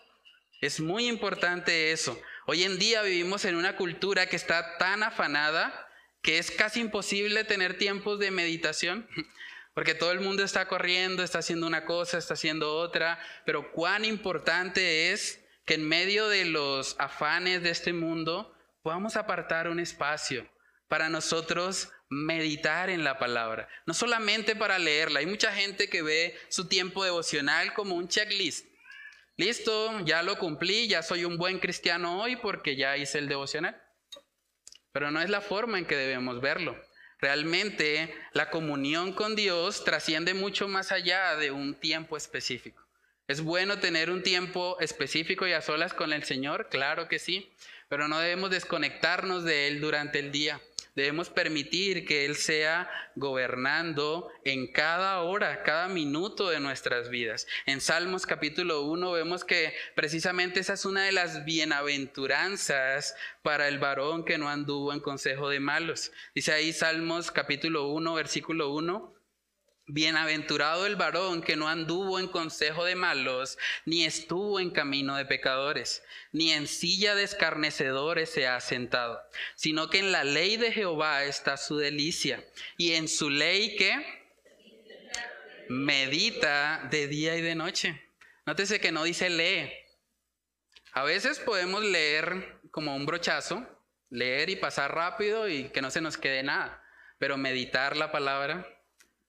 Es 0.62 0.80
muy 0.80 1.06
importante 1.06 1.92
eso. 1.92 2.18
Hoy 2.46 2.62
en 2.62 2.78
día 2.78 3.02
vivimos 3.02 3.44
en 3.44 3.54
una 3.54 3.76
cultura 3.76 4.30
que 4.30 4.36
está 4.36 4.78
tan 4.78 5.02
afanada 5.02 5.86
que 6.22 6.38
es 6.38 6.50
casi 6.50 6.80
imposible 6.80 7.44
tener 7.44 7.76
tiempos 7.76 8.18
de 8.18 8.30
meditación, 8.30 9.06
porque 9.74 9.94
todo 9.94 10.12
el 10.12 10.20
mundo 10.20 10.42
está 10.42 10.66
corriendo, 10.66 11.22
está 11.22 11.40
haciendo 11.40 11.66
una 11.66 11.84
cosa, 11.84 12.16
está 12.16 12.32
haciendo 12.32 12.76
otra, 12.76 13.18
pero 13.44 13.72
cuán 13.72 14.06
importante 14.06 15.12
es 15.12 15.44
que 15.66 15.74
en 15.74 15.86
medio 15.86 16.30
de 16.30 16.46
los 16.46 16.96
afanes 16.98 17.62
de 17.62 17.68
este 17.68 17.92
mundo 17.92 18.56
podamos 18.82 19.16
apartar 19.16 19.68
un 19.68 19.80
espacio 19.80 20.50
para 20.88 21.10
nosotros 21.10 21.90
meditar 22.08 22.90
en 22.90 23.04
la 23.04 23.18
palabra, 23.18 23.68
no 23.84 23.94
solamente 23.94 24.54
para 24.54 24.78
leerla. 24.78 25.20
Hay 25.20 25.26
mucha 25.26 25.52
gente 25.52 25.88
que 25.88 26.02
ve 26.02 26.38
su 26.48 26.68
tiempo 26.68 27.04
devocional 27.04 27.74
como 27.74 27.96
un 27.96 28.08
checklist. 28.08 28.66
Listo, 29.36 30.00
ya 30.04 30.22
lo 30.22 30.38
cumplí, 30.38 30.88
ya 30.88 31.02
soy 31.02 31.24
un 31.24 31.36
buen 31.36 31.58
cristiano 31.58 32.22
hoy 32.22 32.36
porque 32.36 32.76
ya 32.76 32.96
hice 32.96 33.18
el 33.18 33.28
devocional. 33.28 33.80
Pero 34.92 35.10
no 35.10 35.20
es 35.20 35.28
la 35.28 35.42
forma 35.42 35.78
en 35.78 35.84
que 35.84 35.96
debemos 35.96 36.40
verlo. 36.40 36.80
Realmente 37.18 38.14
la 38.32 38.50
comunión 38.50 39.12
con 39.12 39.36
Dios 39.36 39.84
trasciende 39.84 40.34
mucho 40.34 40.68
más 40.68 40.92
allá 40.92 41.36
de 41.36 41.50
un 41.50 41.74
tiempo 41.74 42.16
específico. 42.16 42.86
¿Es 43.26 43.40
bueno 43.40 43.78
tener 43.78 44.10
un 44.10 44.22
tiempo 44.22 44.78
específico 44.80 45.46
y 45.46 45.52
a 45.52 45.60
solas 45.60 45.92
con 45.92 46.12
el 46.12 46.24
Señor? 46.24 46.68
Claro 46.70 47.08
que 47.08 47.18
sí, 47.18 47.52
pero 47.88 48.06
no 48.06 48.20
debemos 48.20 48.50
desconectarnos 48.50 49.44
de 49.44 49.66
Él 49.66 49.80
durante 49.80 50.18
el 50.18 50.30
día. 50.30 50.60
Debemos 50.96 51.28
permitir 51.28 52.06
que 52.06 52.24
Él 52.24 52.36
sea 52.36 52.90
gobernando 53.16 54.30
en 54.44 54.72
cada 54.72 55.20
hora, 55.20 55.62
cada 55.62 55.88
minuto 55.88 56.48
de 56.48 56.58
nuestras 56.58 57.10
vidas. 57.10 57.46
En 57.66 57.82
Salmos 57.82 58.24
capítulo 58.24 58.80
1 58.80 59.12
vemos 59.12 59.44
que 59.44 59.74
precisamente 59.94 60.60
esa 60.60 60.72
es 60.72 60.86
una 60.86 61.04
de 61.04 61.12
las 61.12 61.44
bienaventuranzas 61.44 63.14
para 63.42 63.68
el 63.68 63.78
varón 63.78 64.24
que 64.24 64.38
no 64.38 64.48
anduvo 64.48 64.94
en 64.94 65.00
consejo 65.00 65.50
de 65.50 65.60
malos. 65.60 66.12
Dice 66.34 66.52
ahí 66.52 66.72
Salmos 66.72 67.30
capítulo 67.30 67.88
1, 67.88 68.14
versículo 68.14 68.72
1. 68.72 69.15
Bienaventurado 69.88 70.84
el 70.84 70.96
varón 70.96 71.42
que 71.42 71.54
no 71.54 71.68
anduvo 71.68 72.18
en 72.18 72.26
consejo 72.26 72.84
de 72.84 72.96
malos, 72.96 73.56
ni 73.84 74.04
estuvo 74.04 74.58
en 74.58 74.70
camino 74.70 75.16
de 75.16 75.24
pecadores, 75.24 76.02
ni 76.32 76.50
en 76.50 76.66
silla 76.66 77.14
de 77.14 77.22
escarnecedores 77.22 78.28
se 78.30 78.48
ha 78.48 78.58
sentado, 78.60 79.22
sino 79.54 79.88
que 79.88 80.00
en 80.00 80.10
la 80.10 80.24
ley 80.24 80.56
de 80.56 80.72
Jehová 80.72 81.22
está 81.22 81.56
su 81.56 81.76
delicia, 81.76 82.44
y 82.76 82.94
en 82.94 83.06
su 83.06 83.30
ley 83.30 83.76
que 83.76 83.94
medita 85.68 86.88
de 86.90 87.06
día 87.06 87.36
y 87.36 87.42
de 87.42 87.54
noche. 87.54 88.02
Nótese 88.44 88.80
que 88.80 88.90
no 88.90 89.04
dice 89.04 89.30
lee. 89.30 89.72
A 90.92 91.04
veces 91.04 91.38
podemos 91.38 91.84
leer 91.84 92.60
como 92.72 92.96
un 92.96 93.06
brochazo, 93.06 93.64
leer 94.10 94.50
y 94.50 94.56
pasar 94.56 94.94
rápido 94.94 95.48
y 95.48 95.68
que 95.68 95.82
no 95.82 95.92
se 95.92 96.00
nos 96.00 96.16
quede 96.16 96.42
nada, 96.42 96.82
pero 97.18 97.36
meditar 97.36 97.96
la 97.96 98.10
palabra 98.10 98.75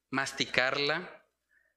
masticarla. 0.10 1.26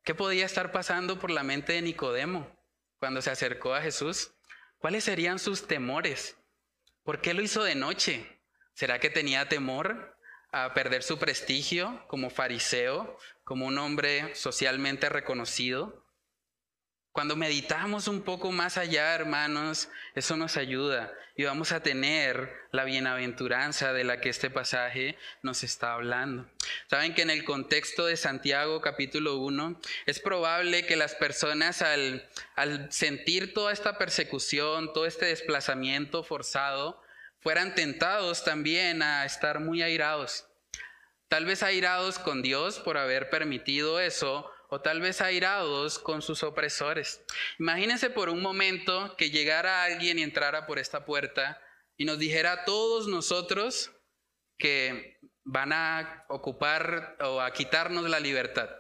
¿Qué 0.03 0.15
podía 0.15 0.47
estar 0.47 0.73
pasando 0.73 1.19
por 1.19 1.31
la 1.31 1.43
mente 1.43 1.75
de 1.75 1.83
Nicodemo 1.83 2.51
cuando 2.99 3.23
se 3.23 3.31
acercó 3.31 3.75
a 3.75 3.83
Jesús? 3.83 4.33
¿Cuáles 4.79 5.05
serían 5.05 5.39
sus 5.39 5.67
temores? 5.67 6.37
¿Por 7.03 7.21
qué 7.21 7.35
lo 7.35 7.43
hizo 7.43 7.63
de 7.63 7.75
noche? 7.75 8.41
¿Será 8.73 8.99
que 8.99 9.11
tenía 9.11 9.49
temor 9.49 10.17
a 10.53 10.75
perder 10.75 11.03
su 11.03 11.19
prestigio 11.19 12.05
como 12.09 12.31
fariseo, 12.31 13.19
como 13.45 13.67
un 13.67 13.79
hombre 13.79 14.35
socialmente 14.35 15.09
reconocido? 15.09 16.07
Cuando 17.13 17.35
meditamos 17.35 18.07
un 18.07 18.23
poco 18.23 18.53
más 18.53 18.79
allá, 18.79 19.13
hermanos, 19.15 19.89
eso 20.15 20.37
nos 20.37 20.57
ayuda 20.57 21.13
y 21.35 21.43
vamos 21.43 21.73
a 21.73 21.83
tener 21.83 22.53
la 22.71 22.85
bienaventuranza 22.85 23.93
de 23.93 24.05
la 24.05 24.21
que 24.21 24.29
este 24.29 24.49
pasaje 24.49 25.19
nos 25.43 25.65
está 25.65 25.95
hablando. 25.95 26.49
Saben 26.89 27.13
que 27.15 27.23
en 27.23 27.31
el 27.31 27.45
contexto 27.45 28.07
de 28.07 28.17
Santiago 28.17 28.81
capítulo 28.81 29.39
1 29.39 29.81
es 30.07 30.21
probable 30.21 30.87
que 30.87 30.95
las 30.95 31.17
personas 31.17 31.83
al, 31.83 32.29
al 32.55 32.93
sentir 32.93 33.55
toda 33.55 33.73
esta 33.73 33.99
persecución, 33.99 34.93
todo 34.93 35.07
este 35.07 35.27
desplazamiento 35.27 36.23
forzado, 36.23 37.03
fueran 37.41 37.75
tentados 37.75 38.45
también 38.45 39.03
a 39.03 39.25
estar 39.25 39.59
muy 39.59 39.83
airados. 39.83 40.47
Tal 41.27 41.45
vez 41.45 41.65
airados 41.65 42.21
con 42.21 42.43
Dios 42.43 42.79
por 42.79 42.99
haber 42.99 43.31
permitido 43.31 43.99
eso 43.99 44.49
o 44.71 44.81
tal 44.81 45.01
vez 45.01 45.21
airados 45.21 45.99
con 45.99 46.23
sus 46.23 46.43
opresores. 46.43 47.23
Imagínense 47.59 48.09
por 48.09 48.29
un 48.29 48.41
momento 48.41 49.17
que 49.17 49.31
llegara 49.31 49.85
alguien 49.85 50.19
y 50.19 50.23
entrara 50.23 50.67
por 50.67 50.79
esta 50.79 51.05
puerta 51.05 51.61
y 51.97 52.05
nos 52.05 52.19
dijera 52.19 52.53
a 52.53 52.65
todos 52.65 53.09
nosotros 53.09 53.91
que 54.57 55.19
van 55.45 55.73
a 55.73 56.25
ocupar 56.29 57.17
o 57.21 57.41
a 57.41 57.53
quitarnos 57.53 58.09
la 58.09 58.21
libertad. 58.21 58.71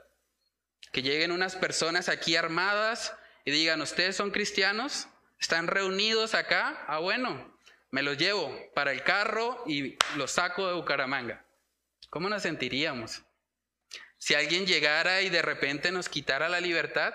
Que 0.92 1.02
lleguen 1.02 1.32
unas 1.32 1.56
personas 1.56 2.08
aquí 2.08 2.36
armadas 2.36 3.14
y 3.44 3.50
digan, 3.50 3.80
¿ustedes 3.80 4.16
son 4.16 4.30
cristianos? 4.30 5.08
¿Están 5.40 5.66
reunidos 5.66 6.34
acá? 6.34 6.84
Ah, 6.86 6.98
bueno, 6.98 7.56
me 7.90 8.02
los 8.02 8.16
llevo 8.16 8.56
para 8.74 8.92
el 8.92 9.02
carro 9.02 9.64
y 9.66 9.96
los 10.16 10.30
saco 10.32 10.66
de 10.68 10.74
Bucaramanga. 10.74 11.44
¿Cómo 12.10 12.28
nos 12.28 12.42
sentiríamos? 12.42 13.22
Si 14.20 14.34
alguien 14.34 14.66
llegara 14.66 15.22
y 15.22 15.30
de 15.30 15.40
repente 15.40 15.90
nos 15.90 16.10
quitara 16.10 16.50
la 16.50 16.60
libertad, 16.60 17.14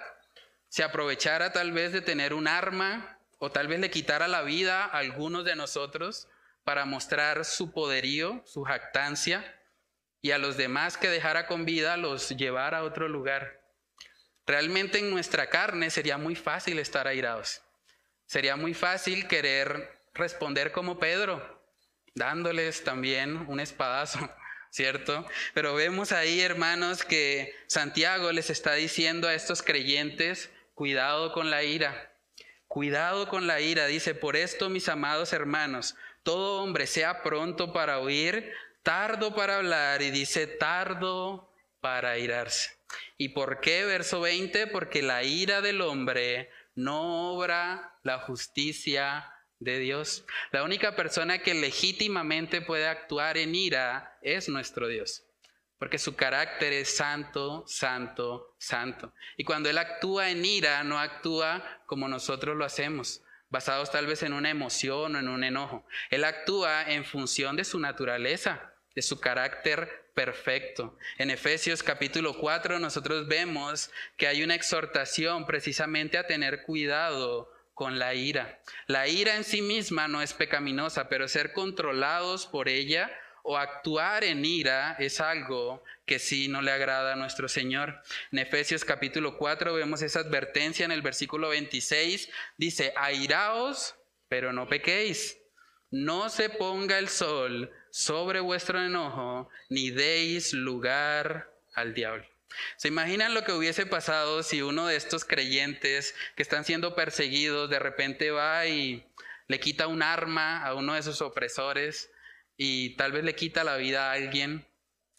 se 0.70 0.84
aprovechara 0.84 1.54
tal 1.54 1.72
vez 1.72 1.94
de 1.94 2.02
tener 2.02 2.34
un 2.34 2.48
arma 2.48 3.20
o 3.38 3.52
tal 3.52 3.68
vez 3.68 3.80
le 3.80 3.92
quitara 3.92 4.28
la 4.28 4.42
vida 4.42 4.84
a 4.84 4.98
algunos 4.98 5.46
de 5.46 5.56
nosotros 5.56 6.28
para 6.64 6.86
mostrar 6.86 7.46
su 7.46 7.72
poderío, 7.72 8.42
su 8.48 8.64
jactancia, 8.64 9.62
y 10.20 10.32
a 10.32 10.40
los 10.40 10.58
demás 10.58 10.98
que 10.98 11.08
dejara 11.08 11.46
con 11.46 11.64
vida 11.64 11.96
los 11.96 12.30
llevara 12.30 12.80
a 12.80 12.84
otro 12.84 13.08
lugar. 13.08 13.62
Realmente 14.48 14.98
en 14.98 15.12
nuestra 15.12 15.48
carne 15.48 15.92
sería 15.92 16.18
muy 16.18 16.36
fácil 16.36 16.80
estar 16.80 17.08
airados. 17.08 17.62
Sería 18.26 18.56
muy 18.56 18.74
fácil 18.74 19.28
querer 19.28 20.02
responder 20.16 20.72
como 20.72 20.98
Pedro, 20.98 21.64
dándoles 22.16 22.84
también 22.84 23.46
un 23.48 23.60
espadazo 23.60 24.28
¿cierto? 24.76 25.26
Pero 25.54 25.74
vemos 25.74 26.12
ahí, 26.12 26.42
hermanos, 26.42 27.06
que 27.06 27.56
Santiago 27.68 28.34
les 28.34 28.50
está 28.50 28.74
diciendo 28.74 29.30
a 29.30 29.34
estos 29.34 29.64
creyentes, 29.64 30.50
cuidado 30.74 31.32
con 31.32 31.50
la 31.50 31.64
ira, 31.64 32.12
cuidado 32.68 33.30
con 33.30 33.48
la 33.48 33.62
ira, 33.62 33.88
dice, 33.88 34.16
por 34.16 34.36
esto, 34.36 34.70
mis 34.70 34.90
amados 34.90 35.32
hermanos, 35.32 35.96
todo 36.24 36.62
hombre 36.62 36.88
sea 36.88 37.24
pronto 37.24 37.72
para 37.72 38.00
oír, 38.00 38.52
tardo 38.84 39.34
para 39.34 39.60
hablar, 39.60 40.02
y 40.02 40.12
dice, 40.12 40.46
tardo 40.46 41.50
para 41.80 42.18
irarse. 42.18 42.72
¿Y 43.18 43.30
por 43.30 43.62
qué? 43.62 43.86
Verso 43.86 44.20
20, 44.20 44.68
porque 44.68 45.02
la 45.02 45.24
ira 45.24 45.62
del 45.62 45.80
hombre 45.80 46.50
no 46.76 47.32
obra 47.32 47.98
la 48.04 48.20
justicia 48.20 49.35
de 49.60 49.80
Dios. 49.80 50.26
La 50.52 50.64
única 50.64 50.96
persona 50.96 51.40
que 51.40 51.54
legítimamente 51.54 52.62
puede 52.62 52.88
actuar 52.88 53.38
en 53.38 53.56
ira 53.56 54.18
es 54.22 54.50
nuestro 54.50 54.88
Dios. 54.88 55.24
Porque 55.78 55.98
su 55.98 56.16
carácter 56.16 56.72
es 56.74 56.96
santo, 56.96 57.66
santo, 57.68 58.56
santo. 58.58 59.14
Y 59.38 59.44
cuando 59.44 59.70
Él 59.70 59.78
actúa 59.78 60.30
en 60.30 60.46
ira, 60.46 60.84
no 60.84 61.00
actúa 61.00 61.82
como 61.86 62.08
nosotros 62.08 62.56
lo 62.56 62.64
hacemos, 62.64 63.24
basados 63.50 63.92
tal 63.92 64.08
vez 64.08 64.24
en 64.24 64.34
una 64.34 64.50
emoción 64.50 65.16
o 65.16 65.20
en 65.20 65.28
un 65.28 65.44
enojo. 65.44 65.86
Él 66.10 66.24
actúa 66.24 66.84
en 66.90 67.04
función 67.04 67.56
de 67.56 67.66
su 67.66 67.80
naturaleza, 67.80 68.74
de 68.96 69.02
su 69.02 69.20
carácter 69.20 70.06
perfecto. 70.16 70.98
En 71.18 71.30
Efesios 71.30 71.84
capítulo 71.84 72.38
4 72.38 72.80
nosotros 72.80 73.28
vemos 73.28 73.92
que 74.16 74.28
hay 74.28 74.44
una 74.44 74.56
exhortación 74.56 75.46
precisamente 75.46 76.18
a 76.18 76.26
tener 76.26 76.64
cuidado 76.64 77.52
con 77.76 78.00
la 78.00 78.16
ira. 78.16 78.60
La 78.88 79.08
ira 79.08 79.36
en 79.36 79.44
sí 79.44 79.62
misma 79.62 80.08
no 80.08 80.22
es 80.22 80.34
pecaminosa, 80.34 81.08
pero 81.10 81.28
ser 81.28 81.52
controlados 81.54 82.48
por 82.48 82.70
ella 82.70 83.12
o 83.44 83.58
actuar 83.58 84.24
en 84.24 84.44
ira 84.44 84.96
es 84.98 85.20
algo 85.20 85.84
que 86.08 86.18
sí 86.18 86.48
no 86.48 86.64
le 86.64 86.72
agrada 86.72 87.14
a 87.14 87.16
nuestro 87.16 87.48
Señor. 87.48 88.02
En 88.32 88.40
Efesios 88.40 88.84
capítulo 88.84 89.38
4 89.38 89.74
vemos 89.74 90.02
esa 90.02 90.22
advertencia 90.22 90.86
en 90.86 90.92
el 90.92 91.04
versículo 91.04 91.50
26. 91.50 92.30
Dice, 92.58 92.94
airaos, 92.96 93.96
pero 94.30 94.52
no 94.52 94.68
pequéis. 94.68 95.38
No 95.92 96.30
se 96.30 96.50
ponga 96.50 96.98
el 96.98 97.10
sol 97.10 97.72
sobre 97.92 98.40
vuestro 98.40 98.84
enojo, 98.84 99.50
ni 99.70 99.92
deis 99.92 100.54
lugar 100.54 101.52
al 101.74 101.94
diablo. 101.94 102.35
¿Se 102.78 102.88
imaginan 102.88 103.34
lo 103.34 103.44
que 103.44 103.52
hubiese 103.52 103.86
pasado 103.86 104.44
si 104.44 104.62
uno 104.62 104.88
de 104.88 104.96
estos 104.96 105.26
creyentes 105.26 106.16
que 106.36 106.44
están 106.44 106.66
siendo 106.66 106.96
perseguidos 106.96 107.70
de 107.70 107.80
repente 107.80 108.32
va 108.32 108.66
y 108.66 109.06
le 109.48 109.60
quita 109.60 109.88
un 109.88 110.02
arma 110.02 110.66
a 110.66 110.74
uno 110.74 110.94
de 110.94 111.04
sus 111.04 111.22
opresores 111.22 112.10
y 112.58 112.96
tal 112.96 113.12
vez 113.12 113.24
le 113.24 113.36
quita 113.36 113.64
la 113.64 113.78
vida 113.78 114.10
a 114.10 114.14
alguien? 114.14 114.68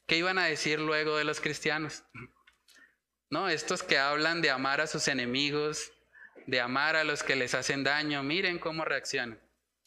¿Qué 0.07 0.17
iban 0.17 0.39
a 0.39 0.47
decir 0.47 0.79
luego 0.79 1.17
de 1.17 1.25
los 1.25 1.41
cristianos? 1.41 2.05
No, 3.29 3.49
estos 3.49 3.83
que 3.83 3.99
hablan 3.99 4.41
de 4.41 4.51
amar 4.51 4.81
a 4.81 4.87
sus 4.87 5.09
enemigos, 5.09 5.91
de 6.47 6.61
amar 6.61 6.95
a 6.95 7.03
los 7.03 7.25
que 7.25 7.35
les 7.35 7.55
hacen 7.55 7.83
daño, 7.83 8.23
miren 8.23 8.61
cómo 8.61 8.85
reaccionan. 8.85 9.41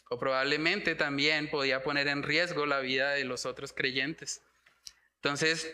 O 0.10 0.20
probablemente 0.20 0.94
también 0.94 1.50
podía 1.50 1.82
poner 1.82 2.10
en 2.10 2.22
riesgo 2.22 2.66
la 2.66 2.82
vida 2.82 3.12
de 3.12 3.24
los 3.24 3.46
otros 3.46 3.72
creyentes. 3.72 4.42
Entonces, 5.16 5.74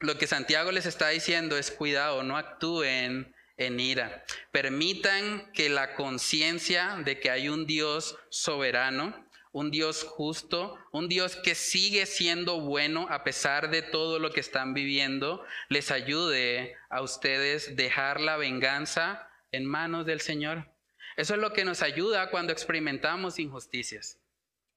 lo 0.00 0.18
que 0.18 0.26
Santiago 0.26 0.72
les 0.72 0.86
está 0.86 1.08
diciendo 1.08 1.56
es 1.56 1.70
cuidado, 1.70 2.22
no 2.22 2.36
actúen 2.36 3.34
en 3.56 3.80
ira. 3.80 4.24
Permitan 4.52 5.50
que 5.52 5.68
la 5.68 5.94
conciencia 5.94 6.96
de 7.04 7.18
que 7.18 7.30
hay 7.30 7.48
un 7.48 7.66
Dios 7.66 8.18
soberano, 8.28 9.26
un 9.52 9.70
Dios 9.70 10.04
justo, 10.04 10.78
un 10.92 11.08
Dios 11.08 11.36
que 11.36 11.54
sigue 11.54 12.04
siendo 12.04 12.60
bueno 12.60 13.06
a 13.08 13.24
pesar 13.24 13.70
de 13.70 13.80
todo 13.80 14.18
lo 14.18 14.30
que 14.30 14.40
están 14.40 14.74
viviendo, 14.74 15.42
les 15.70 15.90
ayude 15.90 16.76
a 16.90 17.00
ustedes 17.00 17.74
dejar 17.74 18.20
la 18.20 18.36
venganza 18.36 19.30
en 19.52 19.64
manos 19.64 20.04
del 20.04 20.20
Señor. 20.20 20.70
Eso 21.16 21.34
es 21.34 21.40
lo 21.40 21.54
que 21.54 21.64
nos 21.64 21.80
ayuda 21.80 22.28
cuando 22.28 22.52
experimentamos 22.52 23.38
injusticias. 23.38 24.18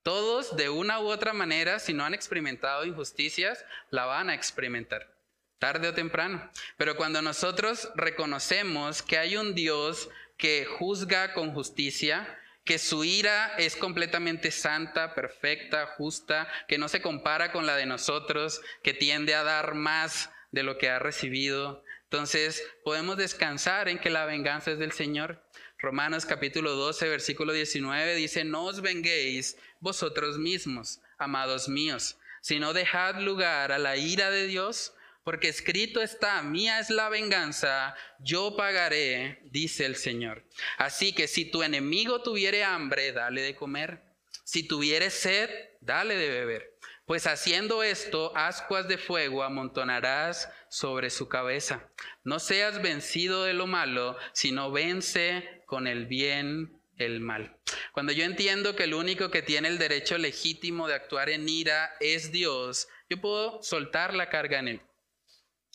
Todos, 0.04 0.56
de 0.56 0.70
una 0.70 1.00
u 1.00 1.08
otra 1.08 1.34
manera, 1.34 1.80
si 1.80 1.94
no 1.94 2.06
han 2.06 2.14
experimentado 2.14 2.86
injusticias, 2.86 3.66
la 3.90 4.06
van 4.06 4.30
a 4.30 4.36
experimentar, 4.36 5.14
tarde 5.58 5.90
o 5.90 5.94
temprano. 5.94 6.50
Pero 6.78 6.96
cuando 6.96 7.22
nosotros 7.22 7.90
reconocemos 7.96 9.02
que 9.02 9.18
hay 9.18 9.36
un 9.36 9.56
Dios 9.56 10.10
que 10.38 10.66
juzga 10.66 11.34
con 11.34 11.54
justicia, 11.54 12.40
que 12.64 12.78
su 12.78 13.04
ira 13.04 13.54
es 13.58 13.76
completamente 13.76 14.52
santa, 14.52 15.16
perfecta, 15.16 15.88
justa, 15.98 16.48
que 16.68 16.78
no 16.78 16.88
se 16.88 17.02
compara 17.02 17.52
con 17.52 17.66
la 17.66 17.76
de 17.76 17.86
nosotros, 17.86 18.62
que 18.84 18.94
tiende 18.94 19.36
a 19.36 19.44
dar 19.44 19.74
más 19.74 20.30
de 20.52 20.64
lo 20.64 20.78
que 20.78 20.90
ha 20.90 21.00
recibido. 21.00 21.84
Entonces 22.04 22.64
podemos 22.84 23.18
descansar 23.18 23.90
en 23.90 24.00
que 24.00 24.10
la 24.10 24.26
venganza 24.26 24.72
es 24.72 24.80
del 24.80 24.92
Señor. 24.92 25.44
Romanos 25.82 26.26
capítulo 26.26 26.72
12, 26.76 27.08
versículo 27.08 27.54
19 27.54 28.16
dice, 28.16 28.44
no 28.44 28.66
os 28.66 28.82
venguéis 28.82 29.56
vosotros 29.80 30.38
mismos, 30.38 31.00
amados 31.18 31.70
míos, 31.70 32.18
sino 32.42 32.74
dejad 32.74 33.22
lugar 33.22 33.72
a 33.72 33.78
la 33.78 33.96
ira 33.96 34.30
de 34.30 34.46
Dios 34.46 34.94
porque 35.24 35.48
escrito 35.48 36.02
está, 36.02 36.42
mía 36.42 36.80
es 36.80 36.90
la 36.90 37.08
venganza, 37.08 37.96
yo 38.20 38.58
pagaré, 38.58 39.40
dice 39.52 39.86
el 39.86 39.96
Señor. 39.96 40.44
Así 40.78 41.14
que 41.14 41.30
si 41.30 41.46
tu 41.46 41.64
enemigo 41.64 42.24
tuviere 42.24 42.66
hambre, 42.66 43.14
dale 43.14 43.42
de 43.42 43.56
comer. 43.56 44.02
Si 44.44 44.64
tuviere 44.64 45.10
sed, 45.10 45.50
dale 45.80 46.16
de 46.16 46.30
beber. 46.30 46.78
Pues 47.10 47.26
haciendo 47.26 47.82
esto, 47.82 48.32
ascuas 48.36 48.88
de 48.88 49.00
fuego 49.00 49.42
amontonarás 49.42 50.48
sobre 50.70 51.10
su 51.10 51.28
cabeza. 51.28 51.90
No 52.24 52.38
seas 52.38 52.84
vencido 52.84 53.46
de 53.46 53.54
lo 53.56 53.66
malo, 53.66 54.16
sino 54.32 54.72
vence 54.72 55.64
con 55.66 55.88
el 55.88 56.06
bien 56.06 56.80
el 56.98 57.20
mal. 57.20 57.58
Cuando 57.94 58.14
yo 58.14 58.26
entiendo 58.26 58.76
que 58.76 58.84
el 58.84 58.94
único 58.94 59.32
que 59.32 59.42
tiene 59.42 59.70
el 59.70 59.80
derecho 59.80 60.20
legítimo 60.20 60.88
de 60.88 60.94
actuar 60.94 61.32
en 61.32 61.50
ira 61.50 61.90
es 62.00 62.32
Dios, 62.32 62.88
yo 63.10 63.20
puedo 63.20 63.64
soltar 63.64 64.14
la 64.14 64.30
carga 64.30 64.60
en 64.60 64.68
él. 64.68 64.82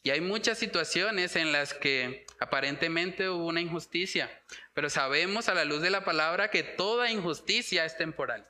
Y 0.05 0.11
hay 0.11 0.21
muchas 0.21 0.57
situaciones 0.57 1.35
en 1.35 1.51
las 1.51 1.75
que 1.75 2.27
aparentemente 2.39 3.29
hubo 3.29 3.47
una 3.47 3.61
injusticia, 3.61 4.31
pero 4.73 4.89
sabemos 4.89 5.49
a 5.49 5.55
la 5.55 5.65
luz 5.65 5.83
de 5.83 5.91
la 5.91 6.05
palabra 6.05 6.51
que 6.51 6.63
toda 6.63 7.11
injusticia 7.11 7.85
es 7.85 7.97
temporal. 7.97 8.47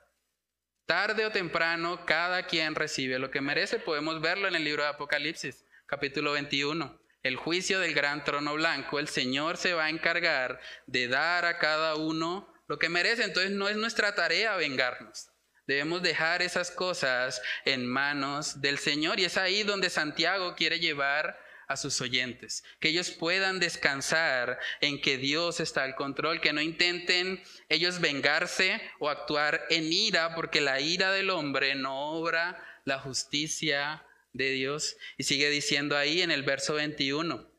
Tarde 0.86 1.24
o 1.24 1.32
temprano, 1.32 2.04
cada 2.04 2.42
quien 2.46 2.74
recibe 2.74 3.18
lo 3.18 3.30
que 3.30 3.40
merece. 3.40 3.78
Podemos 3.78 4.20
verlo 4.20 4.48
en 4.48 4.54
el 4.54 4.64
libro 4.64 4.82
de 4.82 4.90
Apocalipsis, 4.90 5.64
capítulo 5.86 6.32
21. 6.32 7.00
El 7.22 7.36
juicio 7.36 7.80
del 7.80 7.94
gran 7.94 8.22
trono 8.22 8.52
blanco, 8.52 8.98
el 8.98 9.08
Señor 9.08 9.56
se 9.56 9.72
va 9.72 9.86
a 9.86 9.88
encargar 9.88 10.60
de 10.86 11.08
dar 11.08 11.46
a 11.46 11.58
cada 11.58 11.94
uno 11.94 12.52
lo 12.66 12.78
que 12.78 12.90
merece. 12.90 13.24
Entonces 13.24 13.52
no 13.52 13.66
es 13.70 13.76
nuestra 13.76 14.14
tarea 14.14 14.56
vengarnos. 14.56 15.30
Debemos 15.66 16.02
dejar 16.02 16.42
esas 16.42 16.70
cosas 16.70 17.40
en 17.64 17.86
manos 17.86 18.60
del 18.60 18.76
Señor. 18.76 19.18
Y 19.18 19.24
es 19.24 19.38
ahí 19.38 19.62
donde 19.62 19.88
Santiago 19.88 20.54
quiere 20.54 20.80
llevar 20.80 21.38
a 21.68 21.76
sus 21.76 22.00
oyentes, 22.00 22.64
que 22.80 22.88
ellos 22.88 23.10
puedan 23.10 23.60
descansar 23.60 24.58
en 24.80 25.00
que 25.00 25.18
Dios 25.18 25.60
está 25.60 25.84
al 25.84 25.94
control, 25.94 26.40
que 26.40 26.52
no 26.52 26.60
intenten 26.60 27.42
ellos 27.68 28.00
vengarse 28.00 28.80
o 28.98 29.08
actuar 29.08 29.64
en 29.70 29.92
ira, 29.92 30.34
porque 30.34 30.60
la 30.60 30.80
ira 30.80 31.12
del 31.12 31.30
hombre 31.30 31.74
no 31.74 32.12
obra 32.12 32.62
la 32.84 32.98
justicia 32.98 34.04
de 34.32 34.50
Dios. 34.50 34.96
Y 35.16 35.24
sigue 35.24 35.48
diciendo 35.50 35.96
ahí 35.96 36.22
en 36.22 36.30
el 36.30 36.42
verso 36.42 36.74
21, 36.74 37.50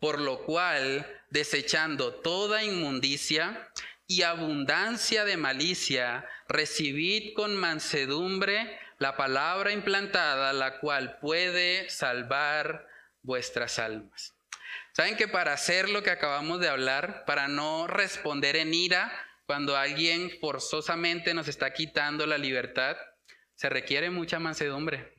por 0.00 0.20
lo 0.20 0.44
cual, 0.44 1.06
desechando 1.30 2.14
toda 2.14 2.64
inmundicia 2.64 3.70
y 4.06 4.22
abundancia 4.22 5.24
de 5.24 5.36
malicia, 5.36 6.28
recibid 6.48 7.34
con 7.34 7.56
mansedumbre 7.56 8.78
la 8.98 9.16
palabra 9.16 9.72
implantada, 9.72 10.52
la 10.52 10.78
cual 10.78 11.18
puede 11.18 11.88
salvar 11.90 12.88
vuestras 13.24 13.80
almas. 13.80 14.34
Saben 14.92 15.16
que 15.16 15.26
para 15.26 15.52
hacer 15.52 15.88
lo 15.88 16.04
que 16.04 16.10
acabamos 16.10 16.60
de 16.60 16.68
hablar, 16.68 17.24
para 17.26 17.48
no 17.48 17.88
responder 17.88 18.54
en 18.54 18.72
ira 18.72 19.12
cuando 19.46 19.76
alguien 19.76 20.30
forzosamente 20.40 21.34
nos 21.34 21.48
está 21.48 21.72
quitando 21.72 22.26
la 22.26 22.38
libertad, 22.38 22.96
se 23.56 23.68
requiere 23.68 24.10
mucha 24.10 24.38
mansedumbre. 24.38 25.12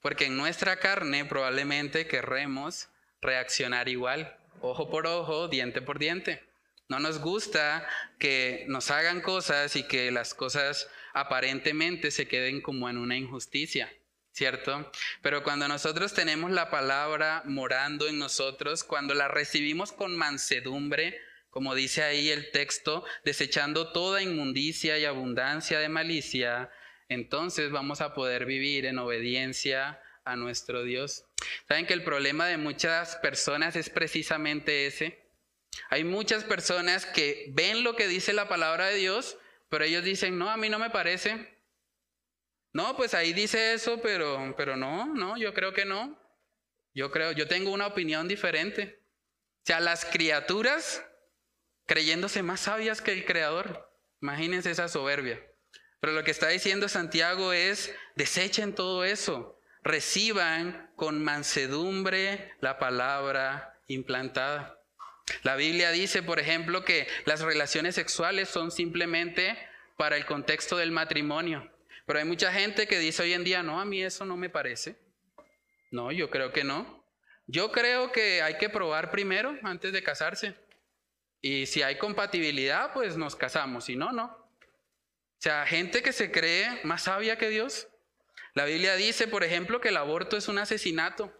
Porque 0.00 0.26
en 0.26 0.36
nuestra 0.36 0.78
carne 0.78 1.24
probablemente 1.24 2.06
querremos 2.06 2.88
reaccionar 3.20 3.88
igual, 3.88 4.36
ojo 4.60 4.90
por 4.90 5.06
ojo, 5.06 5.48
diente 5.48 5.82
por 5.82 5.98
diente. 5.98 6.42
No 6.88 6.98
nos 6.98 7.20
gusta 7.20 7.86
que 8.18 8.64
nos 8.66 8.90
hagan 8.90 9.20
cosas 9.20 9.76
y 9.76 9.84
que 9.84 10.10
las 10.10 10.34
cosas 10.34 10.88
aparentemente 11.12 12.10
se 12.10 12.26
queden 12.26 12.60
como 12.60 12.90
en 12.90 12.98
una 12.98 13.16
injusticia. 13.16 13.92
¿Cierto? 14.40 14.90
Pero 15.20 15.42
cuando 15.42 15.68
nosotros 15.68 16.14
tenemos 16.14 16.50
la 16.50 16.70
palabra 16.70 17.42
morando 17.44 18.08
en 18.08 18.18
nosotros, 18.18 18.84
cuando 18.84 19.12
la 19.12 19.28
recibimos 19.28 19.92
con 19.92 20.16
mansedumbre, 20.16 21.20
como 21.50 21.74
dice 21.74 22.02
ahí 22.04 22.30
el 22.30 22.50
texto, 22.50 23.04
desechando 23.22 23.92
toda 23.92 24.22
inmundicia 24.22 24.98
y 24.98 25.04
abundancia 25.04 25.78
de 25.78 25.90
malicia, 25.90 26.70
entonces 27.10 27.70
vamos 27.70 28.00
a 28.00 28.14
poder 28.14 28.46
vivir 28.46 28.86
en 28.86 28.98
obediencia 28.98 30.00
a 30.24 30.36
nuestro 30.36 30.84
Dios. 30.84 31.26
¿Saben 31.68 31.84
que 31.84 31.92
el 31.92 32.02
problema 32.02 32.46
de 32.46 32.56
muchas 32.56 33.16
personas 33.16 33.76
es 33.76 33.90
precisamente 33.90 34.86
ese? 34.86 35.22
Hay 35.90 36.04
muchas 36.04 36.44
personas 36.44 37.04
que 37.04 37.50
ven 37.50 37.84
lo 37.84 37.94
que 37.94 38.08
dice 38.08 38.32
la 38.32 38.48
palabra 38.48 38.86
de 38.86 38.96
Dios, 38.96 39.36
pero 39.68 39.84
ellos 39.84 40.02
dicen, 40.02 40.38
no, 40.38 40.48
a 40.48 40.56
mí 40.56 40.70
no 40.70 40.78
me 40.78 40.88
parece, 40.88 41.59
no, 42.72 42.96
pues 42.96 43.14
ahí 43.14 43.32
dice 43.32 43.74
eso, 43.74 44.00
pero, 44.00 44.54
pero 44.56 44.76
no, 44.76 45.06
no, 45.06 45.36
yo 45.36 45.52
creo 45.52 45.72
que 45.72 45.84
no. 45.84 46.18
Yo 46.94 47.10
creo, 47.10 47.32
yo 47.32 47.48
tengo 47.48 47.72
una 47.72 47.86
opinión 47.86 48.28
diferente. 48.28 49.02
O 49.62 49.66
sea, 49.66 49.80
las 49.80 50.04
criaturas 50.04 51.04
creyéndose 51.86 52.42
más 52.42 52.60
sabias 52.60 53.00
que 53.00 53.12
el 53.12 53.24
Creador. 53.24 53.92
Imagínense 54.20 54.70
esa 54.70 54.88
soberbia. 54.88 55.44
Pero 56.00 56.12
lo 56.12 56.24
que 56.24 56.30
está 56.30 56.48
diciendo 56.48 56.88
Santiago 56.88 57.52
es, 57.52 57.94
desechen 58.14 58.74
todo 58.74 59.04
eso, 59.04 59.58
reciban 59.82 60.90
con 60.96 61.22
mansedumbre 61.22 62.52
la 62.60 62.78
palabra 62.78 63.80
implantada. 63.86 64.78
La 65.42 65.56
Biblia 65.56 65.90
dice, 65.90 66.22
por 66.22 66.38
ejemplo, 66.38 66.84
que 66.84 67.06
las 67.24 67.40
relaciones 67.40 67.96
sexuales 67.96 68.48
son 68.48 68.70
simplemente 68.70 69.58
para 69.96 70.16
el 70.16 70.24
contexto 70.26 70.76
del 70.76 70.92
matrimonio. 70.92 71.70
Pero 72.10 72.18
hay 72.18 72.24
mucha 72.24 72.52
gente 72.52 72.88
que 72.88 72.98
dice 72.98 73.22
hoy 73.22 73.34
en 73.34 73.44
día, 73.44 73.62
no, 73.62 73.80
a 73.80 73.84
mí 73.84 74.02
eso 74.02 74.24
no 74.24 74.36
me 74.36 74.50
parece. 74.50 74.96
No, 75.92 76.10
yo 76.10 76.28
creo 76.28 76.52
que 76.52 76.64
no. 76.64 77.04
Yo 77.46 77.70
creo 77.70 78.10
que 78.10 78.42
hay 78.42 78.58
que 78.58 78.68
probar 78.68 79.12
primero 79.12 79.56
antes 79.62 79.92
de 79.92 80.02
casarse. 80.02 80.56
Y 81.40 81.66
si 81.66 81.82
hay 81.82 81.98
compatibilidad, 81.98 82.92
pues 82.92 83.16
nos 83.16 83.36
casamos. 83.36 83.84
Si 83.84 83.94
no, 83.94 84.10
no. 84.10 84.24
O 84.24 85.38
sea, 85.38 85.64
gente 85.66 86.02
que 86.02 86.12
se 86.12 86.32
cree 86.32 86.80
más 86.82 87.04
sabia 87.04 87.38
que 87.38 87.48
Dios. 87.48 87.86
La 88.54 88.64
Biblia 88.64 88.96
dice, 88.96 89.28
por 89.28 89.44
ejemplo, 89.44 89.80
que 89.80 89.90
el 89.90 89.96
aborto 89.96 90.36
es 90.36 90.48
un 90.48 90.58
asesinato. 90.58 91.32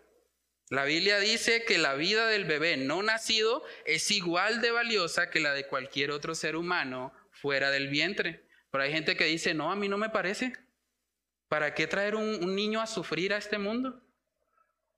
La 0.69 0.85
Biblia 0.85 1.19
dice 1.19 1.65
que 1.65 1.79
la 1.79 1.95
vida 1.95 2.29
del 2.29 2.45
bebé 2.45 2.77
no 2.77 3.03
nacido 3.03 3.65
es 3.87 4.09
igual 4.13 4.61
de 4.61 4.71
valiosa 4.71 5.31
que 5.31 5.41
la 5.41 5.53
de 5.53 5.67
cualquier 5.67 6.13
otro 6.13 6.37
ser 6.37 6.55
humano 6.55 7.13
fuera 7.33 7.73
del 7.73 7.89
vientre. 7.89 8.49
Pero 8.71 8.85
hay 8.85 8.93
gente 8.93 9.17
que 9.17 9.25
dice, 9.25 9.55
no, 9.55 9.71
a 9.71 9.77
mí 9.77 9.89
no 9.89 9.99
me 9.99 10.11
parece. 10.11 10.53
¿Para 11.49 11.75
qué 11.75 11.87
traer 11.87 12.15
un, 12.15 12.55
niño 12.55 12.81
a 12.81 12.87
sufrir 12.87 13.35
a 13.35 13.39
este 13.39 13.59
mundo? 13.59 14.01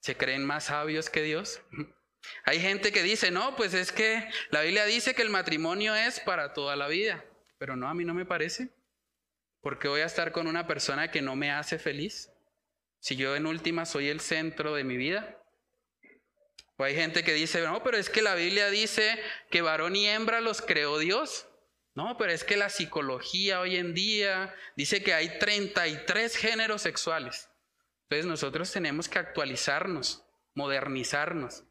¿Se 0.00 0.16
creen 0.16 0.44
más 0.44 0.64
sabios 0.64 1.08
que 1.08 1.22
Dios? 1.22 1.62
Hay 2.44 2.60
gente 2.60 2.92
que 2.92 3.02
dice, 3.02 3.30
no, 3.30 3.56
pues 3.56 3.74
es 3.74 3.90
que 3.90 4.28
la 4.50 4.60
Biblia 4.60 4.84
dice 4.84 5.14
que 5.14 5.22
el 5.22 5.30
matrimonio 5.30 5.94
es 5.94 6.20
para 6.20 6.52
toda 6.52 6.76
la 6.76 6.86
vida, 6.86 7.24
pero 7.58 7.74
no, 7.74 7.88
a 7.88 7.94
mí 7.94 8.04
no 8.04 8.14
me 8.14 8.26
parece. 8.26 8.70
¿Por 9.60 9.78
qué 9.78 9.88
voy 9.88 10.02
a 10.02 10.06
estar 10.06 10.30
con 10.30 10.46
una 10.46 10.66
persona 10.66 11.10
que 11.10 11.22
no 11.22 11.34
me 11.34 11.50
hace 11.50 11.78
feliz? 11.78 12.30
Si 13.00 13.16
yo 13.16 13.34
en 13.34 13.46
última 13.46 13.86
soy 13.86 14.08
el 14.08 14.20
centro 14.20 14.74
de 14.74 14.84
mi 14.84 14.96
vida. 14.96 15.42
O 16.76 16.84
hay 16.84 16.94
gente 16.94 17.24
que 17.24 17.32
dice, 17.32 17.62
no, 17.62 17.82
pero 17.82 17.96
es 17.96 18.10
que 18.10 18.22
la 18.22 18.34
Biblia 18.34 18.68
dice 18.70 19.18
que 19.50 19.62
varón 19.62 19.96
y 19.96 20.06
hembra 20.06 20.40
los 20.40 20.62
creó 20.62 20.98
Dios. 20.98 21.48
No, 21.94 22.16
pero 22.16 22.32
es 22.32 22.42
que 22.44 22.56
la 22.56 22.70
psicología 22.70 23.60
hoy 23.60 23.76
en 23.76 23.92
día 23.92 24.54
dice 24.76 25.02
que 25.02 25.12
hay 25.12 25.38
33 25.38 26.36
géneros 26.36 26.82
sexuales. 26.82 27.50
Entonces 28.04 28.26
nosotros 28.26 28.72
tenemos 28.72 29.08
que 29.08 29.18
actualizarnos, 29.18 30.24
modernizarnos. 30.54 31.64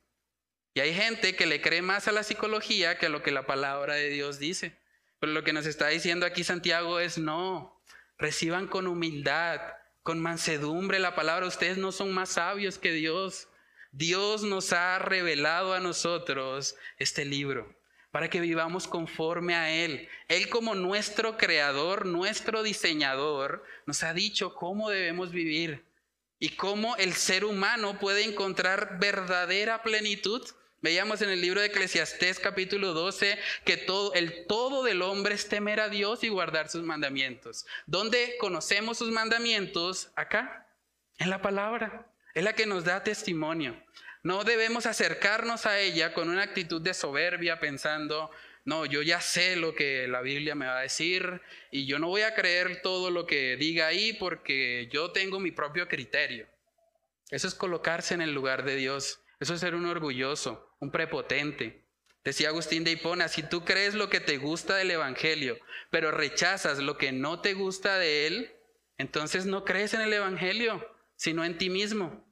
Y 0.73 0.79
hay 0.79 0.93
gente 0.93 1.35
que 1.35 1.47
le 1.47 1.61
cree 1.61 1.81
más 1.81 2.07
a 2.07 2.11
la 2.11 2.23
psicología 2.23 2.97
que 2.97 3.07
a 3.07 3.09
lo 3.09 3.23
que 3.23 3.31
la 3.31 3.47
palabra 3.47 3.95
de 3.95 4.09
Dios 4.09 4.37
dice. 4.37 4.79
Pero 5.19 5.33
lo 5.33 5.43
que 5.43 5.53
nos 5.53 5.65
está 5.65 5.87
diciendo 5.87 6.25
aquí 6.25 6.43
Santiago 6.43 6.99
es 6.99 7.17
no, 7.17 7.81
reciban 8.17 8.67
con 8.67 8.87
humildad, 8.87 9.59
con 10.03 10.19
mansedumbre 10.19 10.99
la 10.99 11.15
palabra. 11.15 11.47
Ustedes 11.47 11.77
no 11.77 11.91
son 11.91 12.13
más 12.13 12.29
sabios 12.29 12.77
que 12.77 12.91
Dios. 12.91 13.47
Dios 13.91 14.43
nos 14.43 14.71
ha 14.71 14.99
revelado 14.99 15.73
a 15.73 15.79
nosotros 15.79 16.75
este 16.97 17.25
libro 17.25 17.80
para 18.11 18.29
que 18.29 18.41
vivamos 18.41 18.87
conforme 18.87 19.55
a 19.55 19.71
Él. 19.71 20.07
Él 20.27 20.49
como 20.49 20.75
nuestro 20.75 21.37
creador, 21.37 22.05
nuestro 22.05 22.61
diseñador, 22.61 23.63
nos 23.85 24.03
ha 24.03 24.13
dicho 24.13 24.53
cómo 24.53 24.89
debemos 24.89 25.31
vivir 25.31 25.85
y 26.37 26.49
cómo 26.49 26.95
el 26.97 27.13
ser 27.13 27.45
humano 27.45 27.97
puede 27.99 28.23
encontrar 28.23 28.99
verdadera 28.99 29.81
plenitud. 29.81 30.45
Veíamos 30.81 31.21
en 31.21 31.29
el 31.29 31.39
libro 31.39 31.61
de 31.61 31.67
Eclesiastés 31.67 32.39
capítulo 32.39 32.93
12 32.93 33.37
que 33.63 33.77
todo, 33.77 34.13
el 34.13 34.45
todo 34.47 34.83
del 34.83 35.03
hombre 35.03 35.35
es 35.35 35.47
temer 35.47 35.79
a 35.79 35.89
Dios 35.89 36.23
y 36.23 36.29
guardar 36.29 36.69
sus 36.69 36.83
mandamientos. 36.83 37.65
¿Dónde 37.85 38.35
conocemos 38.39 38.97
sus 38.97 39.11
mandamientos? 39.11 40.11
Acá, 40.15 40.67
en 41.17 41.29
la 41.29 41.41
palabra. 41.41 42.07
Es 42.33 42.43
la 42.43 42.53
que 42.53 42.65
nos 42.65 42.85
da 42.85 43.03
testimonio. 43.03 43.81
No 44.23 44.43
debemos 44.43 44.85
acercarnos 44.85 45.65
a 45.65 45.79
ella 45.79 46.13
con 46.13 46.29
una 46.29 46.43
actitud 46.43 46.81
de 46.81 46.93
soberbia 46.93 47.59
pensando, 47.59 48.29
no, 48.65 48.85
yo 48.85 49.01
ya 49.01 49.19
sé 49.19 49.55
lo 49.55 49.73
que 49.73 50.07
la 50.07 50.21
Biblia 50.21 50.53
me 50.53 50.67
va 50.67 50.77
a 50.77 50.83
decir 50.83 51.41
y 51.71 51.87
yo 51.87 51.97
no 51.97 52.07
voy 52.07 52.21
a 52.21 52.35
creer 52.35 52.81
todo 52.83 53.09
lo 53.09 53.25
que 53.25 53.55
diga 53.57 53.87
ahí 53.87 54.13
porque 54.13 54.87
yo 54.91 55.11
tengo 55.11 55.39
mi 55.39 55.51
propio 55.51 55.87
criterio. 55.87 56.47
Eso 57.31 57.47
es 57.47 57.55
colocarse 57.55 58.13
en 58.13 58.21
el 58.21 58.33
lugar 58.33 58.63
de 58.63 58.75
Dios. 58.75 59.21
Eso 59.39 59.55
es 59.55 59.59
ser 59.59 59.73
un 59.73 59.87
orgulloso, 59.87 60.75
un 60.79 60.91
prepotente. 60.91 61.81
Decía 62.23 62.49
Agustín 62.49 62.83
de 62.83 62.91
Hipona, 62.91 63.27
si 63.27 63.41
tú 63.41 63.65
crees 63.65 63.95
lo 63.95 64.11
que 64.11 64.19
te 64.19 64.37
gusta 64.37 64.75
del 64.75 64.91
Evangelio, 64.91 65.57
pero 65.89 66.11
rechazas 66.11 66.77
lo 66.77 66.99
que 66.99 67.11
no 67.11 67.41
te 67.41 67.55
gusta 67.55 67.97
de 67.97 68.27
él, 68.27 68.51
entonces 68.99 69.47
no 69.47 69.65
crees 69.65 69.95
en 69.95 70.01
el 70.01 70.13
Evangelio, 70.13 70.87
sino 71.15 71.43
en 71.43 71.57
ti 71.57 71.71
mismo. 71.71 72.30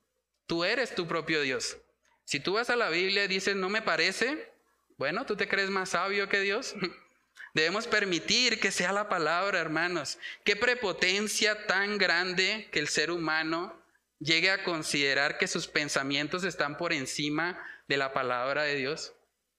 Tú 0.49 0.63
eres 0.63 0.95
tu 0.95 1.07
propio 1.07 1.41
Dios. 1.41 1.77
Si 2.25 2.39
tú 2.39 2.53
vas 2.53 2.71
a 2.71 2.75
la 2.75 2.89
Biblia 2.89 3.25
y 3.25 3.27
dices, 3.27 3.55
no 3.55 3.69
me 3.69 3.83
parece, 3.83 4.51
bueno, 4.97 5.23
¿tú 5.27 5.35
te 5.35 5.47
crees 5.47 5.69
más 5.69 5.89
sabio 5.89 6.27
que 6.27 6.39
Dios? 6.39 6.73
Debemos 7.53 7.85
permitir 7.85 8.59
que 8.59 8.71
sea 8.71 8.91
la 8.91 9.09
palabra, 9.09 9.59
hermanos. 9.59 10.17
Qué 10.43 10.55
prepotencia 10.55 11.67
tan 11.67 11.99
grande 11.99 12.67
que 12.71 12.79
el 12.79 12.87
ser 12.87 13.11
humano 13.11 13.79
llegue 14.17 14.49
a 14.49 14.63
considerar 14.63 15.37
que 15.37 15.47
sus 15.47 15.67
pensamientos 15.67 16.43
están 16.43 16.77
por 16.77 16.93
encima 16.93 17.63
de 17.87 17.97
la 17.97 18.11
palabra 18.11 18.63
de 18.63 18.73
Dios. 18.73 19.13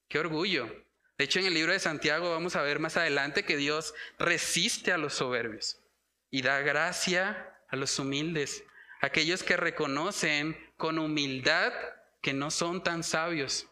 Qué 0.08 0.18
orgullo. 0.18 0.66
De 1.18 1.24
hecho, 1.24 1.38
en 1.38 1.46
el 1.46 1.54
libro 1.54 1.72
de 1.72 1.78
Santiago 1.78 2.32
vamos 2.32 2.56
a 2.56 2.62
ver 2.62 2.80
más 2.80 2.96
adelante 2.96 3.44
que 3.44 3.56
Dios 3.56 3.94
resiste 4.18 4.90
a 4.90 4.98
los 4.98 5.14
soberbios 5.14 5.78
y 6.32 6.42
da 6.42 6.58
gracia 6.62 7.54
a 7.68 7.76
los 7.76 7.96
humildes, 8.00 8.64
aquellos 9.00 9.44
que 9.44 9.56
reconocen 9.56 10.69
con 10.80 10.98
humildad 10.98 11.72
que 12.20 12.32
no 12.32 12.50
son 12.50 12.82
tan 12.82 13.04
sabios 13.04 13.68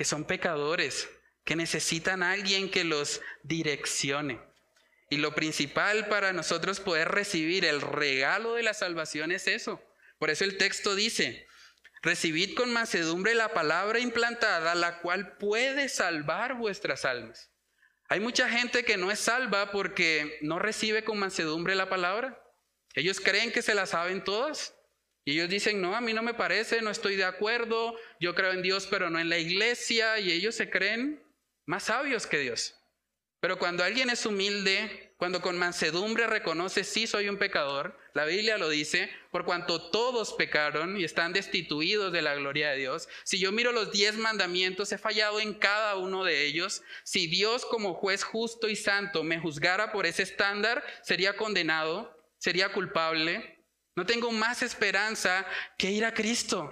que 0.00 0.04
son 0.06 0.24
pecadores, 0.24 1.10
que 1.44 1.56
necesitan 1.56 2.22
a 2.22 2.32
alguien 2.32 2.70
que 2.70 2.84
los 2.84 3.20
direccione. 3.42 4.40
Y 5.10 5.18
lo 5.18 5.34
principal 5.34 6.08
para 6.08 6.32
nosotros 6.32 6.80
poder 6.80 7.08
recibir 7.08 7.64
el 7.64 7.82
regalo 7.82 8.54
de 8.54 8.62
la 8.62 8.72
salvación 8.72 9.30
es 9.30 9.46
eso. 9.46 9.78
Por 10.18 10.30
eso 10.30 10.44
el 10.44 10.56
texto 10.56 10.94
dice, 10.94 11.46
recibid 12.02 12.56
con 12.56 12.72
mansedumbre 12.72 13.34
la 13.34 13.52
palabra 13.52 13.98
implantada, 13.98 14.74
la 14.74 15.00
cual 15.00 15.36
puede 15.36 15.88
salvar 15.88 16.54
vuestras 16.54 17.04
almas. 17.04 17.50
Hay 18.08 18.20
mucha 18.20 18.48
gente 18.48 18.84
que 18.84 18.96
no 18.96 19.10
es 19.10 19.18
salva 19.18 19.72
porque 19.72 20.38
no 20.40 20.58
recibe 20.58 21.04
con 21.04 21.18
mansedumbre 21.18 21.74
la 21.74 21.88
palabra. 21.88 22.42
Ellos 22.94 23.20
creen 23.20 23.52
que 23.52 23.62
se 23.62 23.74
la 23.74 23.86
saben 23.86 24.24
todas. 24.24 24.74
Ellos 25.32 25.48
dicen, 25.48 25.80
no, 25.80 25.94
a 25.94 26.00
mí 26.00 26.12
no 26.12 26.22
me 26.22 26.34
parece, 26.34 26.82
no 26.82 26.90
estoy 26.90 27.16
de 27.16 27.24
acuerdo, 27.24 27.96
yo 28.20 28.34
creo 28.34 28.52
en 28.52 28.62
Dios, 28.62 28.86
pero 28.90 29.10
no 29.10 29.18
en 29.18 29.28
la 29.28 29.38
iglesia, 29.38 30.18
y 30.18 30.32
ellos 30.32 30.54
se 30.54 30.70
creen 30.70 31.22
más 31.66 31.84
sabios 31.84 32.26
que 32.26 32.38
Dios. 32.38 32.76
Pero 33.40 33.58
cuando 33.58 33.82
alguien 33.82 34.10
es 34.10 34.26
humilde, 34.26 35.14
cuando 35.16 35.40
con 35.40 35.58
mansedumbre 35.58 36.26
reconoce, 36.26 36.84
sí 36.84 37.06
soy 37.06 37.28
un 37.28 37.38
pecador, 37.38 37.98
la 38.12 38.24
Biblia 38.24 38.58
lo 38.58 38.68
dice, 38.68 39.10
por 39.30 39.44
cuanto 39.44 39.90
todos 39.90 40.34
pecaron 40.34 40.98
y 40.98 41.04
están 41.04 41.32
destituidos 41.32 42.12
de 42.12 42.22
la 42.22 42.34
gloria 42.34 42.70
de 42.70 42.78
Dios, 42.78 43.08
si 43.24 43.38
yo 43.38 43.52
miro 43.52 43.72
los 43.72 43.92
diez 43.92 44.16
mandamientos, 44.16 44.92
he 44.92 44.98
fallado 44.98 45.40
en 45.40 45.54
cada 45.54 45.96
uno 45.96 46.24
de 46.24 46.44
ellos, 46.44 46.82
si 47.04 47.26
Dios 47.28 47.64
como 47.64 47.94
juez 47.94 48.24
justo 48.24 48.68
y 48.68 48.76
santo 48.76 49.22
me 49.22 49.38
juzgara 49.38 49.92
por 49.92 50.06
ese 50.06 50.22
estándar, 50.22 50.82
sería 51.02 51.36
condenado, 51.36 52.18
sería 52.38 52.72
culpable, 52.72 53.59
no 54.00 54.06
tengo 54.06 54.32
más 54.32 54.62
esperanza 54.62 55.44
que 55.76 55.90
ir 55.90 56.06
a 56.06 56.14
Cristo. 56.14 56.70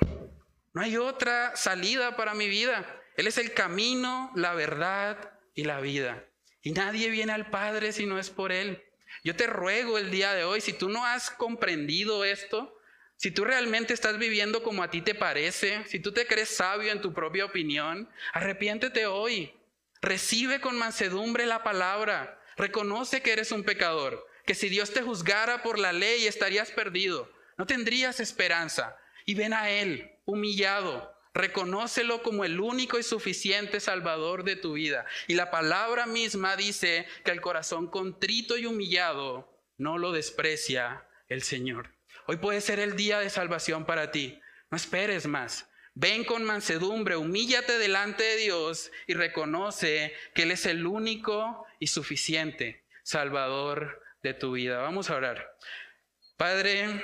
No 0.72 0.80
hay 0.80 0.96
otra 0.96 1.54
salida 1.56 2.16
para 2.16 2.32
mi 2.32 2.48
vida. 2.48 3.02
Él 3.18 3.26
es 3.26 3.36
el 3.36 3.52
camino, 3.52 4.32
la 4.34 4.54
verdad 4.54 5.34
y 5.54 5.64
la 5.64 5.78
vida. 5.80 6.24
Y 6.62 6.70
nadie 6.70 7.10
viene 7.10 7.34
al 7.34 7.50
Padre 7.50 7.92
si 7.92 8.06
no 8.06 8.18
es 8.18 8.30
por 8.30 8.50
Él. 8.50 8.82
Yo 9.24 9.36
te 9.36 9.46
ruego 9.46 9.98
el 9.98 10.10
día 10.10 10.32
de 10.32 10.44
hoy, 10.44 10.62
si 10.62 10.72
tú 10.72 10.88
no 10.88 11.04
has 11.04 11.30
comprendido 11.30 12.24
esto, 12.24 12.74
si 13.16 13.30
tú 13.30 13.44
realmente 13.44 13.92
estás 13.92 14.16
viviendo 14.16 14.62
como 14.62 14.82
a 14.82 14.88
ti 14.88 15.02
te 15.02 15.14
parece, 15.14 15.84
si 15.84 16.00
tú 16.00 16.12
te 16.12 16.26
crees 16.26 16.48
sabio 16.48 16.92
en 16.92 17.02
tu 17.02 17.12
propia 17.12 17.44
opinión, 17.44 18.08
arrepiéntete 18.32 19.04
hoy. 19.04 19.52
Recibe 20.00 20.62
con 20.62 20.78
mansedumbre 20.78 21.44
la 21.44 21.62
palabra. 21.62 22.40
Reconoce 22.56 23.20
que 23.20 23.32
eres 23.32 23.52
un 23.52 23.64
pecador 23.64 24.27
que 24.49 24.55
si 24.55 24.70
Dios 24.70 24.94
te 24.94 25.03
juzgara 25.03 25.62
por 25.62 25.78
la 25.78 25.92
ley 25.92 26.26
estarías 26.26 26.70
perdido, 26.70 27.30
no 27.59 27.66
tendrías 27.66 28.18
esperanza. 28.18 28.96
Y 29.26 29.34
ven 29.34 29.53
a 29.53 29.68
Él, 29.68 30.11
humillado, 30.24 31.14
reconócelo 31.34 32.22
como 32.22 32.46
el 32.46 32.59
único 32.59 32.99
y 32.99 33.03
suficiente 33.03 33.78
Salvador 33.78 34.44
de 34.44 34.57
tu 34.57 34.72
vida. 34.72 35.05
Y 35.26 35.34
la 35.34 35.51
palabra 35.51 36.07
misma 36.07 36.57
dice 36.57 37.07
que 37.26 37.30
el 37.30 37.42
corazón 37.42 37.88
contrito 37.88 38.57
y 38.57 38.64
humillado 38.64 39.55
no 39.76 39.99
lo 39.99 40.12
desprecia 40.12 41.07
el 41.28 41.42
Señor. 41.42 41.90
Hoy 42.26 42.38
puede 42.38 42.62
ser 42.62 42.80
el 42.80 42.96
día 42.96 43.20
de 43.20 43.28
salvación 43.28 43.84
para 43.84 44.12
ti. 44.12 44.40
No 44.70 44.78
esperes 44.78 45.26
más. 45.26 45.68
Ven 45.92 46.24
con 46.24 46.42
mansedumbre, 46.42 47.16
humíllate 47.16 47.76
delante 47.76 48.24
de 48.24 48.36
Dios 48.36 48.90
y 49.07 49.12
reconoce 49.12 50.14
que 50.34 50.44
Él 50.44 50.53
es 50.53 50.64
el 50.64 50.86
único 50.86 51.66
y 51.78 51.88
suficiente 51.88 52.86
Salvador 53.03 54.07
tu 54.34 54.52
vida. 54.52 54.78
Vamos 54.78 55.10
a 55.10 55.16
orar. 55.16 55.56
Padre, 56.36 57.02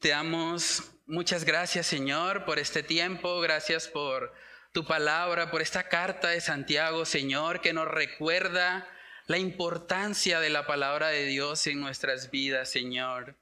te 0.00 0.08
damos 0.08 0.92
muchas 1.06 1.44
gracias, 1.44 1.86
Señor, 1.86 2.44
por 2.44 2.58
este 2.58 2.82
tiempo. 2.82 3.40
Gracias 3.40 3.88
por 3.88 4.32
tu 4.72 4.84
palabra, 4.84 5.50
por 5.50 5.62
esta 5.62 5.88
carta 5.88 6.28
de 6.28 6.40
Santiago, 6.40 7.04
Señor, 7.04 7.60
que 7.60 7.72
nos 7.72 7.88
recuerda 7.88 8.88
la 9.26 9.38
importancia 9.38 10.40
de 10.40 10.50
la 10.50 10.66
palabra 10.66 11.08
de 11.08 11.26
Dios 11.26 11.66
en 11.66 11.80
nuestras 11.80 12.30
vidas, 12.30 12.70
Señor. 12.70 13.36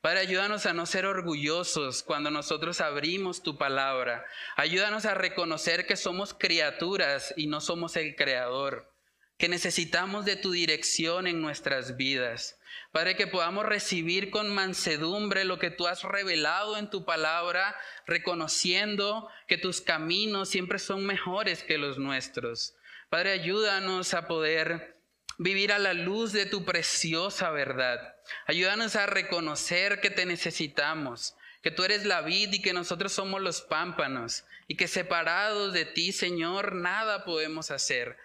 Padre, 0.00 0.20
ayúdanos 0.20 0.66
a 0.66 0.72
no 0.72 0.86
ser 0.86 1.04
orgullosos 1.06 2.02
cuando 2.02 2.30
nosotros 2.30 2.80
abrimos 2.80 3.42
tu 3.42 3.58
palabra. 3.58 4.24
Ayúdanos 4.56 5.04
a 5.04 5.14
reconocer 5.14 5.86
que 5.86 5.96
somos 5.96 6.32
criaturas 6.32 7.34
y 7.36 7.46
no 7.46 7.60
somos 7.60 7.96
el 7.96 8.16
creador 8.16 8.89
que 9.40 9.48
necesitamos 9.48 10.26
de 10.26 10.36
tu 10.36 10.52
dirección 10.52 11.26
en 11.26 11.40
nuestras 11.40 11.96
vidas. 11.96 12.58
Padre, 12.92 13.16
que 13.16 13.26
podamos 13.26 13.64
recibir 13.64 14.30
con 14.30 14.54
mansedumbre 14.54 15.44
lo 15.44 15.58
que 15.58 15.70
tú 15.70 15.86
has 15.86 16.02
revelado 16.02 16.76
en 16.76 16.90
tu 16.90 17.06
palabra, 17.06 17.74
reconociendo 18.06 19.30
que 19.48 19.56
tus 19.56 19.80
caminos 19.80 20.50
siempre 20.50 20.78
son 20.78 21.06
mejores 21.06 21.62
que 21.62 21.78
los 21.78 21.98
nuestros. 21.98 22.74
Padre, 23.08 23.32
ayúdanos 23.32 24.12
a 24.12 24.28
poder 24.28 25.00
vivir 25.38 25.72
a 25.72 25.78
la 25.78 25.94
luz 25.94 26.32
de 26.32 26.44
tu 26.44 26.66
preciosa 26.66 27.50
verdad. 27.50 28.14
Ayúdanos 28.46 28.94
a 28.94 29.06
reconocer 29.06 30.02
que 30.02 30.10
te 30.10 30.26
necesitamos, 30.26 31.34
que 31.62 31.70
tú 31.70 31.82
eres 31.82 32.04
la 32.04 32.20
vid 32.20 32.52
y 32.52 32.60
que 32.60 32.74
nosotros 32.74 33.12
somos 33.12 33.40
los 33.40 33.62
pámpanos, 33.62 34.44
y 34.68 34.76
que 34.76 34.86
separados 34.86 35.72
de 35.72 35.86
ti, 35.86 36.12
Señor, 36.12 36.74
nada 36.74 37.24
podemos 37.24 37.70
hacer. 37.70 38.18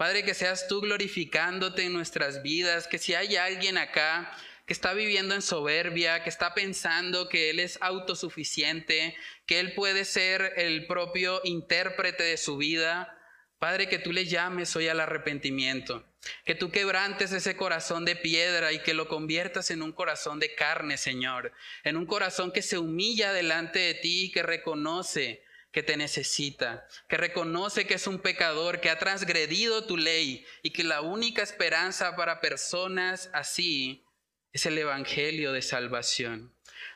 Padre, 0.00 0.24
que 0.24 0.32
seas 0.32 0.66
tú 0.66 0.80
glorificándote 0.80 1.84
en 1.84 1.92
nuestras 1.92 2.42
vidas, 2.42 2.86
que 2.86 2.96
si 2.96 3.12
hay 3.12 3.36
alguien 3.36 3.76
acá 3.76 4.34
que 4.64 4.72
está 4.72 4.94
viviendo 4.94 5.34
en 5.34 5.42
soberbia, 5.42 6.22
que 6.22 6.30
está 6.30 6.54
pensando 6.54 7.28
que 7.28 7.50
Él 7.50 7.60
es 7.60 7.76
autosuficiente, 7.82 9.14
que 9.44 9.60
Él 9.60 9.74
puede 9.74 10.06
ser 10.06 10.54
el 10.56 10.86
propio 10.86 11.42
intérprete 11.44 12.22
de 12.22 12.38
su 12.38 12.56
vida, 12.56 13.14
Padre, 13.58 13.90
que 13.90 13.98
tú 13.98 14.14
le 14.14 14.24
llames 14.24 14.74
hoy 14.74 14.88
al 14.88 15.00
arrepentimiento, 15.00 16.02
que 16.46 16.54
tú 16.54 16.70
quebrantes 16.70 17.32
ese 17.32 17.54
corazón 17.54 18.06
de 18.06 18.16
piedra 18.16 18.72
y 18.72 18.78
que 18.78 18.94
lo 18.94 19.06
conviertas 19.06 19.70
en 19.70 19.82
un 19.82 19.92
corazón 19.92 20.40
de 20.40 20.54
carne, 20.54 20.96
Señor, 20.96 21.52
en 21.84 21.98
un 21.98 22.06
corazón 22.06 22.52
que 22.52 22.62
se 22.62 22.78
humilla 22.78 23.34
delante 23.34 23.80
de 23.80 23.92
ti 23.92 24.24
y 24.24 24.32
que 24.32 24.42
reconoce 24.42 25.42
que 25.72 25.82
te 25.82 25.96
necesita, 25.96 26.86
que 27.08 27.16
reconoce 27.16 27.86
que 27.86 27.94
es 27.94 28.06
un 28.06 28.18
pecador, 28.18 28.80
que 28.80 28.90
ha 28.90 28.98
transgredido 28.98 29.84
tu 29.84 29.96
ley 29.96 30.44
y 30.62 30.70
que 30.70 30.84
la 30.84 31.00
única 31.00 31.42
esperanza 31.42 32.16
para 32.16 32.40
personas 32.40 33.30
así 33.32 34.04
es 34.52 34.66
el 34.66 34.78
Evangelio 34.78 35.52
de 35.52 35.62
salvación. 35.62 36.52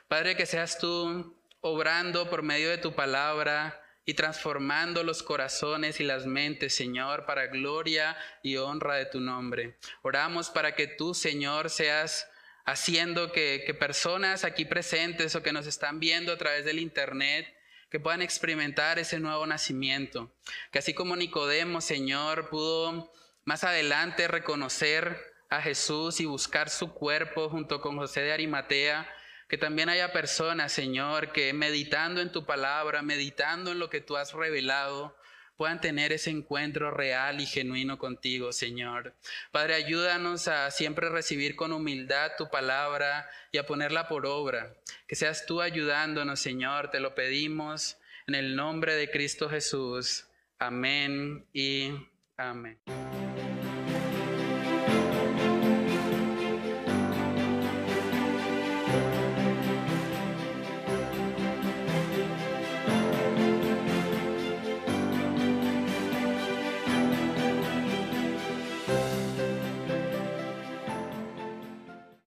Padre, 0.08 0.36
que 0.36 0.46
seas 0.46 0.78
tú 0.78 1.36
obrando 1.60 2.28
por 2.28 2.42
medio 2.42 2.68
de 2.68 2.78
tu 2.78 2.94
palabra 2.94 3.80
y 4.04 4.14
transformando 4.14 5.02
los 5.02 5.22
corazones 5.22 6.00
y 6.00 6.04
las 6.04 6.26
mentes, 6.26 6.74
Señor, 6.74 7.24
para 7.24 7.46
gloria 7.46 8.16
y 8.42 8.56
honra 8.56 8.96
de 8.96 9.06
tu 9.06 9.20
nombre. 9.20 9.78
Oramos 10.02 10.50
para 10.50 10.74
que 10.74 10.88
tú, 10.88 11.14
Señor, 11.14 11.70
seas 11.70 12.28
haciendo 12.66 13.32
que, 13.32 13.62
que 13.64 13.72
personas 13.72 14.44
aquí 14.44 14.64
presentes 14.64 15.34
o 15.36 15.42
que 15.42 15.52
nos 15.52 15.66
están 15.66 16.00
viendo 16.00 16.32
a 16.32 16.38
través 16.38 16.64
del 16.64 16.78
Internet, 16.80 17.53
que 17.94 18.00
puedan 18.00 18.22
experimentar 18.22 18.98
ese 18.98 19.20
nuevo 19.20 19.46
nacimiento. 19.46 20.34
Que 20.72 20.80
así 20.80 20.94
como 20.94 21.14
Nicodemo, 21.14 21.80
Señor, 21.80 22.48
pudo 22.48 23.12
más 23.44 23.62
adelante 23.62 24.26
reconocer 24.26 25.16
a 25.48 25.62
Jesús 25.62 26.18
y 26.18 26.24
buscar 26.24 26.70
su 26.70 26.92
cuerpo 26.92 27.48
junto 27.48 27.80
con 27.80 27.96
José 27.96 28.22
de 28.22 28.32
Arimatea, 28.32 29.08
que 29.48 29.58
también 29.58 29.90
haya 29.90 30.12
personas, 30.12 30.72
Señor, 30.72 31.30
que 31.30 31.52
meditando 31.52 32.20
en 32.20 32.32
tu 32.32 32.44
palabra, 32.44 33.02
meditando 33.02 33.70
en 33.70 33.78
lo 33.78 33.88
que 33.90 34.00
tú 34.00 34.16
has 34.16 34.32
revelado, 34.32 35.16
puedan 35.56 35.80
tener 35.80 36.12
ese 36.12 36.30
encuentro 36.30 36.90
real 36.90 37.40
y 37.40 37.46
genuino 37.46 37.98
contigo, 37.98 38.52
Señor. 38.52 39.14
Padre, 39.50 39.74
ayúdanos 39.74 40.48
a 40.48 40.70
siempre 40.70 41.08
recibir 41.08 41.56
con 41.56 41.72
humildad 41.72 42.32
tu 42.36 42.50
palabra 42.50 43.28
y 43.52 43.58
a 43.58 43.66
ponerla 43.66 44.08
por 44.08 44.26
obra. 44.26 44.74
Que 45.06 45.16
seas 45.16 45.46
tú 45.46 45.60
ayudándonos, 45.60 46.40
Señor, 46.40 46.90
te 46.90 47.00
lo 47.00 47.14
pedimos 47.14 47.96
en 48.26 48.34
el 48.34 48.56
nombre 48.56 48.94
de 48.94 49.10
Cristo 49.10 49.48
Jesús. 49.48 50.26
Amén 50.58 51.46
y 51.52 51.90
amén. 52.36 52.78